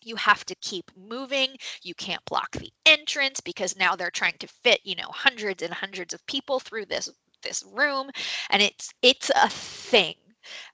You 0.02 0.16
have 0.16 0.44
to 0.46 0.54
keep 0.56 0.90
moving. 0.96 1.56
You 1.82 1.94
can't 1.94 2.24
block 2.26 2.52
the 2.52 2.72
entrance 2.86 3.40
because 3.40 3.76
now 3.76 3.96
they're 3.96 4.10
trying 4.10 4.36
to 4.38 4.46
fit 4.46 4.80
you 4.84 4.94
know 4.96 5.08
hundreds 5.10 5.62
and 5.62 5.72
hundreds 5.72 6.12
of 6.14 6.26
people 6.26 6.60
through 6.60 6.86
this 6.86 7.08
this 7.42 7.62
room 7.72 8.10
and 8.50 8.62
it's 8.62 8.92
it's 9.02 9.30
a 9.36 9.48
thing. 9.48 10.16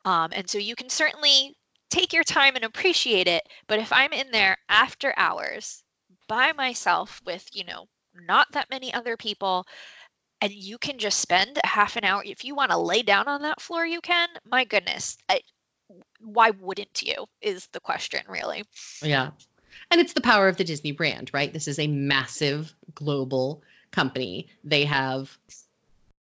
Um, 0.05 0.31
and 0.33 0.49
so 0.49 0.59
you 0.59 0.75
can 0.75 0.89
certainly 0.89 1.57
take 1.91 2.13
your 2.13 2.25
time 2.25 2.57
and 2.57 2.65
appreciate 2.65 3.27
it 3.27 3.43
but 3.67 3.79
if 3.79 3.93
i'm 3.93 4.13
in 4.13 4.31
there 4.31 4.57
after 4.69 5.13
hours 5.17 5.83
by 6.29 6.53
myself 6.53 7.21
with 7.27 7.47
you 7.53 7.65
know 7.65 7.87
not 8.27 8.47
that 8.53 8.71
many 8.71 8.93
other 8.95 9.17
people 9.17 9.65
and 10.41 10.53
you 10.53 10.79
can 10.79 10.99
just 10.99 11.21
spend 11.21 11.59
half 11.65 11.97
an 11.97 12.05
hour 12.05 12.23
if 12.25 12.45
you 12.45 12.55
want 12.55 12.71
to 12.71 12.77
lay 12.77 13.03
down 13.03 13.29
on 13.29 13.43
that 13.43 13.61
floor 13.61 13.85
you 13.87 14.01
can 14.01 14.29
my 14.45 14.65
goodness 14.65 15.17
I, 15.29 15.41
why 16.21 16.51
wouldn't 16.51 17.03
you 17.03 17.27
is 17.41 17.69
the 17.73 17.81
question 17.81 18.21
really. 18.29 18.65
Yeah. 19.03 19.31
And 19.91 20.01
it's 20.01 20.13
the 20.13 20.21
power 20.21 20.49
of 20.49 20.57
the 20.57 20.65
disney 20.65 20.93
brand 20.93 21.31
right? 21.33 21.53
This 21.53 21.69
is 21.69 21.79
a 21.79 21.87
massive 21.87 22.75
global 22.95 23.63
company. 23.91 24.49
They 24.65 24.85
have 24.85 25.37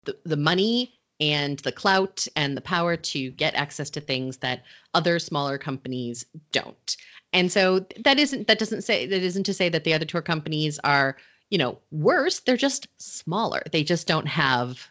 the, 0.05 0.17
the 0.25 0.37
money 0.37 0.93
and 1.19 1.59
the 1.59 1.71
clout 1.71 2.27
and 2.35 2.57
the 2.57 2.61
power 2.61 2.97
to 2.97 3.31
get 3.31 3.55
access 3.55 3.89
to 3.89 4.01
things 4.01 4.37
that 4.37 4.63
other 4.93 5.19
smaller 5.19 5.57
companies 5.57 6.25
don't 6.51 6.97
and 7.33 7.51
so 7.51 7.85
that 8.03 8.19
isn't 8.19 8.47
that 8.47 8.59
doesn't 8.59 8.83
say 8.83 9.05
that 9.05 9.21
isn't 9.21 9.43
to 9.43 9.53
say 9.53 9.69
that 9.69 9.83
the 9.83 9.93
other 9.93 10.05
tour 10.05 10.21
companies 10.21 10.79
are 10.83 11.17
you 11.49 11.57
know 11.57 11.77
worse 11.91 12.39
they're 12.41 12.57
just 12.57 12.87
smaller 12.97 13.61
they 13.71 13.83
just 13.83 14.07
don't 14.07 14.27
have 14.27 14.89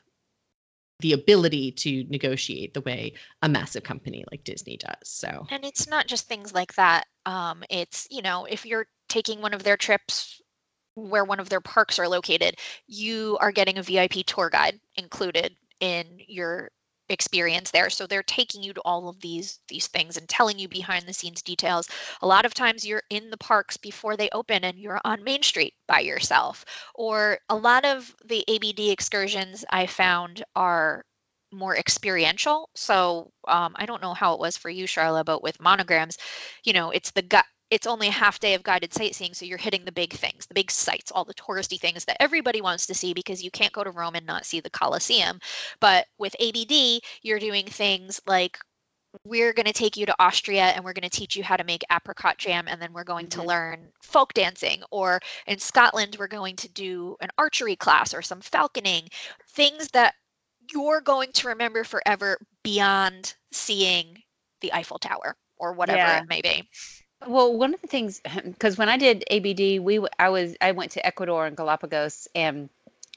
the 1.02 1.12
ability 1.12 1.72
to 1.72 2.04
negotiate 2.08 2.72
the 2.72 2.80
way 2.80 3.12
a 3.42 3.48
massive 3.48 3.82
company 3.82 4.24
like 4.30 4.44
Disney 4.44 4.78
does. 4.78 4.94
So, 5.02 5.46
and 5.50 5.64
it's 5.64 5.88
not 5.88 6.06
just 6.06 6.28
things 6.28 6.54
like 6.54 6.74
that. 6.74 7.06
Um, 7.26 7.62
it's 7.68 8.06
you 8.10 8.22
know, 8.22 8.46
if 8.46 8.64
you're 8.64 8.86
taking 9.08 9.42
one 9.42 9.52
of 9.52 9.64
their 9.64 9.76
trips 9.76 10.40
where 10.94 11.24
one 11.24 11.40
of 11.40 11.48
their 11.48 11.60
parks 11.60 11.98
are 11.98 12.08
located, 12.08 12.56
you 12.86 13.36
are 13.40 13.52
getting 13.52 13.78
a 13.78 13.82
VIP 13.82 14.24
tour 14.24 14.48
guide 14.48 14.78
included 14.96 15.56
in 15.82 16.20
your 16.28 16.70
experience 17.08 17.70
there. 17.70 17.90
So 17.90 18.06
they're 18.06 18.22
taking 18.22 18.62
you 18.62 18.72
to 18.72 18.80
all 18.82 19.08
of 19.08 19.20
these 19.20 19.60
these 19.68 19.88
things 19.88 20.16
and 20.16 20.28
telling 20.28 20.58
you 20.58 20.68
behind 20.68 21.06
the 21.06 21.12
scenes 21.12 21.42
details. 21.42 21.88
A 22.22 22.26
lot 22.26 22.46
of 22.46 22.54
times 22.54 22.86
you're 22.86 23.02
in 23.10 23.30
the 23.30 23.36
parks 23.36 23.76
before 23.76 24.16
they 24.16 24.30
open 24.32 24.64
and 24.64 24.78
you're 24.78 25.00
on 25.04 25.24
main 25.24 25.42
street 25.42 25.74
by 25.88 26.00
yourself. 26.00 26.64
Or 26.94 27.38
a 27.50 27.56
lot 27.56 27.84
of 27.84 28.14
the 28.24 28.44
abd 28.48 28.90
excursions 28.90 29.64
i 29.70 29.86
found 29.86 30.44
are 30.56 31.04
more 31.52 31.76
experiential. 31.76 32.70
So 32.74 33.32
um, 33.48 33.74
i 33.76 33.84
don't 33.84 34.02
know 34.02 34.14
how 34.14 34.32
it 34.34 34.40
was 34.40 34.56
for 34.56 34.70
you 34.70 34.86
charla 34.86 35.24
but 35.24 35.42
with 35.42 35.60
monograms 35.60 36.16
you 36.64 36.72
know 36.72 36.90
it's 36.90 37.10
the 37.10 37.22
gut 37.22 37.44
it's 37.72 37.86
only 37.86 38.06
a 38.06 38.12
half 38.12 38.38
day 38.38 38.52
of 38.52 38.62
guided 38.62 38.92
sightseeing 38.92 39.32
so 39.32 39.46
you're 39.46 39.56
hitting 39.56 39.84
the 39.84 39.90
big 39.90 40.12
things 40.12 40.46
the 40.46 40.54
big 40.54 40.70
sites 40.70 41.10
all 41.10 41.24
the 41.24 41.34
touristy 41.34 41.80
things 41.80 42.04
that 42.04 42.20
everybody 42.20 42.60
wants 42.60 42.86
to 42.86 42.94
see 42.94 43.14
because 43.14 43.42
you 43.42 43.50
can't 43.50 43.72
go 43.72 43.82
to 43.82 43.90
rome 43.90 44.14
and 44.14 44.26
not 44.26 44.44
see 44.44 44.60
the 44.60 44.70
colosseum 44.70 45.40
but 45.80 46.06
with 46.18 46.36
abd 46.38 47.00
you're 47.22 47.38
doing 47.38 47.66
things 47.66 48.20
like 48.26 48.58
we're 49.24 49.54
going 49.54 49.66
to 49.66 49.72
take 49.72 49.96
you 49.96 50.04
to 50.04 50.14
austria 50.18 50.64
and 50.64 50.84
we're 50.84 50.92
going 50.92 51.08
to 51.08 51.18
teach 51.18 51.34
you 51.34 51.42
how 51.42 51.56
to 51.56 51.64
make 51.64 51.82
apricot 51.90 52.36
jam 52.36 52.66
and 52.68 52.80
then 52.80 52.92
we're 52.92 53.04
going 53.04 53.26
mm-hmm. 53.26 53.40
to 53.40 53.46
learn 53.46 53.88
folk 54.02 54.34
dancing 54.34 54.82
or 54.90 55.18
in 55.46 55.58
scotland 55.58 56.14
we're 56.18 56.28
going 56.28 56.54
to 56.56 56.70
do 56.72 57.16
an 57.22 57.30
archery 57.38 57.76
class 57.76 58.12
or 58.12 58.20
some 58.20 58.40
falconing 58.40 59.08
things 59.48 59.88
that 59.88 60.14
you're 60.72 61.00
going 61.00 61.32
to 61.32 61.48
remember 61.48 61.84
forever 61.84 62.38
beyond 62.62 63.34
seeing 63.50 64.18
the 64.60 64.72
eiffel 64.74 64.98
tower 64.98 65.34
or 65.56 65.72
whatever 65.72 65.98
yeah. 65.98 66.22
it 66.22 66.28
may 66.28 66.42
be 66.42 66.68
well, 67.26 67.56
one 67.56 67.74
of 67.74 67.80
the 67.80 67.88
things, 67.88 68.20
because 68.44 68.78
when 68.78 68.88
I 68.88 68.96
did 68.96 69.24
ABD, 69.30 69.80
we 69.82 70.04
I 70.18 70.28
was 70.30 70.56
I 70.60 70.72
went 70.72 70.92
to 70.92 71.06
Ecuador 71.06 71.46
and 71.46 71.56
Galapagos, 71.56 72.28
and 72.34 72.68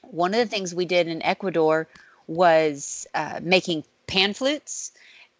one 0.02 0.34
of 0.34 0.38
the 0.40 0.46
things 0.46 0.74
we 0.74 0.84
did 0.84 1.08
in 1.08 1.22
Ecuador 1.22 1.88
was 2.26 3.06
uh, 3.14 3.40
making 3.42 3.84
pan 4.06 4.34
flutes. 4.34 4.92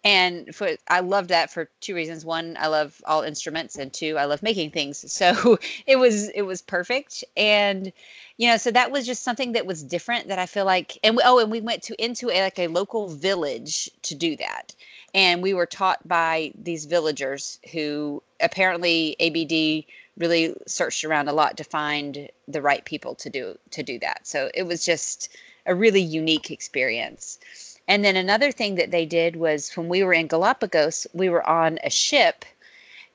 And 0.07 0.55
for 0.55 0.69
I 0.87 1.01
love 1.01 1.27
that 1.27 1.51
for 1.51 1.69
two 1.81 1.93
reasons. 1.93 2.23
One, 2.23 2.55
I 2.59 2.67
love 2.67 3.01
all 3.05 3.23
instruments, 3.23 3.75
and 3.75 3.91
two, 3.91 4.17
I 4.17 4.25
love 4.25 4.41
making 4.41 4.71
things. 4.71 5.03
So 5.17 5.57
it 5.85 5.97
was 5.97 6.29
it 6.29 6.43
was 6.43 6.61
perfect. 6.61 7.23
And 7.35 7.91
you 8.37 8.47
know, 8.49 8.57
so 8.57 8.71
that 8.71 8.91
was 8.91 9.05
just 9.05 9.23
something 9.23 9.51
that 9.53 9.65
was 9.65 9.83
different 9.83 10.27
that 10.27 10.39
I 10.39 10.45
feel 10.45 10.65
like. 10.65 10.97
And 11.03 11.17
we, 11.17 11.23
oh, 11.25 11.39
and 11.39 11.51
we 11.51 11.61
went 11.61 11.83
to 11.83 12.03
into 12.03 12.29
a, 12.29 12.41
like 12.43 12.59
a 12.59 12.67
local 12.67 13.07
village 13.07 13.89
to 14.03 14.15
do 14.15 14.37
that 14.37 14.75
and 15.13 15.41
we 15.41 15.53
were 15.53 15.65
taught 15.65 16.07
by 16.07 16.51
these 16.55 16.85
villagers 16.85 17.59
who 17.71 18.21
apparently 18.39 19.15
ABD 19.19 19.85
really 20.17 20.55
searched 20.67 21.03
around 21.03 21.27
a 21.27 21.33
lot 21.33 21.57
to 21.57 21.63
find 21.63 22.29
the 22.47 22.61
right 22.61 22.85
people 22.85 23.15
to 23.15 23.29
do 23.29 23.57
to 23.71 23.83
do 23.83 23.99
that. 23.99 24.27
So 24.27 24.49
it 24.53 24.63
was 24.63 24.85
just 24.85 25.29
a 25.65 25.75
really 25.75 26.01
unique 26.01 26.51
experience. 26.51 27.39
And 27.87 28.03
then 28.03 28.15
another 28.15 28.51
thing 28.51 28.75
that 28.75 28.91
they 28.91 29.05
did 29.05 29.37
was 29.37 29.71
when 29.75 29.87
we 29.87 30.03
were 30.03 30.13
in 30.13 30.27
Galapagos, 30.27 31.07
we 31.13 31.29
were 31.29 31.47
on 31.47 31.79
a 31.83 31.89
ship 31.89 32.43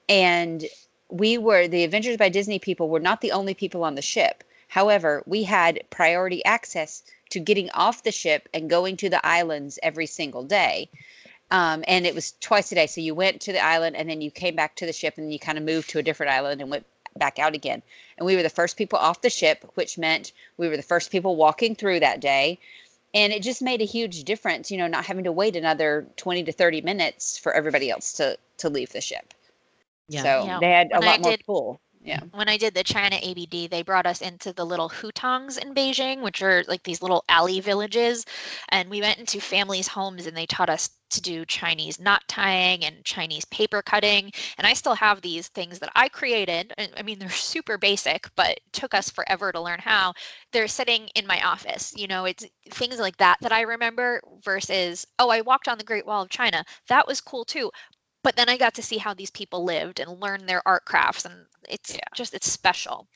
and 0.09 0.65
we 1.11 1.37
were 1.37 1.69
the 1.69 1.85
Adventures 1.85 2.17
by 2.17 2.31
Disney 2.31 2.59
people 2.59 2.89
were 2.89 3.01
not 3.01 3.21
the 3.21 3.33
only 3.33 3.53
people 3.53 3.85
on 3.85 3.95
the 3.95 4.03
ship. 4.03 4.43
However, 4.69 5.23
we 5.27 5.43
had 5.43 5.83
priority 5.91 6.43
access 6.47 7.03
to 7.29 7.39
getting 7.39 7.71
off 7.73 8.03
the 8.03 8.13
ship 8.13 8.49
and 8.55 8.71
going 8.71 8.97
to 8.97 9.11
the 9.11 9.25
islands 9.27 9.79
every 9.83 10.07
single 10.07 10.43
day. 10.43 10.89
Um, 11.51 11.85
and 11.87 12.07
it 12.07 12.15
was 12.15 12.33
twice 12.41 12.73
a 12.73 12.75
day. 12.75 12.87
So 12.87 13.03
you 13.03 13.15
went 13.15 13.43
to 13.43 13.53
the 13.53 13.63
island 13.63 13.95
and 13.97 14.09
then 14.09 14.23
you 14.23 14.31
came 14.31 14.57
back 14.57 14.75
to 14.77 14.87
the 14.87 14.93
ship 14.93 15.19
and 15.19 15.31
you 15.31 15.39
kind 15.39 15.59
of 15.59 15.65
moved 15.65 15.91
to 15.91 15.99
a 15.99 16.03
different 16.03 16.33
island 16.33 16.63
and 16.63 16.71
went 16.71 16.87
back 17.19 17.39
out 17.39 17.55
again. 17.55 17.83
And 18.17 18.25
we 18.25 18.37
were 18.37 18.43
the 18.43 18.49
first 18.49 18.79
people 18.79 18.99
off 18.99 19.21
the 19.21 19.29
ship, 19.29 19.71
which 19.75 19.99
meant 19.99 20.33
we 20.57 20.69
were 20.69 20.79
the 20.79 20.83
first 20.83 21.11
people 21.11 21.37
walking 21.37 21.75
through 21.75 22.01
that 22.01 22.21
day. 22.21 22.59
And 23.14 23.33
it 23.33 23.42
just 23.42 23.61
made 23.61 23.83
a 23.83 23.85
huge 23.85 24.25
difference, 24.25 24.70
you 24.70 24.79
know, 24.79 24.87
not 24.87 25.05
having 25.05 25.25
to 25.25 25.33
wait 25.33 25.55
another 25.55 26.07
20 26.16 26.44
to 26.44 26.53
30 26.53 26.81
minutes 26.81 27.37
for 27.37 27.53
everybody 27.53 27.90
else 27.90 28.12
to 28.14 28.38
to 28.59 28.68
leave 28.68 28.90
the 28.90 29.01
ship. 29.01 29.35
Yeah. 30.09 30.22
So 30.22 30.44
yeah. 30.46 30.59
they 30.61 30.70
had 30.70 30.88
a 30.92 30.98
when 30.98 31.09
lot 31.09 31.18
I 31.18 31.22
more 31.22 31.31
did, 31.33 31.46
pull. 31.46 31.81
Yeah. 32.05 32.19
When 32.33 32.49
I 32.49 32.57
did 32.57 32.75
the 32.75 32.83
China 32.83 33.17
ABD, 33.23 33.69
they 33.69 33.83
brought 33.83 34.07
us 34.07 34.21
into 34.21 34.53
the 34.53 34.67
little 34.67 34.91
hutongs 34.91 35.57
in 35.57 35.73
Beijing, 35.73 36.21
which 36.23 36.43
are 36.43 36.65
like 36.67 36.83
these 36.83 37.01
little 37.01 37.25
alley 37.29 37.61
villages. 37.61 38.25
And 38.71 38.91
we 38.91 39.01
went 39.01 39.19
into 39.21 39.41
families' 39.41 39.87
homes 39.87 40.27
and 40.27 40.37
they 40.37 40.47
taught 40.47 40.69
us 40.69 40.91
to 41.11 41.21
do 41.21 41.45
Chinese 41.45 42.01
knot 42.01 42.23
tying 42.27 42.85
and 42.85 43.05
Chinese 43.05 43.45
paper 43.47 43.83
cutting. 43.83 44.33
And 44.59 44.67
I 44.67 44.73
still 44.75 44.95
have 44.97 45.21
these 45.21 45.47
things 45.49 45.79
that 45.79 45.93
I 45.95 46.09
created. 46.09 46.73
I 46.97 47.03
mean, 47.03 47.21
they're 47.21 47.31
super 47.31 47.79
basic, 47.79 48.29
but 48.35 48.59
took 48.73 48.95
us 48.95 49.09
forever 49.09 49.53
to 49.53 49.61
learn 49.61 49.79
how. 49.79 50.12
They're 50.53 50.69
sitting 50.69 51.09
in 51.15 51.27
my 51.27 51.41
office. 51.47 51.93
You 51.97 52.09
know, 52.09 52.25
it's 52.25 52.45
things 52.71 52.99
like 52.99 53.17
that 53.19 53.37
that 53.43 53.53
I 53.53 53.61
remember 53.61 54.21
versus, 54.45 55.07
oh, 55.21 55.31
I 55.31 55.41
walked 55.43 55.69
on 55.69 55.79
the 55.79 55.85
Great 55.85 56.07
Wall 56.07 56.23
of 56.23 56.31
China. 56.31 56.65
That 56.88 57.07
was 57.07 57.21
cool 57.21 57.45
too 57.45 57.71
but 58.23 58.37
then 58.37 58.49
I 58.49 58.57
got 58.57 58.75
to 58.75 58.83
see 58.83 58.99
how 58.99 59.15
these 59.15 59.31
people 59.31 59.65
lived 59.65 60.01
and 60.01 60.21
learn 60.21 60.47
their 60.47 60.67
art 60.67 60.85
crafts, 60.85 61.25
and 61.25 61.35
it's 61.69 61.95
yeah. 61.95 62.01
just 62.15 62.35
it's 62.35 62.51
special. 62.51 63.09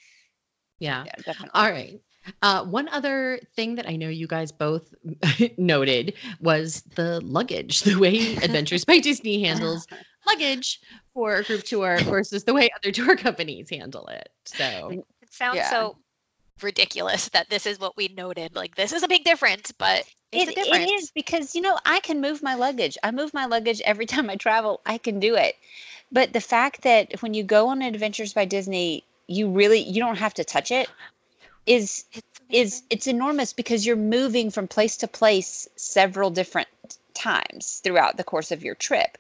Yeah. 0.79 1.05
yeah 1.07 1.13
definitely. 1.25 1.51
All 1.55 1.71
right. 1.71 2.01
Uh, 2.43 2.65
one 2.65 2.89
other 2.89 3.39
thing 3.55 3.77
that 3.77 3.89
I 3.89 3.95
know 3.95 4.09
you 4.09 4.27
guys 4.27 4.51
both 4.51 4.93
noted 5.59 6.15
was 6.41 6.83
the 6.95 7.21
luggage, 7.21 7.81
the 7.83 7.97
way 7.97 8.37
Adventures 8.37 8.85
by 8.85 8.99
Disney 8.99 9.43
handles 9.43 9.87
luggage 10.27 10.81
for 11.15 11.37
a 11.37 11.45
group 11.45 11.63
tour 11.63 11.99
versus 12.01 12.45
the 12.45 12.53
way 12.53 12.69
other 12.77 12.91
tour 12.91 13.17
companies 13.17 13.71
handle 13.71 14.07
it. 14.09 14.29
So 14.45 15.05
it 15.23 15.33
sounds 15.33 15.57
yeah. 15.57 15.71
so 15.71 15.97
ridiculous 16.63 17.29
that 17.31 17.51
this 17.51 17.67
is 17.67 17.79
what 17.79 17.97
we 17.97 18.09
noted. 18.09 18.55
Like 18.55 18.75
this 18.75 18.93
is 18.93 19.03
a 19.03 19.09
big 19.09 19.25
difference, 19.25 19.73
but 19.73 20.05
it's 20.33 20.51
it, 20.51 20.59
it 20.59 20.91
is 20.91 21.11
because 21.11 21.55
you 21.55 21.61
know 21.61 21.79
I 21.85 22.01
can 22.01 22.21
move 22.21 22.43
my 22.43 22.55
luggage. 22.55 22.99
I 23.03 23.11
move 23.11 23.33
my 23.35 23.47
luggage 23.47 23.81
every 23.85 24.07
time 24.15 24.31
I 24.31 24.37
travel. 24.37 24.81
I 24.87 24.99
can 24.99 25.21
do 25.21 25.35
it. 25.35 25.57
But 26.13 26.33
the 26.33 26.41
fact 26.41 26.83
that 26.83 27.21
when 27.21 27.35
you 27.35 27.43
go 27.43 27.69
on 27.69 27.83
Adventures 27.83 28.33
by 28.33 28.45
Disney, 28.45 29.05
you 29.27 29.51
really 29.51 29.81
you 29.81 30.01
don't 30.01 30.19
have 30.19 30.35
to 30.35 30.45
touch 30.45 30.71
it 30.71 30.89
is 31.67 32.05
is 32.49 32.83
it's 32.91 33.07
enormous 33.07 33.53
because 33.53 33.85
you're 33.85 33.97
moving 33.97 34.51
from 34.51 34.69
place 34.69 34.97
to 34.99 35.09
place 35.09 35.69
several 35.77 36.31
different 36.31 36.69
times 37.15 37.81
throughout 37.83 38.17
the 38.17 38.25
course 38.25 38.53
of 38.53 38.63
your 38.63 38.75
trip. 38.77 39.19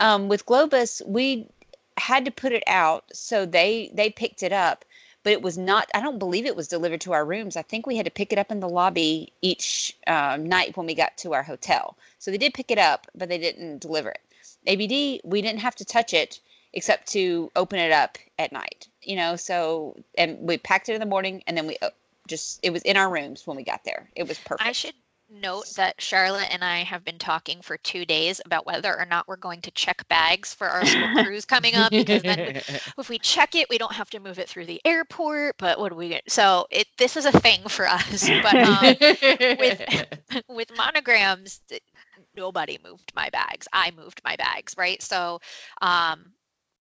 Um, 0.00 0.28
with 0.28 0.44
Globus, 0.44 1.00
we 1.06 1.48
had 1.96 2.24
to 2.24 2.30
put 2.30 2.52
it 2.52 2.62
out, 2.66 3.04
so 3.12 3.46
they 3.46 3.90
they 3.94 4.10
picked 4.10 4.42
it 4.42 4.52
up 4.52 4.84
but 5.28 5.32
it 5.34 5.42
was 5.42 5.58
not 5.58 5.90
i 5.92 6.00
don't 6.00 6.18
believe 6.18 6.46
it 6.46 6.56
was 6.56 6.68
delivered 6.68 7.02
to 7.02 7.12
our 7.12 7.22
rooms. 7.26 7.54
I 7.54 7.60
think 7.60 7.86
we 7.86 7.98
had 7.98 8.06
to 8.06 8.10
pick 8.10 8.32
it 8.32 8.38
up 8.38 8.50
in 8.50 8.60
the 8.60 8.68
lobby 8.68 9.30
each 9.42 9.94
um, 10.06 10.48
night 10.48 10.74
when 10.74 10.86
we 10.86 10.94
got 10.94 11.18
to 11.18 11.34
our 11.34 11.42
hotel. 11.42 11.98
So 12.18 12.30
they 12.30 12.38
did 12.38 12.54
pick 12.54 12.70
it 12.70 12.78
up 12.78 13.06
but 13.14 13.28
they 13.28 13.36
didn't 13.36 13.80
deliver 13.80 14.08
it. 14.08 14.22
Abd 14.66 15.20
we 15.24 15.42
didn't 15.42 15.60
have 15.60 15.76
to 15.76 15.84
touch 15.84 16.14
it 16.14 16.40
except 16.72 17.08
to 17.08 17.50
open 17.56 17.78
it 17.78 17.92
up 17.92 18.16
at 18.38 18.52
night 18.52 18.88
you 19.02 19.16
know? 19.16 19.36
So 19.36 19.96
and 20.16 20.38
we 20.40 20.56
packed 20.56 20.88
it 20.88 20.94
in 20.94 21.00
the 21.00 21.14
morning 21.14 21.42
and 21.46 21.58
then 21.58 21.66
we 21.66 21.76
uh, 21.82 21.90
just 22.26 22.60
it 22.62 22.70
was 22.70 22.80
in 22.84 22.96
our 22.96 23.10
rooms 23.10 23.46
when 23.46 23.58
we 23.58 23.64
got 23.64 23.84
there. 23.84 24.08
It 24.16 24.26
was 24.26 24.38
perfect. 24.38 24.66
i 24.66 24.72
should 24.72 24.94
note 25.28 25.66
that 25.76 26.00
Charlotte 26.00 26.48
and 26.50 26.64
I 26.64 26.78
have 26.78 27.04
been 27.04 27.18
talking 27.18 27.60
for 27.62 27.76
two 27.78 28.04
days 28.04 28.40
about 28.44 28.66
whether 28.66 28.96
or 28.98 29.04
not 29.06 29.28
we're 29.28 29.36
going 29.36 29.60
to 29.62 29.70
check 29.70 30.06
bags 30.08 30.54
for 30.54 30.68
our 30.68 30.84
school 30.84 31.08
cruise 31.14 31.44
coming 31.44 31.74
up 31.74 31.94
because 31.96 32.24
then 32.24 32.40
if 32.98 33.08
we 33.08 33.18
check 33.18 33.54
it, 33.54 33.68
we 33.70 33.78
don't 33.78 33.92
have 33.92 34.10
to 34.10 34.20
move 34.20 34.38
it 34.38 34.48
through 34.48 34.66
the 34.66 34.80
airport. 34.84 35.56
But 35.58 35.78
what 35.78 35.90
do 35.90 35.96
we 35.96 36.08
get? 36.08 36.30
So 36.30 36.66
it 36.70 36.86
this 36.98 37.16
is 37.16 37.26
a 37.26 37.32
thing 37.32 37.60
for 37.68 37.86
us. 37.88 38.30
But 38.42 38.60
um, 38.62 38.96
with 39.56 39.82
with 40.48 40.70
monograms, 40.76 41.60
nobody 42.36 42.78
moved 42.84 43.12
my 43.14 43.28
bags. 43.30 43.68
I 43.72 43.90
moved 43.90 44.20
my 44.24 44.36
bags, 44.36 44.74
right? 44.76 45.00
So 45.02 45.40
um, 45.80 46.32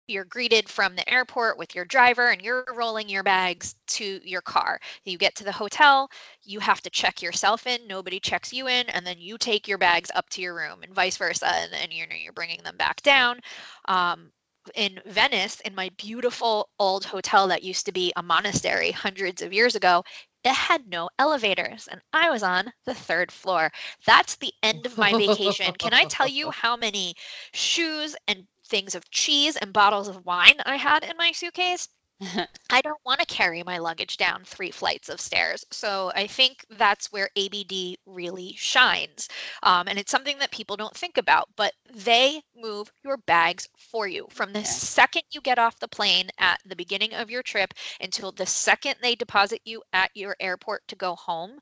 you're 0.08 0.24
greeted 0.24 0.68
from 0.68 0.96
the 0.96 1.08
airport 1.08 1.58
with 1.58 1.74
your 1.74 1.84
driver 1.84 2.28
and 2.28 2.40
you're 2.40 2.64
rolling 2.74 3.08
your 3.08 3.22
bags 3.22 3.74
to 3.86 4.20
your 4.24 4.40
car. 4.40 4.80
You 5.04 5.18
get 5.18 5.34
to 5.36 5.44
the 5.44 5.52
hotel, 5.52 6.10
you 6.42 6.60
have 6.60 6.80
to 6.82 6.90
check 6.90 7.22
yourself 7.22 7.66
in, 7.66 7.86
nobody 7.86 8.18
checks 8.18 8.52
you 8.52 8.68
in, 8.68 8.88
and 8.88 9.06
then 9.06 9.18
you 9.18 9.38
take 9.38 9.68
your 9.68 9.78
bags 9.78 10.10
up 10.14 10.28
to 10.30 10.42
your 10.42 10.54
room 10.54 10.82
and 10.82 10.94
vice 10.94 11.16
versa. 11.16 11.46
And 11.46 11.72
then 11.72 11.88
you're, 11.90 12.08
you're 12.08 12.32
bringing 12.32 12.62
them 12.62 12.76
back 12.76 13.02
down. 13.02 13.40
Um, 13.86 14.32
in 14.74 15.00
Venice, 15.06 15.60
in 15.60 15.74
my 15.74 15.90
beautiful 15.96 16.68
old 16.78 17.04
hotel 17.04 17.48
that 17.48 17.62
used 17.62 17.86
to 17.86 17.92
be 17.92 18.12
a 18.16 18.22
monastery 18.22 18.90
hundreds 18.90 19.40
of 19.40 19.52
years 19.52 19.74
ago, 19.74 20.04
it 20.44 20.54
had 20.54 20.88
no 20.88 21.08
elevators 21.18 21.88
and 21.90 22.00
I 22.12 22.30
was 22.30 22.42
on 22.42 22.72
the 22.84 22.94
third 22.94 23.32
floor. 23.32 23.70
That's 24.06 24.36
the 24.36 24.52
end 24.62 24.86
of 24.86 24.96
my 24.96 25.12
vacation. 25.12 25.74
Can 25.78 25.92
I 25.92 26.04
tell 26.04 26.28
you 26.28 26.50
how 26.52 26.76
many 26.76 27.14
shoes 27.52 28.14
and 28.28 28.46
things 28.68 28.94
of 28.94 29.10
cheese 29.10 29.56
and 29.56 29.72
bottles 29.72 30.08
of 30.08 30.24
wine 30.24 30.56
I 30.66 30.76
had 30.76 31.04
in 31.04 31.16
my 31.16 31.32
suitcase. 31.32 31.88
I 32.70 32.80
don't 32.80 33.00
want 33.06 33.20
to 33.20 33.26
carry 33.26 33.62
my 33.62 33.78
luggage 33.78 34.16
down 34.16 34.42
three 34.44 34.72
flights 34.72 35.08
of 35.08 35.20
stairs. 35.20 35.64
So 35.70 36.10
I 36.16 36.26
think 36.26 36.64
that's 36.70 37.12
where 37.12 37.30
ABD 37.36 37.96
really 38.06 38.54
shines. 38.56 39.28
Um, 39.62 39.86
and 39.86 39.98
it's 39.98 40.10
something 40.10 40.36
that 40.40 40.50
people 40.50 40.76
don't 40.76 40.94
think 40.96 41.16
about, 41.16 41.48
but 41.56 41.74
they 41.94 42.42
move 42.56 42.90
your 43.04 43.18
bags 43.18 43.68
for 43.76 44.08
you 44.08 44.26
from 44.30 44.52
the 44.52 44.64
second 44.64 45.22
you 45.30 45.40
get 45.40 45.60
off 45.60 45.78
the 45.78 45.86
plane 45.86 46.28
at 46.38 46.60
the 46.66 46.74
beginning 46.74 47.14
of 47.14 47.30
your 47.30 47.42
trip 47.42 47.72
until 48.00 48.32
the 48.32 48.46
second 48.46 48.96
they 49.00 49.14
deposit 49.14 49.60
you 49.64 49.80
at 49.92 50.10
your 50.14 50.34
airport 50.40 50.86
to 50.88 50.96
go 50.96 51.14
home. 51.14 51.60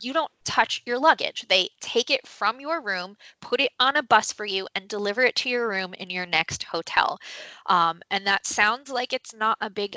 You 0.00 0.12
don't 0.12 0.32
touch 0.44 0.82
your 0.84 0.98
luggage. 0.98 1.46
They 1.48 1.68
take 1.80 2.10
it 2.10 2.26
from 2.26 2.60
your 2.60 2.82
room, 2.82 3.16
put 3.40 3.60
it 3.60 3.70
on 3.78 3.96
a 3.96 4.02
bus 4.02 4.32
for 4.32 4.44
you, 4.44 4.66
and 4.74 4.88
deliver 4.88 5.22
it 5.22 5.36
to 5.36 5.48
your 5.48 5.68
room 5.68 5.94
in 5.94 6.10
your 6.10 6.26
next 6.26 6.64
hotel. 6.64 7.18
Um, 7.66 8.02
and 8.10 8.26
that 8.26 8.46
sounds 8.46 8.90
like 8.90 9.12
it's 9.12 9.34
not 9.34 9.58
a 9.60 9.70
big 9.70 9.91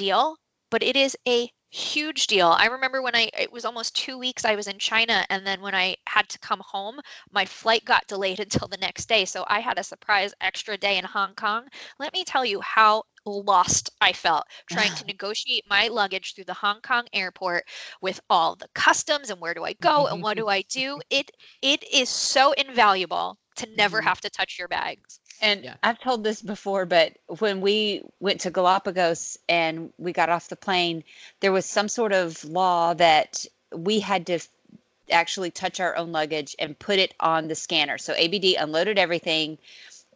deal, 0.00 0.36
but 0.70 0.82
it 0.82 0.96
is 0.96 1.16
a 1.28 1.50
huge 1.70 2.26
deal. 2.26 2.48
I 2.48 2.66
remember 2.66 3.02
when 3.02 3.14
I 3.16 3.30
it 3.38 3.52
was 3.52 3.64
almost 3.64 3.96
2 3.96 4.18
weeks 4.18 4.44
I 4.44 4.56
was 4.56 4.66
in 4.68 4.78
China 4.78 5.24
and 5.30 5.46
then 5.46 5.60
when 5.60 5.74
I 5.74 5.96
had 6.08 6.28
to 6.30 6.38
come 6.38 6.60
home, 6.64 7.00
my 7.32 7.44
flight 7.46 7.84
got 7.84 8.06
delayed 8.08 8.40
until 8.46 8.68
the 8.68 8.76
next 8.78 9.08
day. 9.08 9.24
So 9.24 9.44
I 9.48 9.60
had 9.60 9.78
a 9.78 9.84
surprise 9.84 10.34
extra 10.40 10.76
day 10.76 10.98
in 10.98 11.04
Hong 11.04 11.34
Kong. 11.34 11.68
Let 11.98 12.12
me 12.12 12.24
tell 12.24 12.44
you 12.44 12.60
how 12.60 13.04
lost 13.26 13.90
I 14.00 14.12
felt 14.12 14.44
trying 14.66 14.94
to 14.94 15.04
negotiate 15.06 15.64
my 15.68 15.88
luggage 15.88 16.34
through 16.34 16.44
the 16.46 16.54
Hong 16.54 16.80
Kong 16.80 17.06
airport 17.12 17.64
with 18.00 18.20
all 18.30 18.56
the 18.56 18.68
customs 18.74 19.30
and 19.30 19.40
where 19.40 19.54
do 19.54 19.64
I 19.64 19.74
go 19.74 20.06
and 20.08 20.20
what 20.22 20.36
do 20.36 20.48
I 20.48 20.62
do? 20.62 21.00
It 21.10 21.30
it 21.62 21.84
is 21.92 22.08
so 22.08 22.52
invaluable 22.52 23.38
to 23.56 23.66
never 23.76 24.00
Mhm. 24.00 24.02
have 24.02 24.20
to 24.22 24.30
touch 24.30 24.58
your 24.58 24.68
bags. 24.68 25.20
And 25.40 25.64
Yeah. 25.64 25.74
I've 25.82 26.00
told 26.00 26.24
this 26.24 26.42
before, 26.42 26.86
but 26.86 27.16
when 27.38 27.60
we 27.60 28.02
went 28.20 28.40
to 28.42 28.50
Galapagos 28.50 29.38
and 29.48 29.92
we 29.98 30.12
got 30.12 30.28
off 30.28 30.48
the 30.48 30.56
plane, 30.56 31.04
there 31.40 31.52
was 31.52 31.66
some 31.66 31.88
sort 31.88 32.12
of 32.12 32.44
law 32.44 32.94
that 32.94 33.46
we 33.72 34.00
had 34.00 34.26
to 34.26 34.38
actually 35.10 35.50
touch 35.50 35.80
our 35.80 35.96
own 35.96 36.12
luggage 36.12 36.54
and 36.58 36.78
put 36.78 36.98
it 36.98 37.14
on 37.20 37.48
the 37.48 37.54
scanner. 37.54 37.98
So 37.98 38.14
ABD 38.14 38.54
unloaded 38.58 38.98
everything 38.98 39.58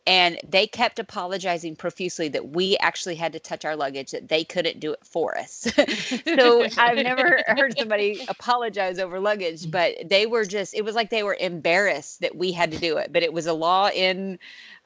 and 0.06 0.38
they 0.46 0.66
kept 0.66 0.98
apologizing 0.98 1.76
profusely 1.76 2.28
that 2.28 2.50
we 2.50 2.76
actually 2.78 3.14
had 3.14 3.32
to 3.32 3.40
touch 3.40 3.64
our 3.64 3.74
luggage, 3.74 4.10
that 4.10 4.28
they 4.28 4.44
couldn't 4.44 4.78
do 4.78 4.92
it 4.92 5.04
for 5.04 5.36
us. 5.38 5.66
so 6.36 6.66
I've 6.76 6.98
never 6.98 7.42
heard 7.46 7.78
somebody 7.78 8.22
apologize 8.28 8.98
over 8.98 9.18
luggage, 9.18 9.70
but 9.70 9.94
they 10.04 10.26
were 10.26 10.44
just, 10.44 10.74
it 10.74 10.84
was 10.84 10.94
like 10.94 11.08
they 11.08 11.22
were 11.22 11.36
embarrassed 11.40 12.20
that 12.20 12.36
we 12.36 12.52
had 12.52 12.70
to 12.72 12.78
do 12.78 12.98
it. 12.98 13.12
But 13.12 13.22
it 13.22 13.32
was 13.32 13.46
a 13.46 13.54
law 13.54 13.88
in 13.94 14.38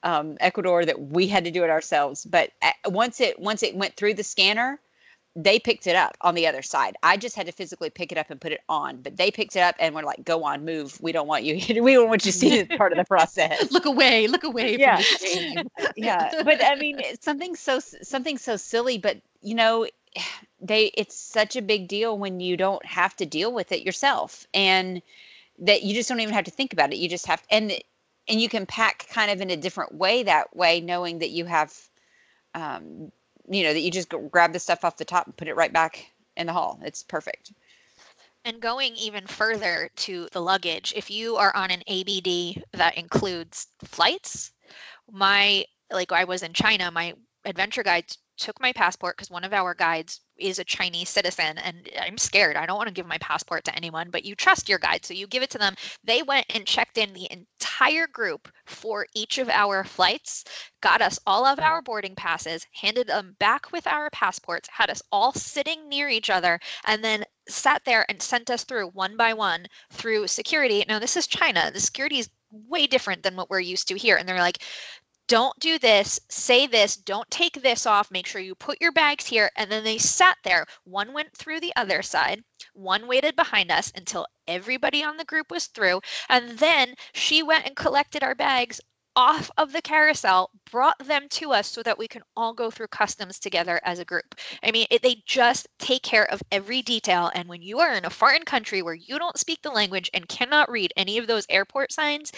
um, 0.05 0.37
Ecuador 0.41 0.85
that 0.85 1.01
we 1.11 1.27
had 1.27 1.45
to 1.45 1.51
do 1.51 1.65
it 1.65 1.71
ourselves. 1.71 2.25
But 2.25 2.51
once 2.87 3.21
it 3.21 3.39
once 3.41 3.63
it 3.63 3.75
went 3.75 3.97
through 3.97 4.15
the 4.15 4.23
scanner, 4.23 4.79
they 5.41 5.61
picked 5.61 5.87
it 5.87 5.95
up 5.95 6.17
on 6.23 6.35
the 6.35 6.49
other 6.49 6.63
side. 6.63 6.97
I 7.05 7.17
just 7.17 7.37
had 7.37 7.47
to 7.47 7.53
physically 7.53 7.91
pick 7.91 8.11
it 8.11 8.19
up 8.19 8.29
and 8.29 8.41
put 8.41 8.51
it 8.51 8.61
on, 8.69 9.03
but 9.03 9.17
they 9.17 9.31
picked 9.31 9.55
it 9.55 9.61
up 9.61 9.77
and 9.79 9.95
were 9.95 10.03
like, 10.03 10.25
"Go 10.25 10.43
on, 10.43 10.65
move. 10.65 11.01
We 11.01 11.13
don't 11.13 11.29
want 11.29 11.45
you. 11.45 11.55
we 11.83 11.95
don't 11.95 12.09
want 12.09 12.27
you 12.27 12.33
to 12.33 12.39
see 12.39 12.49
this 12.49 12.77
part 12.77 12.91
of 12.93 12.99
the 12.99 13.05
process." 13.05 13.71
look 13.71 13.87
away, 13.87 14.27
look 14.27 14.43
away 14.43 14.77
Yeah. 14.77 14.97
from 14.97 15.05
the 15.21 15.71
yeah, 15.97 16.35
but 16.43 16.63
I 16.65 16.75
mean, 16.75 17.01
something 17.21 17.55
so 17.55 17.79
something 17.79 18.37
so 18.37 18.57
silly, 18.57 18.99
but 18.99 19.19
you 19.41 19.55
know, 19.55 19.87
they 20.61 20.87
it's 20.95 21.17
such 21.17 21.55
a 21.55 21.63
big 21.63 21.87
deal 21.87 22.19
when 22.19 22.41
you 22.41 22.57
don't 22.57 22.85
have 22.85 23.15
to 23.17 23.27
deal 23.27 23.53
with 23.53 23.71
it 23.71 23.83
yourself, 23.83 24.45
and 24.53 25.01
that 25.61 25.85
you 25.85 25.95
just 25.95 26.09
don't 26.09 26.19
even 26.19 26.35
have 26.35 26.47
to 26.47 26.51
think 26.51 26.73
about 26.73 26.93
it. 26.93 26.97
You 26.97 27.09
just 27.09 27.27
have 27.27 27.45
and 27.49 27.73
and 28.29 28.41
you 28.41 28.49
can 28.49 28.67
pack 28.67 29.07
kind 29.09 29.31
of 29.31 29.41
in 29.41 29.51
a 29.51 29.57
different 29.57 29.95
way 29.95 30.25
that 30.25 30.55
way, 30.57 30.81
knowing 30.81 31.21
that 31.21 31.31
you 31.31 31.45
have, 31.45 31.73
um, 32.57 33.13
you 33.49 33.65
know, 33.65 33.73
that 33.73 33.81
you 33.81 33.91
just 33.91 34.13
grab 34.31 34.53
the 34.53 34.59
stuff 34.59 34.85
off 34.85 34.97
the 34.97 35.05
top 35.05 35.27
and 35.27 35.37
put 35.37 35.49
it 35.49 35.57
right 35.57 35.73
back 35.73 36.13
in 36.37 36.47
the 36.47 36.53
hall. 36.53 36.79
It's 36.83 37.03
perfect. 37.03 37.53
And 38.45 38.61
going 38.61 38.95
even 38.97 39.27
further 39.27 39.91
to 39.97 40.29
the 40.33 40.41
luggage, 40.41 40.93
if 40.97 41.11
you 41.11 41.37
are 41.37 41.55
on 41.55 41.71
an 41.71 41.83
ABD 41.87 42.63
that 42.73 42.97
includes 42.97 43.67
flights, 43.85 44.53
my 45.11 45.65
like 45.91 46.13
I 46.13 46.25
was 46.25 46.43
in 46.43 46.53
China, 46.53 46.91
my 46.91 47.15
adventure 47.45 47.83
guides 47.83 48.19
took 48.39 48.61
my 48.61 48.73
passport 48.73 49.17
because 49.17 49.31
one 49.31 49.45
of 49.45 49.53
our 49.53 49.75
guides 49.75 50.21
is 50.37 50.59
a 50.59 50.65
Chinese 50.65 51.09
citizen 51.09 51.59
and 51.59 51.89
I'm 52.01 52.17
scared. 52.17 52.57
I 52.57 52.65
don't 52.65 52.77
want 52.77 52.89
to 52.89 52.95
give 52.95 53.07
my 53.07 53.19
passport 53.19 53.65
to 53.65 53.75
anyone, 53.75 54.11
but 54.11 54.25
you 54.25 54.35
trust 54.35 54.69
your 54.69 54.79
guide, 54.79 55.05
so 55.05 55.15
you 55.15 55.27
give 55.27 55.43
it 55.43 55.51
to 55.51 55.59
them. 55.59 55.75
They 56.05 56.23
went 56.23 56.47
and 56.55 56.67
checked 56.67 56.97
in 56.97 57.13
the 57.13 57.29
entire 57.31 58.07
group 58.07 58.49
for 58.67 59.07
each 59.15 59.39
of 59.39 59.49
our 59.49 59.85
flights, 59.85 60.45
got 60.81 61.03
us 61.03 61.19
all 61.27 61.45
of 61.45 61.59
our 61.59 61.83
boarding 61.83 62.15
passes, 62.15 62.65
handed 62.73 63.09
them 63.09 63.37
back 63.39 63.73
with 63.73 63.87
our 63.87 64.11
passports, 64.11 64.69
had 64.71 64.91
us 64.91 65.03
all 65.11 65.33
sitting 65.33 65.89
near 65.89 66.09
each 66.09 66.31
other, 66.31 66.61
and 66.87 67.03
then 67.03 67.25
sat 67.49 67.83
there 67.85 68.07
and 68.09 68.23
sent 68.23 68.51
us 68.51 68.65
through 68.65 68.89
one 68.89 69.17
by 69.17 69.33
one 69.33 69.67
through 69.91 70.29
security. 70.29 70.85
Now, 70.87 70.99
this 70.99 71.17
is 71.17 71.27
China. 71.27 71.71
The 71.73 71.81
security 71.81 72.19
is 72.19 72.31
way 72.51 72.87
different 72.87 73.23
than 73.23 73.37
what 73.37 73.51
we're 73.51 73.61
used 73.61 73.89
to 73.89 73.97
here. 73.97 74.17
And 74.17 74.29
they're 74.29 74.39
like, 74.39 74.63
don't 75.29 75.59
do 75.61 75.79
this, 75.79 76.19
say 76.31 76.67
this, 76.67 76.97
don't 76.97 77.31
take 77.31 77.63
this 77.63 77.87
off, 77.87 78.11
make 78.11 78.27
sure 78.27 78.41
you 78.41 78.55
put 78.55 78.81
your 78.81 78.93
bags 78.93 79.27
here. 79.27 79.51
And 79.57 79.71
then 79.71 79.85
they 79.85 79.99
sat 79.99 80.39
there. 80.43 80.67
One 80.85 81.13
went 81.13 81.37
through 81.37 81.61
the 81.61 81.77
other 81.77 82.03
side, 82.03 82.43
one 82.73 83.07
waited 83.07 83.37
behind 83.37 83.71
us 83.71 83.93
until 83.95 84.27
everybody 84.47 85.05
on 85.05 85.19
the 85.19 85.27
group 85.27 85.51
was 85.51 85.67
through. 85.67 86.01
And 86.31 86.59
then 86.59 86.95
she 87.13 87.43
went 87.43 87.67
and 87.67 87.77
collected 87.77 88.25
our 88.25 88.35
bags 88.35 88.81
off 89.19 89.51
of 89.59 89.73
the 89.73 89.83
carousel, 89.83 90.49
brought 90.71 90.97
them 91.01 91.27
to 91.29 91.51
us 91.51 91.69
so 91.69 91.83
that 91.83 91.99
we 91.99 92.07
can 92.07 92.23
all 92.37 92.55
go 92.55 92.71
through 92.71 92.87
customs 92.87 93.41
together 93.41 93.81
as 93.83 93.99
a 93.99 94.05
group. 94.05 94.37
I 94.63 94.71
mean, 94.71 94.87
it, 94.91 95.03
they 95.03 95.23
just 95.27 95.67
take 95.81 96.03
care 96.05 96.31
of 96.31 96.41
every 96.53 96.83
detail. 96.83 97.31
And 97.35 97.49
when 97.49 97.61
you 97.61 97.81
are 97.81 97.93
in 97.95 98.05
a 98.05 98.11
foreign 98.11 98.45
country 98.45 98.81
where 98.81 98.95
you 98.95 99.19
don't 99.19 99.37
speak 99.37 99.61
the 99.63 99.71
language 99.71 100.09
and 100.15 100.29
cannot 100.29 100.71
read 100.71 100.93
any 100.97 101.19
of 101.19 101.27
those 101.27 101.47
airport 101.51 101.93
signs, 101.93 102.31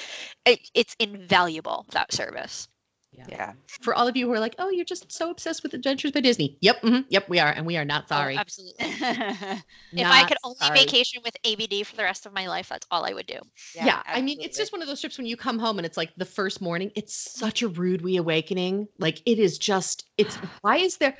it, 0.46 0.70
it's 0.74 0.96
invaluable, 0.98 1.84
that 1.90 2.14
service. 2.14 2.66
Yeah. 3.12 3.24
yeah. 3.28 3.52
For 3.82 3.94
all 3.94 4.06
of 4.06 4.16
you 4.16 4.26
who 4.26 4.32
are 4.32 4.40
like, 4.40 4.54
"Oh, 4.58 4.70
you're 4.70 4.84
just 4.84 5.10
so 5.10 5.30
obsessed 5.30 5.62
with 5.62 5.74
Adventures 5.74 6.12
by 6.12 6.20
Disney." 6.20 6.56
Yep, 6.60 6.82
mhm, 6.82 7.04
yep, 7.08 7.28
we 7.28 7.38
are, 7.40 7.50
and 7.50 7.66
we 7.66 7.76
are 7.76 7.84
not 7.84 8.04
Oh, 8.04 8.14
sorry. 8.14 8.36
absolutely. 8.36 8.84
If 9.92 10.06
I 10.06 10.24
could 10.28 10.36
only 10.44 10.56
sorry. 10.58 10.78
vacation 10.78 11.20
with 11.24 11.36
ABD 11.44 11.84
for 11.84 11.96
the 11.96 12.04
rest 12.04 12.24
of 12.24 12.32
my 12.32 12.46
life, 12.46 12.68
that's 12.68 12.86
all 12.92 13.04
I 13.04 13.12
would 13.12 13.26
do. 13.26 13.38
Yeah, 13.74 14.02
I 14.06 14.22
mean, 14.22 14.38
it's 14.40 14.56
just 14.56 14.72
one 14.72 14.80
of 14.82 14.88
those 14.88 15.00
trips 15.00 15.18
when 15.18 15.26
you 15.26 15.36
come 15.36 15.58
home 15.58 15.78
and 15.78 15.86
it's 15.86 15.96
like 15.96 16.12
the 16.16 16.24
first 16.24 16.60
morning. 16.60 16.92
It's 16.94 17.14
such 17.14 17.62
a 17.62 17.68
rude 17.68 18.02
reawakening. 18.02 18.86
Like 18.98 19.20
it 19.26 19.38
is 19.40 19.58
just. 19.58 20.08
It's 20.16 20.36
why 20.62 20.76
is 20.76 20.98
there? 20.98 21.16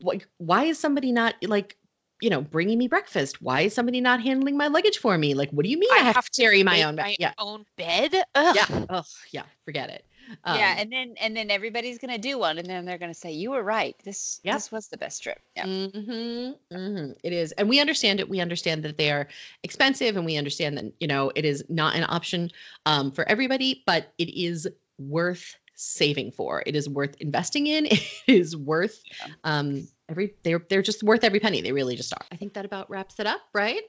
Like 0.00 0.28
why 0.38 0.64
is 0.64 0.78
somebody 0.78 1.10
not 1.10 1.34
like? 1.42 1.76
You 2.20 2.30
know, 2.30 2.42
bringing 2.42 2.78
me 2.78 2.88
breakfast. 2.88 3.40
Why 3.42 3.62
is 3.62 3.74
somebody 3.74 4.00
not 4.00 4.20
handling 4.20 4.56
my 4.56 4.66
luggage 4.66 4.98
for 4.98 5.16
me? 5.16 5.34
Like, 5.34 5.50
what 5.50 5.64
do 5.64 5.70
you 5.70 5.78
mean? 5.78 5.90
I, 5.92 5.98
have, 5.98 6.28
to 6.28 6.42
carry 6.42 6.62
my 6.62 6.82
own. 6.82 6.96
bag? 6.96 7.06
my 7.06 7.16
yeah, 7.18 7.32
own 7.38 7.64
bed. 7.76 8.14
Ugh. 8.34 8.56
yeah. 8.56 8.84
Oh, 8.90 9.02
yeah. 9.32 9.44
Forget 9.64 9.90
it. 9.90 10.04
yeah, 10.46 10.52
Um, 10.52 10.58
and 10.78 10.92
then 10.92 11.14
and 11.20 11.36
then 11.36 11.50
everybody's 11.50 11.98
gonna 11.98 12.18
do 12.18 12.38
one, 12.38 12.58
and 12.58 12.68
then 12.68 12.84
they're 12.84 12.98
gonna 12.98 13.14
say, 13.14 13.32
"You 13.32 13.50
were 13.50 13.62
right. 13.62 13.96
This 14.04 14.40
Yep. 14.44 14.54
this 14.54 14.72
was 14.72 14.88
the 14.88 14.96
best 14.96 15.22
trip." 15.22 15.40
Yeah. 15.56 15.64
mm-hmm, 15.66 16.74
mm-hmm. 16.76 17.12
It 17.24 17.32
is, 17.32 17.52
and 17.52 17.68
we 17.68 17.80
understand 17.80 18.20
it. 18.20 18.28
We 18.28 18.40
understand 18.40 18.84
that 18.84 18.96
they 18.98 19.10
are 19.10 19.28
expensive, 19.62 20.16
and 20.16 20.24
we 20.24 20.36
understand 20.36 20.78
that 20.78 20.92
you 21.00 21.08
know 21.08 21.32
it 21.34 21.44
is 21.44 21.64
not 21.68 21.96
an 21.96 22.04
option 22.08 22.50
um, 22.86 23.10
for 23.10 23.28
everybody, 23.28 23.82
but 23.86 24.12
it 24.18 24.28
is 24.28 24.68
worth 24.98 25.56
saving 25.80 26.32
for. 26.32 26.62
It 26.66 26.76
is 26.76 26.88
worth 26.88 27.16
investing 27.20 27.66
in. 27.66 27.86
It 27.90 28.02
is 28.26 28.56
worth 28.56 29.02
Yeah. 29.20 29.34
um, 29.44 29.88
every. 30.08 30.34
They're 30.44 30.62
they're 30.68 30.82
just 30.82 31.02
worth 31.02 31.24
every 31.24 31.40
penny. 31.40 31.60
They 31.62 31.72
really 31.72 31.96
just 31.96 32.12
are. 32.12 32.24
I 32.30 32.36
think 32.36 32.54
that 32.54 32.64
about 32.64 32.90
wraps 32.90 33.18
it 33.18 33.26
up, 33.26 33.40
right? 33.54 33.82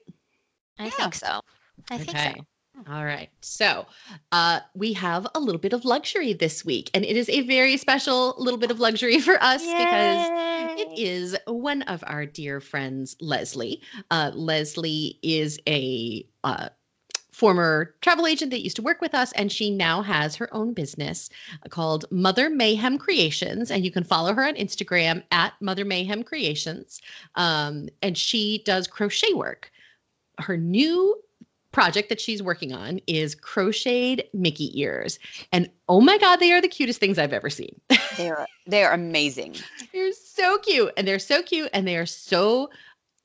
I 0.80 0.86
Yeah. 0.86 0.90
think 0.92 1.14
so. 1.16 1.42
I 1.90 1.98
think 1.98 2.18
so. 2.18 2.46
All 2.90 3.04
right. 3.06 3.30
So 3.42 3.86
uh, 4.32 4.62
we 4.74 4.94
have 4.94 5.28
a 5.36 5.40
little 5.40 5.60
bit 5.60 5.74
of 5.74 5.86
luxury 5.86 6.34
this 6.34 6.64
week, 6.66 6.90
and 6.94 7.04
it 7.06 7.16
is 7.18 7.30
a 7.30 7.42
very 7.42 7.78
special 7.78 8.34
little 8.38 8.58
bit 8.60 8.72
of 8.72 8.80
luxury 8.80 9.20
for 9.20 9.42
us 9.44 9.62
because 9.78 10.32
it 10.80 10.88
is 10.98 11.36
one 11.48 11.82
of 11.84 12.04
our 12.08 12.26
dear 12.26 12.60
friends, 12.60 13.16
Leslie. 13.20 13.82
Uh, 14.10 14.32
Leslie 14.34 15.20
is 15.22 15.60
a 15.68 16.26
uh, 16.44 16.70
former 17.32 17.96
travel 18.02 18.28
agent 18.28 18.52
that 18.52 18.64
used 18.64 18.76
to 18.76 18.82
work 18.82 19.02
with 19.02 19.16
us, 19.16 19.32
and 19.34 19.52
she 19.52 19.72
now 19.72 20.02
has 20.02 20.36
her 20.36 20.54
own 20.54 20.74
business 20.74 21.30
called 21.70 22.06
Mother 22.12 22.50
Mayhem 22.50 22.98
Creations. 22.98 23.72
And 23.72 23.86
you 23.86 23.92
can 23.92 24.04
follow 24.04 24.34
her 24.34 24.44
on 24.44 24.56
Instagram 24.56 25.24
at 25.32 25.54
Mother 25.62 25.86
Mayhem 25.86 26.24
Creations. 26.24 27.02
Um, 27.36 27.90
and 28.02 28.18
she 28.18 28.64
does 28.66 28.88
crochet 28.88 29.34
work. 29.34 29.72
Her 30.40 30.58
new 30.58 31.22
project 31.72 32.10
that 32.10 32.20
she's 32.20 32.44
working 32.44 32.74
on 32.74 33.00
is 33.08 33.36
crocheted 33.36 34.26
Mickey 34.34 34.78
ears. 34.80 35.20
And 35.52 35.70
oh 35.88 36.02
my 36.02 36.18
God, 36.18 36.38
they 36.38 36.52
are 36.52 36.62
the 36.62 36.68
cutest 36.68 37.00
things 37.00 37.18
I've 37.18 37.34
ever 37.34 37.50
seen. 37.50 37.80
They're 38.18 38.46
they're 38.68 38.92
amazing. 38.92 39.56
They're 39.94 40.12
so 40.14 40.58
cute 40.60 40.92
and 40.96 41.08
they're 41.08 41.20
so 41.20 41.42
cute 41.42 41.70
and 41.74 41.88
they 41.88 41.98
are 41.98 42.06
so 42.06 42.70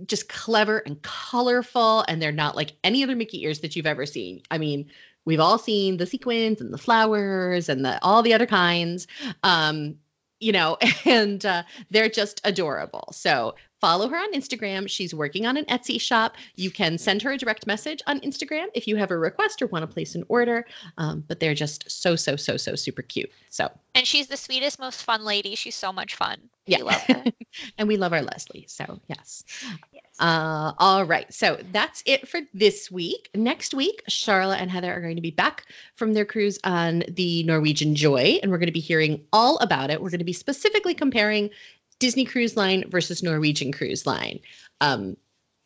just 0.04 0.28
clever 0.28 0.78
and 0.78 1.00
colorful 1.02 2.04
and 2.08 2.20
they're 2.20 2.32
not 2.32 2.56
like 2.56 2.72
any 2.84 3.02
other 3.02 3.16
Mickey 3.16 3.42
ears 3.42 3.60
that 3.60 3.74
you've 3.74 3.86
ever 3.86 4.04
seen. 4.04 4.42
I 4.50 4.58
mean, 4.58 4.90
we've 5.24 5.40
all 5.40 5.58
seen 5.58 5.96
the 5.96 6.06
sequins 6.06 6.60
and 6.60 6.72
the 6.72 6.78
flowers 6.78 7.68
and 7.68 7.84
the 7.84 7.98
all 8.02 8.22
the 8.22 8.34
other 8.34 8.46
kinds. 8.46 9.06
Um, 9.42 9.96
you 10.40 10.52
know, 10.52 10.76
and 11.04 11.44
uh, 11.46 11.62
they're 11.90 12.08
just 12.08 12.40
adorable. 12.44 13.08
So 13.12 13.54
follow 13.86 14.08
her 14.08 14.16
on 14.16 14.32
Instagram. 14.32 14.88
She's 14.88 15.14
working 15.14 15.46
on 15.46 15.56
an 15.56 15.64
Etsy 15.66 16.00
shop. 16.00 16.34
You 16.56 16.72
can 16.72 16.98
send 16.98 17.22
her 17.22 17.30
a 17.30 17.38
direct 17.38 17.68
message 17.68 18.02
on 18.08 18.18
Instagram 18.22 18.66
if 18.74 18.88
you 18.88 18.96
have 18.96 19.12
a 19.12 19.16
request 19.16 19.62
or 19.62 19.68
want 19.68 19.84
to 19.84 19.86
place 19.86 20.16
an 20.16 20.24
order. 20.28 20.66
Um, 20.98 21.22
but 21.28 21.38
they're 21.38 21.54
just 21.54 21.88
so, 21.88 22.16
so, 22.16 22.34
so, 22.34 22.56
so 22.56 22.74
super 22.74 23.02
cute. 23.02 23.30
So 23.48 23.70
And 23.94 24.04
she's 24.04 24.26
the 24.26 24.36
sweetest, 24.36 24.80
most 24.80 25.04
fun 25.04 25.24
lady. 25.24 25.54
She's 25.54 25.76
so 25.76 25.92
much 25.92 26.16
fun. 26.16 26.38
yeah, 26.66 26.78
We 26.78 26.82
love 26.82 27.02
her. 27.02 27.24
and 27.78 27.86
we 27.86 27.96
love 27.96 28.12
our 28.12 28.22
Leslie. 28.22 28.64
So 28.66 28.98
yes. 29.06 29.44
yes. 29.92 30.02
Uh, 30.18 30.72
all 30.78 31.04
right. 31.04 31.32
So 31.32 31.58
that's 31.72 32.02
it 32.06 32.26
for 32.26 32.40
this 32.54 32.90
week. 32.90 33.30
Next 33.34 33.72
week, 33.72 34.02
Charlotte 34.08 34.60
and 34.60 34.70
Heather 34.70 34.92
are 34.92 35.00
going 35.00 35.16
to 35.16 35.22
be 35.22 35.30
back 35.30 35.66
from 35.94 36.14
their 36.14 36.24
cruise 36.24 36.58
on 36.64 37.04
the 37.08 37.44
Norwegian 37.44 37.94
Joy, 37.94 38.40
and 38.42 38.50
we're 38.50 38.58
going 38.58 38.66
to 38.66 38.72
be 38.72 38.80
hearing 38.80 39.22
all 39.32 39.58
about 39.58 39.90
it. 39.90 40.00
We're 40.00 40.10
going 40.10 40.18
to 40.18 40.24
be 40.24 40.32
specifically 40.32 40.94
comparing 40.94 41.50
Disney 41.98 42.24
Cruise 42.24 42.56
Line 42.56 42.84
versus 42.88 43.22
Norwegian 43.22 43.72
Cruise 43.72 44.06
Line. 44.06 44.40
Um, 44.80 45.16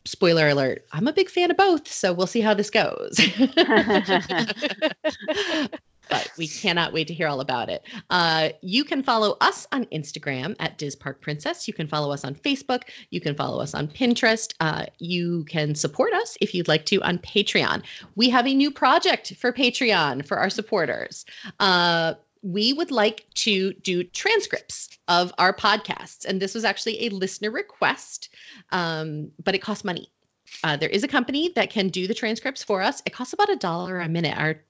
spoiler 0.05 0.49
alert, 0.49 0.85
I'm 0.91 1.07
a 1.07 1.13
big 1.13 1.29
fan 1.29 1.51
of 1.51 1.57
both, 1.57 1.87
so 1.87 2.13
we'll 2.13 2.27
see 2.27 2.41
how 2.41 2.53
this 2.53 2.69
goes. 2.69 3.19
but 6.11 6.29
we 6.37 6.47
cannot 6.47 6.91
wait 6.91 7.07
to 7.07 7.13
hear 7.13 7.27
all 7.27 7.39
about 7.39 7.69
it. 7.69 7.83
Uh, 8.09 8.49
you 8.61 8.83
can 8.83 9.01
follow 9.01 9.37
us 9.39 9.65
on 9.71 9.85
Instagram 9.85 10.55
at 10.59 10.77
Diz 10.77 10.95
Park 10.95 11.21
Princess. 11.21 11.67
You 11.67 11.73
can 11.73 11.87
follow 11.87 12.11
us 12.11 12.25
on 12.25 12.35
Facebook. 12.35 12.83
You 13.11 13.21
can 13.21 13.33
follow 13.33 13.61
us 13.61 13.73
on 13.73 13.87
Pinterest. 13.87 14.53
Uh, 14.59 14.85
you 14.99 15.45
can 15.45 15.73
support 15.73 16.13
us 16.13 16.37
if 16.41 16.53
you'd 16.53 16.67
like 16.67 16.85
to 16.87 17.01
on 17.01 17.17
Patreon. 17.19 17.81
We 18.15 18.29
have 18.29 18.45
a 18.45 18.53
new 18.53 18.71
project 18.71 19.33
for 19.37 19.53
Patreon 19.53 20.25
for 20.25 20.37
our 20.37 20.49
supporters. 20.49 21.25
Uh, 21.59 22.15
we 22.41 22.73
would 22.73 22.91
like 22.91 23.25
to 23.35 23.73
do 23.73 24.03
transcripts 24.03 24.97
of 25.07 25.33
our 25.37 25.53
podcasts. 25.53 26.25
And 26.25 26.41
this 26.41 26.55
was 26.55 26.65
actually 26.65 27.05
a 27.05 27.09
listener 27.09 27.51
request, 27.51 28.29
um, 28.71 29.31
but 29.43 29.55
it 29.55 29.61
costs 29.61 29.83
money. 29.83 30.11
Uh, 30.63 30.75
there 30.75 30.89
is 30.89 31.03
a 31.03 31.07
company 31.07 31.51
that 31.55 31.69
can 31.69 31.89
do 31.89 32.07
the 32.07 32.13
transcripts 32.13 32.63
for 32.63 32.81
us. 32.81 33.01
It 33.05 33.13
costs 33.13 33.33
about 33.33 33.51
a 33.51 33.55
dollar 33.55 33.99
a 33.99 34.09
minute. 34.09 34.37
Our 34.37 34.63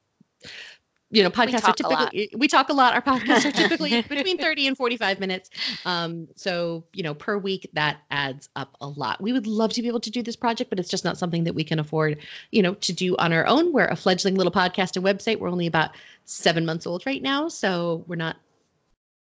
you 1.11 1.23
know 1.23 1.29
podcasts 1.29 1.67
are 1.67 1.73
typically 1.73 2.29
we 2.37 2.47
talk 2.47 2.69
a 2.69 2.73
lot. 2.73 2.93
Our 2.93 3.01
podcasts 3.01 3.45
are 3.45 3.51
typically 3.51 4.01
between 4.09 4.37
30 4.37 4.67
and 4.67 4.77
45 4.77 5.19
minutes. 5.19 5.49
Um 5.85 6.27
so 6.35 6.83
you 6.93 7.03
know 7.03 7.13
per 7.13 7.37
week 7.37 7.69
that 7.73 7.97
adds 8.09 8.49
up 8.55 8.75
a 8.81 8.87
lot. 8.87 9.21
We 9.21 9.33
would 9.33 9.47
love 9.47 9.73
to 9.73 9.81
be 9.81 9.87
able 9.87 9.99
to 9.99 10.09
do 10.09 10.23
this 10.23 10.35
project 10.35 10.69
but 10.69 10.79
it's 10.79 10.89
just 10.89 11.03
not 11.03 11.17
something 11.17 11.43
that 11.43 11.53
we 11.53 11.63
can 11.63 11.79
afford 11.79 12.17
you 12.51 12.61
know 12.61 12.73
to 12.75 12.93
do 12.93 13.15
on 13.17 13.33
our 13.33 13.45
own. 13.45 13.73
We're 13.73 13.85
a 13.85 13.95
fledgling 13.95 14.35
little 14.35 14.53
podcast 14.53 14.95
and 14.95 15.05
website. 15.05 15.39
We're 15.39 15.49
only 15.49 15.67
about 15.67 15.91
seven 16.25 16.65
months 16.65 16.87
old 16.87 17.05
right 17.05 17.21
now 17.21 17.47
so 17.47 18.03
we're 18.07 18.15
not 18.15 18.37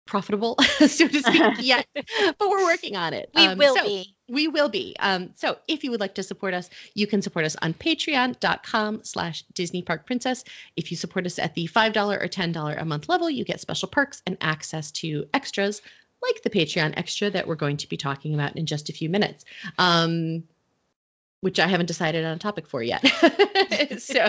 profitable 0.07 0.57
so 0.79 1.09
to 1.09 1.21
speak 1.23 1.43
yet 1.61 1.87
but 1.95 2.49
we're 2.49 2.65
working 2.65 2.97
on 2.97 3.13
it 3.13 3.31
we 3.35 3.47
Um, 3.47 3.59
will 3.59 3.77
so- 3.77 3.85
be. 3.85 4.15
we 4.29 4.49
will 4.49 4.69
be. 4.69 4.95
Um, 5.01 5.31
so 5.37 5.57
if 5.69 5.85
you 5.85 5.91
would 5.93 6.01
like 6.01 6.15
to 6.17 6.23
support 6.23 6.53
us, 6.55 6.69
you 6.95 7.07
can 7.07 7.23
support 7.23 7.45
us 7.45 7.55
on 7.63 7.75
patreon.com 7.75 9.01
slash 9.05 9.45
Disney 9.55 9.83
Park 9.83 10.05
Princess. 10.05 10.43
If 10.77 10.91
you 10.91 10.97
support 10.97 11.27
us 11.27 11.39
at 11.39 11.55
the 11.55 11.69
$5 11.69 11.97
or 11.97 12.27
$10 12.27 12.81
a 12.81 12.85
month 12.85 13.09
level, 13.09 13.31
you 13.31 13.45
get 13.45 13.61
special 13.61 13.87
perks 13.89 14.23
and 14.27 14.37
access 14.41 14.91
to 14.93 15.25
extras 15.33 15.81
like 16.23 16.43
the 16.43 16.51
Patreon 16.51 16.95
extra 16.97 17.31
that 17.31 17.47
we're 17.47 17.55
going 17.55 17.77
to 17.77 17.89
be 17.89 17.97
talking 17.97 18.35
about 18.35 18.57
in 18.57 18.67
just 18.67 18.89
a 18.89 18.93
few 18.93 19.09
minutes. 19.09 19.45
Um, 19.79 20.43
which 21.43 21.61
I 21.61 21.69
haven't 21.69 21.87
decided 21.87 22.25
on 22.25 22.33
a 22.33 22.39
topic 22.39 22.67
for 22.67 22.83
yet. 22.83 23.07
so 23.99 24.25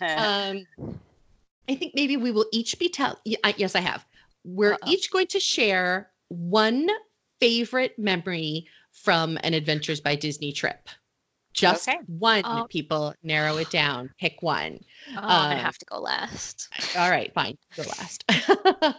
um, 0.00 0.66
I 1.68 1.74
think 1.76 1.92
maybe 1.94 2.16
we 2.16 2.32
will 2.32 2.46
each 2.52 2.78
be 2.78 2.88
tell. 2.88 3.20
I- 3.44 3.54
Yes, 3.56 3.74
I 3.76 3.80
have. 3.80 4.04
We're 4.44 4.74
Uh-oh. 4.74 4.90
each 4.90 5.10
going 5.10 5.26
to 5.28 5.40
share 5.40 6.10
one 6.28 6.88
favorite 7.40 7.98
memory 7.98 8.66
from 8.92 9.38
an 9.42 9.54
Adventures 9.54 10.00
by 10.00 10.16
Disney 10.16 10.52
trip. 10.52 10.88
Just 11.54 11.88
Okay. 11.88 11.98
one. 12.06 12.42
Oh. 12.44 12.66
People 12.68 13.14
narrow 13.22 13.56
it 13.56 13.70
down. 13.70 14.10
Pick 14.20 14.42
one. 14.42 14.78
Oh, 15.16 15.18
I'm 15.18 15.24
uh, 15.24 15.48
gonna 15.48 15.60
have 15.62 15.78
to 15.78 15.86
go 15.86 15.98
last. 15.98 16.68
All 16.96 17.10
right, 17.10 17.32
fine. 17.34 17.56
Go 17.76 17.82
last. 17.82 18.24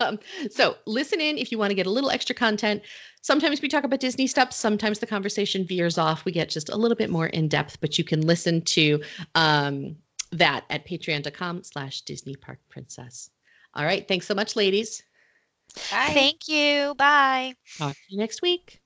Um, 0.01 0.19
so 0.51 0.75
listen 0.85 1.21
in 1.21 1.37
if 1.37 1.51
you 1.51 1.57
want 1.57 1.71
to 1.71 1.75
get 1.75 1.85
a 1.85 1.91
little 1.91 2.09
extra 2.09 2.35
content. 2.35 2.81
Sometimes 3.21 3.61
we 3.61 3.69
talk 3.69 3.83
about 3.83 3.99
Disney 3.99 4.27
stuff. 4.27 4.51
Sometimes 4.51 4.99
the 4.99 5.07
conversation 5.07 5.65
veers 5.65 5.97
off. 5.97 6.25
We 6.25 6.31
get 6.31 6.49
just 6.49 6.69
a 6.69 6.75
little 6.75 6.97
bit 6.97 7.09
more 7.09 7.27
in 7.27 7.47
depth, 7.47 7.79
but 7.79 7.97
you 7.97 8.03
can 8.03 8.21
listen 8.21 8.61
to 8.61 9.01
um, 9.35 9.95
that 10.31 10.65
at 10.69 10.85
patreon.com 10.85 11.63
slash 11.63 12.01
Disney 12.01 12.35
Park 12.35 12.59
Princess. 12.69 13.29
All 13.75 13.85
right. 13.85 14.07
Thanks 14.07 14.25
so 14.27 14.33
much, 14.33 14.55
ladies. 14.55 15.03
Bye. 15.89 16.13
Thank 16.13 16.47
you. 16.47 16.95
Bye. 16.95 17.55
Talk 17.77 17.93
to 17.95 18.01
you 18.09 18.17
next 18.19 18.41
week. 18.41 18.78